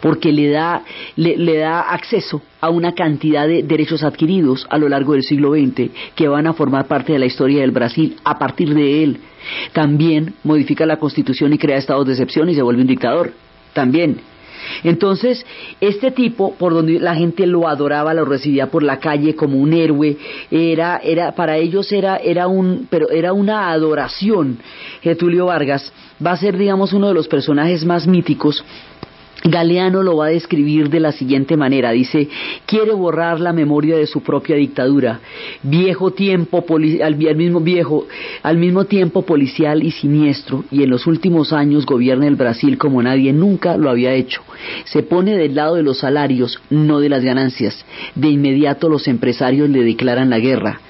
porque 0.00 0.32
le 0.32 0.50
da, 0.50 0.82
le 1.16 1.56
da 1.56 1.80
acceso 1.80 2.42
a 2.64 2.70
una 2.70 2.94
cantidad 2.94 3.46
de 3.46 3.62
derechos 3.62 4.02
adquiridos 4.02 4.66
a 4.70 4.78
lo 4.78 4.88
largo 4.88 5.12
del 5.12 5.22
siglo 5.22 5.52
XX 5.52 5.90
que 6.14 6.28
van 6.28 6.46
a 6.46 6.54
formar 6.54 6.86
parte 6.86 7.12
de 7.12 7.18
la 7.18 7.26
historia 7.26 7.60
del 7.60 7.72
Brasil 7.72 8.16
a 8.24 8.38
partir 8.38 8.72
de 8.74 9.04
él. 9.04 9.20
También 9.72 10.34
modifica 10.44 10.86
la 10.86 10.98
constitución 10.98 11.52
y 11.52 11.58
crea 11.58 11.78
estados 11.78 12.06
de 12.06 12.12
excepción 12.12 12.48
y 12.48 12.54
se 12.54 12.62
vuelve 12.62 12.82
un 12.82 12.88
dictador. 12.88 13.32
También. 13.72 14.20
Entonces, 14.82 15.44
este 15.80 16.10
tipo, 16.10 16.54
por 16.54 16.74
donde 16.74 16.98
la 16.98 17.14
gente 17.14 17.46
lo 17.46 17.68
adoraba, 17.68 18.14
lo 18.14 18.24
recibía 18.24 18.68
por 18.68 18.82
la 18.82 18.98
calle 18.98 19.34
como 19.34 19.58
un 19.58 19.72
héroe, 19.72 20.16
era, 20.50 20.98
era, 21.02 21.32
para 21.34 21.56
ellos 21.56 21.90
era, 21.92 22.16
era 22.16 22.46
un, 22.46 22.86
pero 22.90 23.10
era 23.10 23.32
una 23.32 23.70
adoración. 23.70 24.58
Getulio 25.02 25.46
Vargas 25.46 25.92
va 26.24 26.32
a 26.32 26.36
ser, 26.36 26.56
digamos, 26.56 26.92
uno 26.92 27.08
de 27.08 27.14
los 27.14 27.28
personajes 27.28 27.84
más 27.84 28.06
míticos 28.06 28.64
Galeano 29.46 30.02
lo 30.02 30.16
va 30.16 30.26
a 30.26 30.30
describir 30.30 30.88
de 30.88 31.00
la 31.00 31.12
siguiente 31.12 31.58
manera, 31.58 31.90
dice, 31.90 32.30
quiere 32.64 32.94
borrar 32.94 33.40
la 33.40 33.52
memoria 33.52 33.94
de 33.94 34.06
su 34.06 34.22
propia 34.22 34.56
dictadura, 34.56 35.20
viejo 35.62 36.12
tiempo, 36.12 36.64
al, 37.02 37.16
mismo 37.36 37.60
viejo, 37.60 38.06
al 38.42 38.56
mismo 38.56 38.86
tiempo 38.86 39.20
policial 39.20 39.82
y 39.82 39.90
siniestro, 39.90 40.64
y 40.70 40.82
en 40.82 40.88
los 40.88 41.06
últimos 41.06 41.52
años 41.52 41.84
gobierna 41.84 42.26
el 42.26 42.36
Brasil 42.36 42.78
como 42.78 43.02
nadie 43.02 43.34
nunca 43.34 43.76
lo 43.76 43.90
había 43.90 44.14
hecho. 44.14 44.40
Se 44.84 45.02
pone 45.02 45.36
del 45.36 45.54
lado 45.54 45.74
de 45.74 45.82
los 45.82 45.98
salarios, 45.98 46.62
no 46.70 47.00
de 47.00 47.10
las 47.10 47.22
ganancias. 47.22 47.84
De 48.14 48.28
inmediato 48.28 48.88
los 48.88 49.06
empresarios 49.08 49.68
le 49.68 49.84
declaran 49.84 50.30
la 50.30 50.38
guerra. 50.38 50.80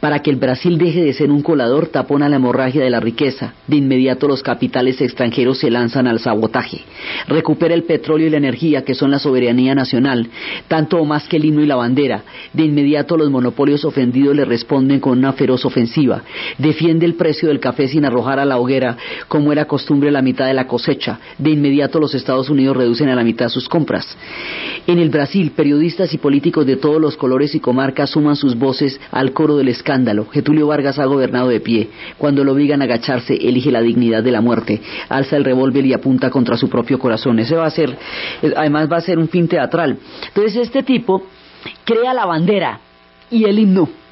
Para 0.00 0.20
que 0.20 0.30
el 0.30 0.36
Brasil 0.36 0.78
deje 0.78 1.02
de 1.02 1.12
ser 1.12 1.30
un 1.30 1.42
colador, 1.42 1.88
tapona 1.88 2.28
la 2.28 2.36
hemorragia 2.36 2.82
de 2.82 2.90
la 2.90 3.00
riqueza. 3.00 3.54
De 3.66 3.76
inmediato 3.76 4.28
los 4.28 4.42
capitales 4.42 5.00
extranjeros 5.00 5.58
se 5.58 5.70
lanzan 5.70 6.06
al 6.06 6.20
sabotaje. 6.20 6.82
Recupera 7.28 7.74
el 7.74 7.84
petróleo 7.84 8.26
y 8.26 8.30
la 8.30 8.36
energía, 8.36 8.84
que 8.84 8.94
son 8.94 9.10
la 9.10 9.18
soberanía 9.18 9.74
nacional, 9.74 10.28
tanto 10.68 10.98
o 10.98 11.04
más 11.04 11.28
que 11.28 11.36
el 11.36 11.44
himno 11.44 11.62
y 11.62 11.66
la 11.66 11.76
bandera. 11.76 12.22
De 12.52 12.64
inmediato 12.64 13.16
los 13.16 13.30
monopolios 13.30 13.84
ofendidos 13.84 14.36
le 14.36 14.44
responden 14.44 15.00
con 15.00 15.18
una 15.18 15.32
feroz 15.32 15.64
ofensiva. 15.64 16.22
Defiende 16.58 17.06
el 17.06 17.14
precio 17.14 17.48
del 17.48 17.60
café 17.60 17.88
sin 17.88 18.04
arrojar 18.04 18.38
a 18.38 18.44
la 18.44 18.58
hoguera, 18.58 18.96
como 19.28 19.52
era 19.52 19.66
costumbre 19.66 20.10
la 20.10 20.22
mitad 20.22 20.46
de 20.46 20.54
la 20.54 20.66
cosecha. 20.66 21.18
De 21.38 21.50
inmediato 21.50 21.98
los 21.98 22.14
Estados 22.14 22.48
Unidos 22.50 22.76
reducen 22.76 23.08
a 23.08 23.14
la 23.14 23.24
mitad 23.24 23.48
sus 23.48 23.68
compras. 23.68 24.16
En 24.86 24.98
el 24.98 25.10
Brasil, 25.10 25.52
periodistas 25.56 26.12
y 26.14 26.18
políticos 26.18 26.66
de 26.66 26.76
todos 26.76 27.00
los 27.00 27.16
colores 27.16 27.54
y 27.54 27.60
comarcas 27.60 28.10
suman 28.10 28.36
sus 28.36 28.56
voces 28.56 29.00
al 29.10 29.32
coro 29.32 29.56
de 29.56 29.63
el 29.64 29.68
escándalo. 29.70 30.26
Getulio 30.26 30.68
Vargas 30.68 30.98
ha 30.98 31.04
gobernado 31.06 31.48
de 31.48 31.60
pie. 31.60 31.90
Cuando 32.16 32.44
lo 32.44 32.52
obligan 32.52 32.80
a 32.82 32.84
agacharse, 32.84 33.34
elige 33.34 33.72
la 33.72 33.80
dignidad 33.80 34.22
de 34.22 34.30
la 34.30 34.40
muerte. 34.40 34.80
Alza 35.08 35.36
el 35.36 35.44
revólver 35.44 35.84
y 35.84 35.92
apunta 35.92 36.30
contra 36.30 36.56
su 36.56 36.68
propio 36.68 36.98
corazón. 36.98 37.38
Ese 37.38 37.56
va 37.56 37.66
a 37.66 37.70
ser, 37.70 37.96
además 38.56 38.90
va 38.90 38.98
a 38.98 39.00
ser 39.00 39.18
un 39.18 39.28
fin 39.28 39.48
teatral. 39.48 39.98
Entonces 40.28 40.56
este 40.56 40.82
tipo 40.82 41.26
crea 41.84 42.14
la 42.14 42.26
bandera 42.26 42.78
y 43.30 43.44
el 43.44 43.58
himno 43.58 44.03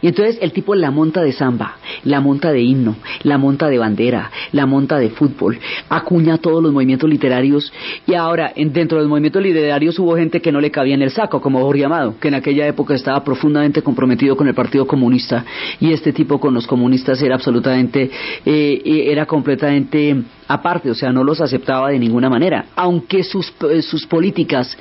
y 0.00 0.08
entonces 0.08 0.38
el 0.40 0.52
tipo 0.52 0.74
la 0.74 0.90
monta 0.90 1.22
de 1.22 1.32
samba, 1.32 1.76
la 2.04 2.20
monta 2.20 2.52
de 2.52 2.62
himno, 2.62 2.96
la 3.22 3.38
monta 3.38 3.68
de 3.68 3.78
bandera, 3.78 4.30
la 4.52 4.66
monta 4.66 4.98
de 4.98 5.10
fútbol, 5.10 5.58
acuña 5.88 6.38
todos 6.38 6.62
los 6.62 6.72
movimientos 6.72 7.08
literarios. 7.08 7.72
Y 8.06 8.14
ahora 8.14 8.52
dentro 8.56 8.98
de 8.98 9.04
los 9.04 9.10
movimientos 9.10 9.42
literarios 9.42 9.98
hubo 9.98 10.16
gente 10.16 10.40
que 10.40 10.52
no 10.52 10.60
le 10.60 10.70
cabía 10.70 10.94
en 10.94 11.02
el 11.02 11.10
saco, 11.10 11.40
como 11.40 11.60
Jorge 11.60 11.84
Amado, 11.84 12.14
que 12.20 12.28
en 12.28 12.34
aquella 12.34 12.66
época 12.66 12.94
estaba 12.94 13.22
profundamente 13.24 13.82
comprometido 13.82 14.36
con 14.36 14.48
el 14.48 14.54
Partido 14.54 14.86
Comunista. 14.86 15.44
Y 15.80 15.92
este 15.92 16.12
tipo 16.12 16.38
con 16.38 16.54
los 16.54 16.66
comunistas 16.66 17.20
era 17.22 17.34
absolutamente, 17.34 18.10
eh, 18.44 18.82
era 18.84 19.26
completamente 19.26 20.16
aparte, 20.48 20.90
o 20.90 20.94
sea, 20.94 21.12
no 21.12 21.24
los 21.24 21.40
aceptaba 21.40 21.90
de 21.90 21.98
ninguna 21.98 22.28
manera, 22.28 22.66
aunque 22.76 23.22
sus, 23.22 23.52
eh, 23.70 23.82
sus 23.82 24.06
políticas 24.06 24.76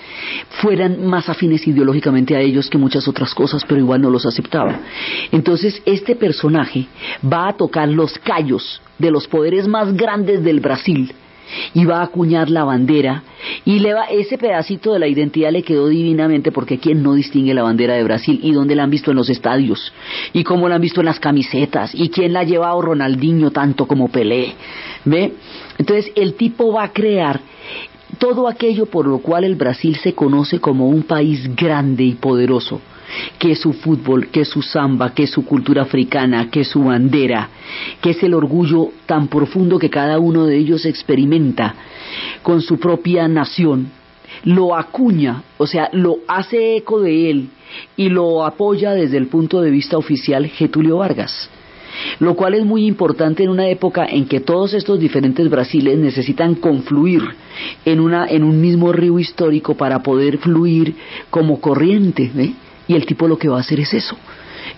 fueran 0.61 1.05
más 1.05 1.30
afines 1.30 1.68
ideológicamente 1.68 2.36
a 2.36 2.41
ellos 2.41 2.70
que 2.70 2.78
muchas 2.78 3.07
otras 3.07 3.34
cosas, 3.34 3.64
pero 3.68 3.80
igual 3.80 4.01
no 4.01 4.09
los 4.09 4.26
aceptaba. 4.26 4.80
Entonces, 5.32 5.82
este 5.86 6.16
personaje 6.16 6.88
va 7.26 7.49
a 7.49 7.53
tocar 7.53 7.88
los 7.89 8.18
callos 8.20 8.82
de 8.97 9.11
los 9.11 9.28
poderes 9.28 9.68
más 9.68 9.93
grandes 9.95 10.43
del 10.43 10.59
Brasil 10.59 11.14
y 11.74 11.86
va 11.86 12.00
a 12.00 12.04
acuñar 12.04 12.50
la 12.50 12.64
bandera 12.64 13.24
y 13.66 13.80
le 13.80 13.94
va 13.94 14.06
ese 14.06 14.38
pedacito 14.38 14.94
de 14.94 15.00
la 15.00 15.08
identidad 15.08 15.52
le 15.52 15.64
quedó 15.64 15.88
divinamente 15.88 16.52
porque 16.52 16.80
quién 16.80 17.04
no 17.04 17.14
distingue 17.14 17.54
la 17.54 17.64
bandera 17.64 17.96
de 17.96 18.04
Brasil 18.04 18.39
y 18.41 18.52
dónde 18.52 18.76
la 18.76 18.84
han 18.84 18.89
visto 18.89 19.12
en 19.12 19.18
los 19.18 19.30
estadios 19.30 19.94
y 20.34 20.44
cómo 20.44 20.70
la 20.70 20.76
han 20.76 20.82
visto 20.82 21.02
en 21.02 21.06
las 21.06 21.20
camisetas 21.20 21.94
y 21.94 22.10
quién 22.10 22.34
la 22.34 22.41
ha 22.41 22.44
llevado 22.44 22.82
Ronaldinho 22.82 23.52
tanto 23.52 23.86
como 23.86 24.10
Pelé 24.10 24.54
ve 25.06 25.34
entonces 25.78 26.12
el 26.16 26.36
tipo 26.36 26.74
va 26.74 26.84
a 26.84 26.94
crear 26.94 27.39
todo 28.18 28.48
aquello 28.48 28.86
por 28.86 29.08
lo 29.08 29.20
cual 29.20 29.44
el 29.44 29.56
Brasil 29.56 29.96
se 29.98 30.14
conoce 30.14 30.60
como 30.60 30.88
un 30.88 31.04
país 31.04 31.56
grande 31.56 32.04
y 32.04 32.14
poderoso 32.14 32.82
que 33.39 33.51
es 33.51 33.60
su 33.60 33.74
fútbol, 33.74 34.28
que 34.28 34.41
es 34.41 34.49
su 34.49 34.62
samba, 34.62 35.14
que 35.14 35.24
es 35.24 35.32
su 35.32 35.45
cultura 35.45 35.84
africana, 35.84 36.49
que 36.49 36.62
es 36.62 36.68
su 36.68 36.84
bandera, 36.84 37.49
que 38.01 38.12
es 38.12 38.24
el 38.24 38.34
orgullo 38.34 38.89
tan 39.06 39.28
profundo 39.28 39.80
que 39.80 39.89
cada 39.89 40.20
uno 40.20 40.45
de 40.45 40.58
ellos 40.58 40.86
experimenta 40.86 41.76
con 42.41 42.62
su 42.62 42.80
propia 42.80 43.28
nación, 43.28 43.91
lo 44.43 44.76
acuña, 44.76 45.43
o 45.58 45.68
sea, 45.68 45.89
lo 45.93 46.18
hace 46.28 46.78
eco 46.78 47.01
de 47.01 47.30
él 47.30 47.49
y 47.95 48.10
lo 48.10 48.45
apoya 48.45 48.91
desde 48.91 49.18
el 49.18 49.28
punto 49.28 49.62
de 49.62 49.72
vista 49.72 49.97
oficial 49.97 50.47
Getulio 50.47 50.97
Vargas. 50.97 51.49
lo 52.20 52.36
cual 52.36 52.56
es 52.56 52.66
muy 52.66 52.86
importante 52.86 53.43
en 53.43 53.49
una 53.49 53.68
época 53.68 54.06
en 54.06 54.26
que 54.26 54.39
todos 54.39 54.74
estos 54.74 54.99
diferentes 54.99 55.47
Brasiles 55.49 55.97
necesitan 55.97 56.56
confluir 56.56 57.22
en, 57.86 57.99
una, 57.99 58.26
en 58.28 58.43
un 58.43 58.60
mismo 58.60 58.91
río 58.91 59.20
histórico 59.20 59.76
para 59.76 60.01
poder 60.01 60.39
fluir 60.39 60.95
como 61.30 61.62
corriente. 61.62 62.32
Y 62.88 62.96
el 62.96 63.06
tipo 63.06 63.28
lo 63.28 63.38
que 63.38 63.48
va 63.48 63.58
a 63.58 63.62
hacer 63.62 63.80
es 63.80 63.94
eso, 63.94 64.18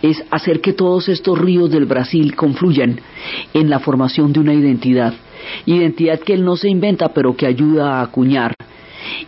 es 0.01 0.23
hacer 0.29 0.61
que 0.61 0.73
todos 0.73 1.09
estos 1.09 1.37
ríos 1.37 1.71
del 1.71 1.85
Brasil 1.85 2.35
confluyan 2.35 2.99
en 3.53 3.69
la 3.69 3.79
formación 3.79 4.31
de 4.33 4.39
una 4.39 4.53
identidad. 4.53 5.13
Identidad 5.65 6.19
que 6.19 6.33
él 6.33 6.43
no 6.43 6.55
se 6.55 6.69
inventa, 6.69 7.09
pero 7.09 7.35
que 7.35 7.45
ayuda 7.45 7.99
a 7.99 8.01
acuñar. 8.03 8.53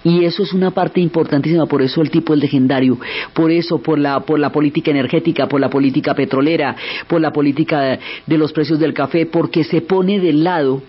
Y 0.03 0.25
eso 0.25 0.43
es 0.43 0.53
una 0.53 0.71
parte 0.71 1.01
importantísima, 1.01 1.65
por 1.65 1.81
eso 1.81 2.01
el 2.01 2.09
tipo 2.09 2.33
es 2.33 2.39
legendario, 2.39 2.97
por 3.33 3.51
eso, 3.51 3.79
por 3.79 3.99
la, 3.99 4.21
por 4.21 4.39
la 4.39 4.51
política 4.51 4.91
energética, 4.91 5.47
por 5.47 5.59
la 5.59 5.69
política 5.69 6.15
petrolera, 6.15 6.75
por 7.07 7.21
la 7.21 7.31
política 7.31 7.99
de 8.25 8.37
los 8.37 8.53
precios 8.53 8.79
del 8.79 8.93
café, 8.93 9.25
porque 9.25 9.63
se 9.63 9.81
pone 9.81 10.19
del 10.19 10.43
lado 10.43 10.81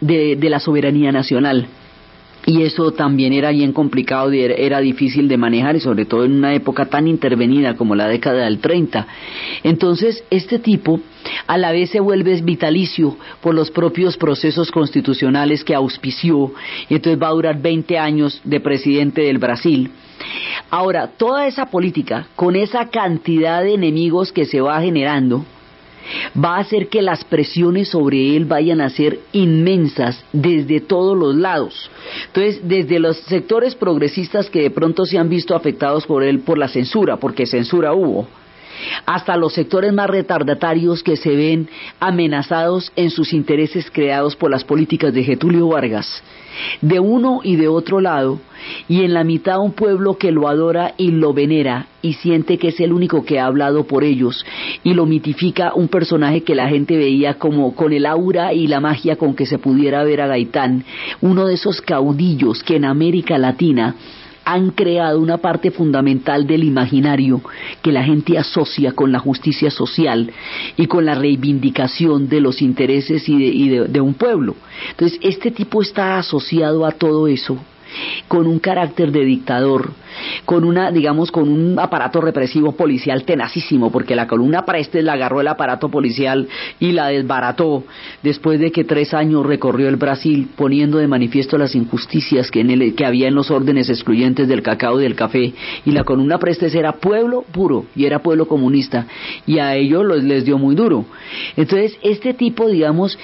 de, 0.00 0.36
de 0.36 0.50
la 0.50 0.60
soberanía 0.60 1.10
nacional 1.10 1.66
y 2.46 2.62
eso 2.62 2.92
también 2.92 3.32
era 3.32 3.50
bien 3.50 3.72
complicado 3.72 4.32
y 4.32 4.40
era 4.40 4.80
difícil 4.80 5.28
de 5.28 5.36
manejar 5.36 5.76
y 5.76 5.80
sobre 5.80 6.06
todo 6.06 6.24
en 6.24 6.32
una 6.32 6.54
época 6.54 6.86
tan 6.86 7.06
intervenida 7.06 7.76
como 7.76 7.94
la 7.94 8.08
década 8.08 8.44
del 8.44 8.58
30. 8.58 9.06
Entonces, 9.64 10.24
este 10.30 10.58
tipo 10.58 11.00
a 11.46 11.58
la 11.58 11.72
vez 11.72 11.90
se 11.90 12.00
vuelve 12.00 12.40
vitalicio 12.40 13.16
por 13.42 13.54
los 13.54 13.70
propios 13.70 14.16
procesos 14.16 14.70
constitucionales 14.70 15.64
que 15.64 15.74
auspició 15.74 16.52
y 16.88 16.94
entonces 16.94 17.22
va 17.22 17.28
a 17.28 17.32
durar 17.32 17.60
20 17.60 17.98
años 17.98 18.40
de 18.44 18.60
presidente 18.60 19.22
del 19.22 19.38
Brasil. 19.38 19.90
Ahora, 20.70 21.08
toda 21.16 21.46
esa 21.46 21.66
política, 21.66 22.26
con 22.34 22.56
esa 22.56 22.88
cantidad 22.88 23.62
de 23.62 23.74
enemigos 23.74 24.32
que 24.32 24.44
se 24.44 24.60
va 24.60 24.80
generando, 24.80 25.44
va 26.36 26.56
a 26.56 26.60
hacer 26.60 26.88
que 26.88 27.02
las 27.02 27.24
presiones 27.24 27.88
sobre 27.88 28.36
él 28.36 28.44
vayan 28.44 28.80
a 28.80 28.90
ser 28.90 29.20
inmensas 29.32 30.24
desde 30.32 30.80
todos 30.80 31.16
los 31.16 31.34
lados. 31.34 31.90
Entonces, 32.26 32.60
desde 32.62 32.98
los 32.98 33.18
sectores 33.18 33.74
progresistas 33.74 34.50
que 34.50 34.62
de 34.62 34.70
pronto 34.70 35.04
se 35.04 35.18
han 35.18 35.28
visto 35.28 35.54
afectados 35.54 36.06
por 36.06 36.22
él 36.22 36.40
por 36.40 36.58
la 36.58 36.68
censura, 36.68 37.16
porque 37.16 37.46
censura 37.46 37.92
hubo, 37.92 38.26
hasta 39.06 39.36
los 39.36 39.54
sectores 39.54 39.92
más 39.92 40.08
retardatarios 40.08 41.02
que 41.02 41.16
se 41.16 41.34
ven 41.34 41.68
amenazados 42.00 42.92
en 42.96 43.10
sus 43.10 43.32
intereses 43.32 43.90
creados 43.90 44.36
por 44.36 44.50
las 44.50 44.64
políticas 44.64 45.12
de 45.12 45.24
Getulio 45.24 45.68
Vargas. 45.68 46.22
De 46.80 46.98
uno 46.98 47.40
y 47.44 47.54
de 47.54 47.68
otro 47.68 48.00
lado, 48.00 48.40
y 48.88 49.02
en 49.02 49.14
la 49.14 49.22
mitad 49.22 49.60
un 49.60 49.72
pueblo 49.72 50.18
que 50.18 50.32
lo 50.32 50.48
adora 50.48 50.94
y 50.96 51.12
lo 51.12 51.32
venera 51.32 51.86
y 52.02 52.14
siente 52.14 52.58
que 52.58 52.68
es 52.68 52.80
el 52.80 52.92
único 52.92 53.24
que 53.24 53.38
ha 53.38 53.46
hablado 53.46 53.84
por 53.84 54.02
ellos 54.02 54.44
y 54.82 54.94
lo 54.94 55.06
mitifica 55.06 55.72
un 55.74 55.88
personaje 55.88 56.42
que 56.42 56.54
la 56.54 56.68
gente 56.68 56.96
veía 56.96 57.34
como 57.34 57.74
con 57.74 57.92
el 57.92 58.06
aura 58.06 58.52
y 58.52 58.66
la 58.66 58.80
magia 58.80 59.16
con 59.16 59.34
que 59.34 59.46
se 59.46 59.58
pudiera 59.58 60.02
ver 60.04 60.20
a 60.20 60.26
Gaitán, 60.26 60.84
uno 61.20 61.46
de 61.46 61.54
esos 61.54 61.80
caudillos 61.80 62.62
que 62.62 62.76
en 62.76 62.84
América 62.84 63.38
Latina 63.38 63.94
han 64.52 64.70
creado 64.70 65.20
una 65.20 65.36
parte 65.36 65.70
fundamental 65.70 66.46
del 66.46 66.64
imaginario 66.64 67.42
que 67.82 67.92
la 67.92 68.02
gente 68.02 68.38
asocia 68.38 68.92
con 68.92 69.12
la 69.12 69.18
justicia 69.18 69.70
social 69.70 70.32
y 70.76 70.86
con 70.86 71.04
la 71.04 71.14
reivindicación 71.14 72.30
de 72.30 72.40
los 72.40 72.62
intereses 72.62 73.28
y 73.28 73.68
de, 73.68 74.00
un 74.00 74.14
pueblo. 74.14 74.56
Entonces, 74.90 75.18
este 75.22 75.50
tipo 75.50 75.82
está 75.82 76.18
asociado 76.18 76.86
a 76.86 76.92
todo 76.92 77.28
eso 77.28 77.58
con 78.28 78.46
un 78.46 78.58
carácter 78.58 79.12
de 79.12 79.24
dictador, 79.24 79.92
con 80.44 80.64
una, 80.64 80.90
digamos, 80.90 81.30
con 81.30 81.48
un 81.48 81.78
aparato 81.78 82.20
represivo 82.20 82.72
policial 82.72 83.24
tenacísimo, 83.24 83.90
porque 83.90 84.16
la 84.16 84.26
columna 84.26 84.64
Prestes 84.64 85.04
la 85.04 85.14
agarró 85.14 85.40
el 85.40 85.48
aparato 85.48 85.88
policial 85.88 86.48
y 86.80 86.92
la 86.92 87.08
desbarató 87.08 87.84
después 88.22 88.60
de 88.60 88.70
que 88.70 88.84
tres 88.84 89.14
años 89.14 89.46
recorrió 89.46 89.88
el 89.88 89.96
Brasil 89.96 90.48
poniendo 90.56 90.98
de 90.98 91.08
manifiesto 91.08 91.58
las 91.58 91.74
injusticias 91.74 92.50
que, 92.50 92.60
en 92.60 92.94
que 92.94 93.06
había 93.06 93.28
en 93.28 93.34
los 93.34 93.50
órdenes 93.50 93.88
excluyentes 93.88 94.48
del 94.48 94.62
cacao 94.62 95.00
y 95.00 95.02
del 95.02 95.14
café. 95.14 95.52
Y 95.84 95.90
la 95.92 96.04
columna 96.04 96.38
Prestes 96.38 96.74
era 96.74 96.92
pueblo 96.92 97.44
puro 97.52 97.86
y 97.94 98.04
era 98.04 98.20
pueblo 98.20 98.46
comunista 98.46 99.06
y 99.46 99.58
a 99.58 99.74
ellos 99.74 100.04
les 100.22 100.44
dio 100.44 100.58
muy 100.58 100.74
duro. 100.74 101.04
Entonces, 101.56 101.98
este 102.02 102.34
tipo, 102.34 102.68
digamos, 102.68 103.18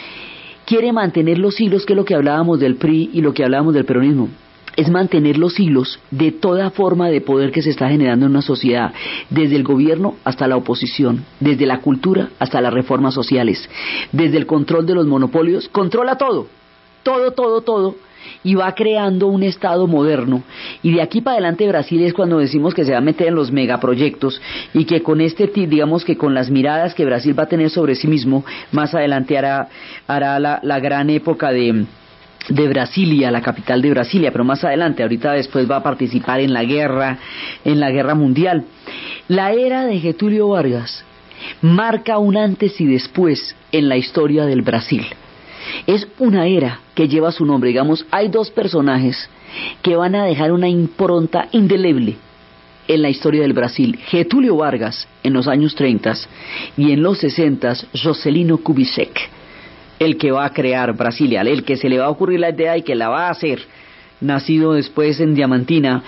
quiere 0.64 0.92
mantener 0.92 1.38
los 1.38 1.60
hilos, 1.60 1.84
que 1.84 1.92
es 1.92 1.96
lo 1.96 2.04
que 2.04 2.14
hablábamos 2.14 2.60
del 2.60 2.76
PRI 2.76 3.10
y 3.12 3.20
lo 3.20 3.34
que 3.34 3.44
hablábamos 3.44 3.74
del 3.74 3.84
peronismo 3.84 4.28
es 4.76 4.90
mantener 4.90 5.38
los 5.38 5.58
hilos 5.58 5.98
de 6.10 6.32
toda 6.32 6.70
forma 6.70 7.08
de 7.08 7.20
poder 7.20 7.52
que 7.52 7.62
se 7.62 7.70
está 7.70 7.88
generando 7.88 8.26
en 8.26 8.32
una 8.32 8.42
sociedad, 8.42 8.92
desde 9.30 9.56
el 9.56 9.64
gobierno 9.64 10.16
hasta 10.24 10.46
la 10.46 10.56
oposición, 10.56 11.24
desde 11.40 11.66
la 11.66 11.80
cultura 11.80 12.30
hasta 12.38 12.60
las 12.60 12.72
reformas 12.72 13.14
sociales, 13.14 13.68
desde 14.12 14.38
el 14.38 14.46
control 14.46 14.86
de 14.86 14.94
los 14.94 15.06
monopolios, 15.06 15.68
controla 15.68 16.16
todo, 16.16 16.46
todo, 17.02 17.32
todo, 17.32 17.60
todo, 17.60 17.96
y 18.42 18.54
va 18.54 18.74
creando 18.74 19.26
un 19.26 19.42
Estado 19.42 19.86
moderno. 19.86 20.42
Y 20.82 20.92
de 20.92 21.02
aquí 21.02 21.20
para 21.20 21.34
adelante 21.34 21.68
Brasil 21.68 22.02
es 22.02 22.14
cuando 22.14 22.38
decimos 22.38 22.74
que 22.74 22.84
se 22.84 22.92
va 22.92 22.98
a 22.98 23.02
meter 23.02 23.28
en 23.28 23.34
los 23.34 23.52
megaproyectos 23.52 24.40
y 24.72 24.86
que 24.86 25.02
con 25.02 25.20
este, 25.20 25.46
digamos 25.46 26.04
que 26.04 26.16
con 26.16 26.34
las 26.34 26.50
miradas 26.50 26.94
que 26.94 27.04
Brasil 27.04 27.38
va 27.38 27.44
a 27.44 27.48
tener 27.48 27.70
sobre 27.70 27.94
sí 27.94 28.08
mismo, 28.08 28.44
más 28.72 28.94
adelante 28.94 29.36
hará, 29.36 29.68
hará 30.06 30.38
la 30.38 30.80
gran 30.80 31.10
época 31.10 31.50
de 31.50 31.84
de 32.48 32.68
Brasilia, 32.68 33.30
la 33.30 33.40
capital 33.40 33.80
de 33.80 33.90
Brasilia, 33.90 34.30
pero 34.30 34.44
más 34.44 34.64
adelante, 34.64 35.02
ahorita 35.02 35.32
después 35.32 35.70
va 35.70 35.76
a 35.76 35.82
participar 35.82 36.40
en 36.40 36.52
la 36.52 36.64
guerra, 36.64 37.18
en 37.64 37.80
la 37.80 37.90
guerra 37.90 38.14
mundial. 38.14 38.64
La 39.28 39.52
era 39.52 39.86
de 39.86 39.98
Getulio 40.00 40.48
Vargas 40.48 41.04
marca 41.62 42.18
un 42.18 42.36
antes 42.36 42.80
y 42.80 42.86
después 42.86 43.56
en 43.72 43.88
la 43.88 43.96
historia 43.96 44.44
del 44.44 44.62
Brasil. 44.62 45.04
Es 45.86 46.06
una 46.18 46.46
era 46.46 46.80
que 46.94 47.08
lleva 47.08 47.32
su 47.32 47.46
nombre, 47.46 47.68
digamos, 47.68 48.06
hay 48.10 48.28
dos 48.28 48.50
personajes 48.50 49.28
que 49.82 49.96
van 49.96 50.14
a 50.14 50.24
dejar 50.24 50.52
una 50.52 50.68
impronta 50.68 51.48
indeleble 51.52 52.16
en 52.86 53.02
la 53.02 53.08
historia 53.08 53.42
del 53.42 53.54
Brasil. 53.54 53.98
Getulio 54.06 54.56
Vargas 54.56 55.08
en 55.22 55.32
los 55.32 55.48
años 55.48 55.74
30 55.74 56.14
y 56.76 56.92
en 56.92 57.02
los 57.02 57.18
60 57.18 57.74
Joselino 58.02 58.58
Kubitschek 58.58 59.30
el 59.98 60.16
que 60.16 60.30
va 60.30 60.44
a 60.44 60.50
crear 60.50 60.96
Brasilia, 60.96 61.42
el 61.42 61.64
que 61.64 61.76
se 61.76 61.88
le 61.88 61.98
va 61.98 62.06
a 62.06 62.10
ocurrir 62.10 62.40
la 62.40 62.50
idea 62.50 62.76
y 62.76 62.82
que 62.82 62.94
la 62.94 63.08
va 63.08 63.28
a 63.28 63.30
hacer, 63.30 63.60
nacido 64.20 64.72
después 64.72 65.20
en 65.20 65.34
Diamantina, 65.34 66.02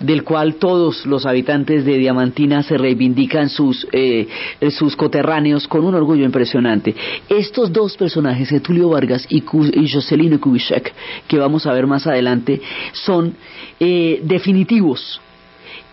del 0.00 0.24
cual 0.24 0.54
todos 0.54 1.04
los 1.06 1.26
habitantes 1.26 1.84
de 1.84 1.98
Diamantina 1.98 2.62
se 2.62 2.78
reivindican 2.78 3.50
sus, 3.50 3.86
eh, 3.92 4.26
sus 4.70 4.96
coterráneos 4.96 5.68
con 5.68 5.84
un 5.84 5.94
orgullo 5.94 6.24
impresionante. 6.24 6.94
Estos 7.28 7.72
dos 7.72 7.96
personajes, 7.96 8.62
Tulio 8.62 8.88
Vargas 8.88 9.26
y, 9.28 9.42
Jocelino 9.42 10.40
Kubitschek, 10.40 10.92
que 11.28 11.38
vamos 11.38 11.66
a 11.66 11.72
ver 11.72 11.86
más 11.86 12.06
adelante, 12.06 12.60
son 12.92 13.34
eh, 13.78 14.20
definitivos 14.24 15.20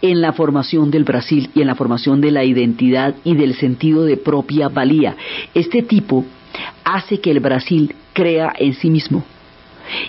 en 0.01 0.21
la 0.21 0.31
formación 0.31 0.89
del 0.91 1.03
Brasil 1.03 1.49
y 1.53 1.61
en 1.61 1.67
la 1.67 1.75
formación 1.75 2.21
de 2.21 2.31
la 2.31 2.43
identidad 2.43 3.15
y 3.23 3.35
del 3.35 3.55
sentido 3.55 4.05
de 4.05 4.15
propia 4.15 4.69
valía. 4.69 5.15
Este 5.53 5.81
tipo 5.81 6.23
hace 6.83 7.19
que 7.19 7.31
el 7.31 7.39
Brasil 7.39 7.95
crea 8.13 8.53
en 8.57 8.73
sí 8.73 8.89
mismo. 8.89 9.23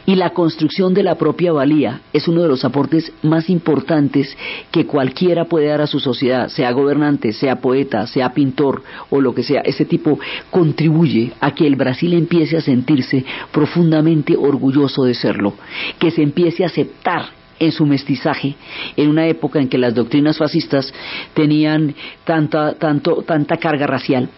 Y 0.07 0.16
la 0.16 0.30
construcción 0.30 0.95
de 0.95 1.03
la 1.03 1.16
propia 1.16 1.53
valía 1.53 2.01
es 2.12 2.28
uno 2.28 2.43
de 2.43 2.49
los 2.49 2.64
aportes 2.64 3.12
más 3.22 3.49
importantes 3.49 4.36
que 4.70 4.86
cualquiera 4.86 5.45
puede 5.45 5.66
dar 5.66 5.80
a 5.80 5.86
su 5.86 6.01
sociedad, 6.01 6.49
sea 6.49 6.72
gobernante, 6.72 7.32
sea 7.32 7.57
poeta, 7.57 8.07
sea 8.07 8.32
pintor 8.32 8.82
o 9.11 9.20
lo 9.20 9.34
que 9.34 9.43
sea. 9.43 9.61
Ese 9.61 9.84
tipo 9.84 10.18
contribuye 10.51 11.32
a 11.41 11.55
que 11.55 11.66
el 11.66 11.76
Brasil 11.76 12.14
empiece 12.14 12.57
a 12.57 12.61
sentirse 12.61 13.24
profundamente 13.53 14.36
orgulloso 14.36 15.05
de 15.05 15.14
serlo, 15.14 15.55
que 15.99 16.11
se 16.11 16.22
empiece 16.22 16.64
a 16.64 16.68
aceptar 16.68 17.26
en 17.61 17.72
su 17.72 17.86
mestizaje, 17.86 18.55
en 18.97 19.09
una 19.09 19.26
época 19.26 19.59
en 19.61 19.68
que 19.68 19.78
las 19.78 19.95
doctrinas 19.95 20.39
fascistas 20.39 20.93
tenían 21.34 21.95
tanta, 22.24 22.74
tanto, 22.74 23.22
tanta 23.22 23.57
carga 23.57 23.86
racial. 23.86 24.28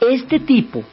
Este 0.00 0.40
tipo 0.40 0.84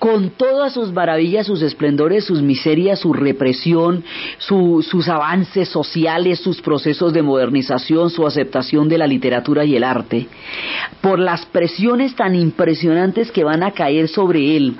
con 0.00 0.30
todas 0.30 0.72
sus 0.72 0.92
maravillas, 0.92 1.46
sus 1.46 1.60
esplendores, 1.60 2.24
sus 2.24 2.40
miserias, 2.40 3.00
su 3.00 3.12
represión, 3.12 4.02
sus 4.38 5.08
avances 5.08 5.68
sociales, 5.68 6.40
sus 6.40 6.62
procesos 6.62 7.12
de 7.12 7.20
modernización, 7.20 8.08
su 8.08 8.26
aceptación 8.26 8.88
de 8.88 8.96
la 8.96 9.06
literatura 9.06 9.62
y 9.66 9.76
el 9.76 9.84
arte, 9.84 10.26
por 11.02 11.18
las 11.18 11.44
presiones 11.44 12.16
tan 12.16 12.34
impresionantes 12.34 13.30
que 13.30 13.44
van 13.44 13.62
a 13.62 13.72
caer 13.72 14.08
sobre 14.08 14.56
él, 14.56 14.76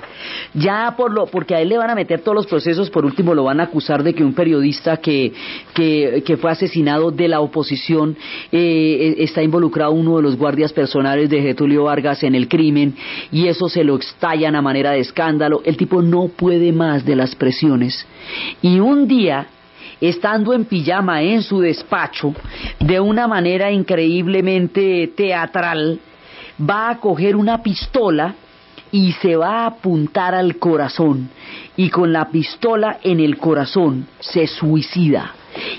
ya 0.55 0.95
por 0.97 1.13
lo, 1.13 1.27
porque 1.27 1.53
a 1.53 1.61
él 1.61 1.69
le 1.69 1.77
van 1.77 1.91
a 1.91 1.95
meter 1.95 2.21
todos 2.21 2.35
los 2.35 2.47
procesos, 2.47 2.89
por 2.89 3.05
último 3.05 3.35
lo 3.35 3.43
van 3.43 3.59
a 3.59 3.65
acusar 3.65 4.01
de 4.01 4.15
que 4.15 4.23
un 4.23 4.33
periodista 4.33 4.97
que, 4.97 5.33
que, 5.75 6.37
fue 6.41 6.49
asesinado 6.49 7.11
de 7.11 7.27
la 7.27 7.41
oposición 7.41 8.17
eh, 8.51 9.17
está 9.19 9.43
involucrado 9.43 9.91
uno 9.91 10.17
de 10.17 10.23
los 10.23 10.35
guardias 10.35 10.73
personales 10.73 11.29
de 11.29 11.43
Getulio 11.43 11.83
Vargas 11.83 12.23
en 12.23 12.33
el 12.33 12.47
crimen 12.47 12.95
y 13.31 13.45
eso 13.45 13.69
se 13.69 13.83
lo 13.83 13.97
estallan 13.97 14.55
a 14.55 14.63
manera 14.63 14.91
de 14.91 15.10
escándalo, 15.11 15.61
el 15.65 15.75
tipo 15.75 16.01
no 16.01 16.29
puede 16.29 16.71
más 16.71 17.05
de 17.05 17.15
las 17.15 17.35
presiones. 17.35 18.05
Y 18.61 18.79
un 18.79 19.07
día, 19.07 19.47
estando 19.99 20.53
en 20.53 20.65
pijama 20.65 21.21
en 21.21 21.43
su 21.43 21.59
despacho, 21.59 22.33
de 22.79 22.99
una 22.99 23.27
manera 23.27 23.69
increíblemente 23.71 25.11
teatral, 25.15 25.99
va 26.57 26.89
a 26.89 26.99
coger 26.99 27.35
una 27.35 27.61
pistola 27.61 28.35
y 28.91 29.11
se 29.13 29.35
va 29.35 29.63
a 29.63 29.65
apuntar 29.67 30.33
al 30.33 30.57
corazón 30.57 31.29
y 31.75 31.89
con 31.89 32.11
la 32.11 32.29
pistola 32.29 32.99
en 33.03 33.19
el 33.19 33.37
corazón 33.37 34.07
se 34.19 34.47
suicida. 34.47 35.33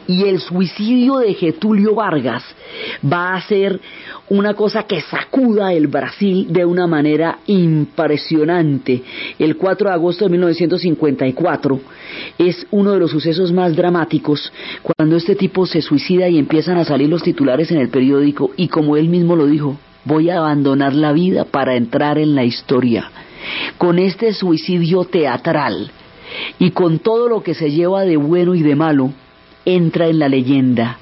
Y 0.06 0.24
el 0.24 0.40
suicidio 0.40 1.18
de 1.18 1.34
Getulio 1.34 1.94
Vargas 1.94 2.42
va 3.04 3.34
a 3.34 3.42
ser 3.42 3.80
una 4.28 4.54
cosa 4.54 4.84
que 4.84 5.00
sacuda 5.00 5.72
el 5.72 5.88
Brasil 5.88 6.46
de 6.50 6.64
una 6.64 6.86
manera 6.86 7.40
impresionante. 7.46 9.02
El 9.38 9.56
4 9.56 9.88
de 9.88 9.94
agosto 9.94 10.24
de 10.24 10.30
1954 10.30 11.80
es 12.38 12.66
uno 12.70 12.92
de 12.92 13.00
los 13.00 13.10
sucesos 13.10 13.52
más 13.52 13.76
dramáticos 13.76 14.52
cuando 14.82 15.16
este 15.16 15.34
tipo 15.34 15.66
se 15.66 15.82
suicida 15.82 16.28
y 16.28 16.38
empiezan 16.38 16.78
a 16.78 16.84
salir 16.84 17.08
los 17.08 17.22
titulares 17.22 17.70
en 17.70 17.78
el 17.78 17.88
periódico 17.88 18.52
y 18.56 18.68
como 18.68 18.96
él 18.96 19.08
mismo 19.08 19.36
lo 19.36 19.46
dijo, 19.46 19.76
voy 20.04 20.30
a 20.30 20.38
abandonar 20.38 20.94
la 20.94 21.12
vida 21.12 21.44
para 21.44 21.76
entrar 21.76 22.18
en 22.18 22.34
la 22.34 22.44
historia. 22.44 23.10
Con 23.76 23.98
este 23.98 24.32
suicidio 24.32 25.04
teatral 25.04 25.90
y 26.58 26.70
con 26.70 27.00
todo 27.00 27.28
lo 27.28 27.42
que 27.42 27.54
se 27.54 27.70
lleva 27.70 28.04
de 28.04 28.16
bueno 28.16 28.54
y 28.54 28.62
de 28.62 28.76
malo, 28.76 29.12
entra 29.64 30.08
en 30.08 30.18
la 30.18 30.28
leyenda 30.28 30.98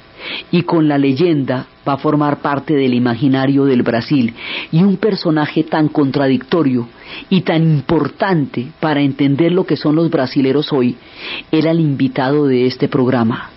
y 0.50 0.62
con 0.62 0.88
la 0.88 0.98
leyenda 0.98 1.66
va 1.86 1.94
a 1.94 1.98
formar 1.98 2.40
parte 2.40 2.74
del 2.74 2.94
imaginario 2.94 3.64
del 3.64 3.82
Brasil 3.82 4.34
y 4.70 4.82
un 4.82 4.96
personaje 4.96 5.64
tan 5.64 5.88
contradictorio 5.88 6.88
y 7.28 7.40
tan 7.42 7.62
importante 7.62 8.68
para 8.80 9.00
entender 9.00 9.52
lo 9.52 9.64
que 9.64 9.76
son 9.76 9.96
los 9.96 10.10
brasileros 10.10 10.72
hoy 10.72 10.96
era 11.50 11.70
el 11.70 11.80
invitado 11.80 12.46
de 12.46 12.66
este 12.66 12.88
programa. 12.88 13.50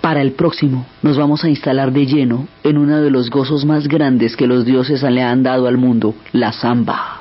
Para 0.00 0.22
el 0.22 0.32
próximo 0.32 0.86
nos 1.02 1.16
vamos 1.16 1.44
a 1.44 1.48
instalar 1.48 1.92
de 1.92 2.06
lleno 2.06 2.48
en 2.64 2.78
uno 2.78 3.00
de 3.00 3.10
los 3.10 3.30
gozos 3.30 3.64
más 3.64 3.88
grandes 3.88 4.36
que 4.36 4.46
los 4.46 4.64
dioses 4.64 5.02
le 5.02 5.22
han 5.22 5.42
dado 5.42 5.66
al 5.66 5.76
mundo, 5.76 6.14
la 6.32 6.52
samba. 6.52 7.20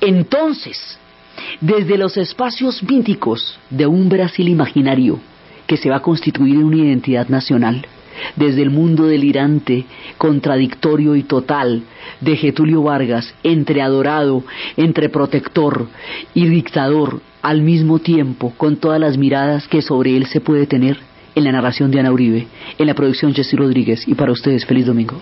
Entonces, 0.00 0.98
desde 1.60 1.98
los 1.98 2.16
espacios 2.16 2.82
míticos 2.82 3.58
de 3.68 3.86
un 3.86 4.08
Brasil 4.08 4.48
imaginario 4.48 5.20
que 5.70 5.76
se 5.76 5.88
va 5.88 5.98
a 5.98 6.02
constituir 6.02 6.56
en 6.56 6.64
una 6.64 6.78
identidad 6.78 7.28
nacional, 7.28 7.86
desde 8.34 8.60
el 8.60 8.70
mundo 8.70 9.06
delirante, 9.06 9.84
contradictorio 10.18 11.14
y 11.14 11.22
total 11.22 11.84
de 12.20 12.34
Getulio 12.34 12.82
Vargas, 12.82 13.32
entre 13.44 13.80
adorado, 13.80 14.42
entre 14.76 15.10
protector 15.10 15.86
y 16.34 16.48
dictador 16.48 17.20
al 17.40 17.62
mismo 17.62 18.00
tiempo, 18.00 18.52
con 18.56 18.78
todas 18.78 18.98
las 18.98 19.16
miradas 19.16 19.68
que 19.68 19.80
sobre 19.80 20.16
él 20.16 20.26
se 20.26 20.40
puede 20.40 20.66
tener, 20.66 20.98
en 21.36 21.44
la 21.44 21.52
narración 21.52 21.92
de 21.92 22.00
Ana 22.00 22.10
Uribe, 22.10 22.48
en 22.76 22.86
la 22.88 22.94
producción 22.94 23.32
Jesse 23.32 23.54
Rodríguez. 23.54 24.08
Y 24.08 24.14
para 24.14 24.32
ustedes 24.32 24.66
feliz 24.66 24.86
domingo. 24.86 25.20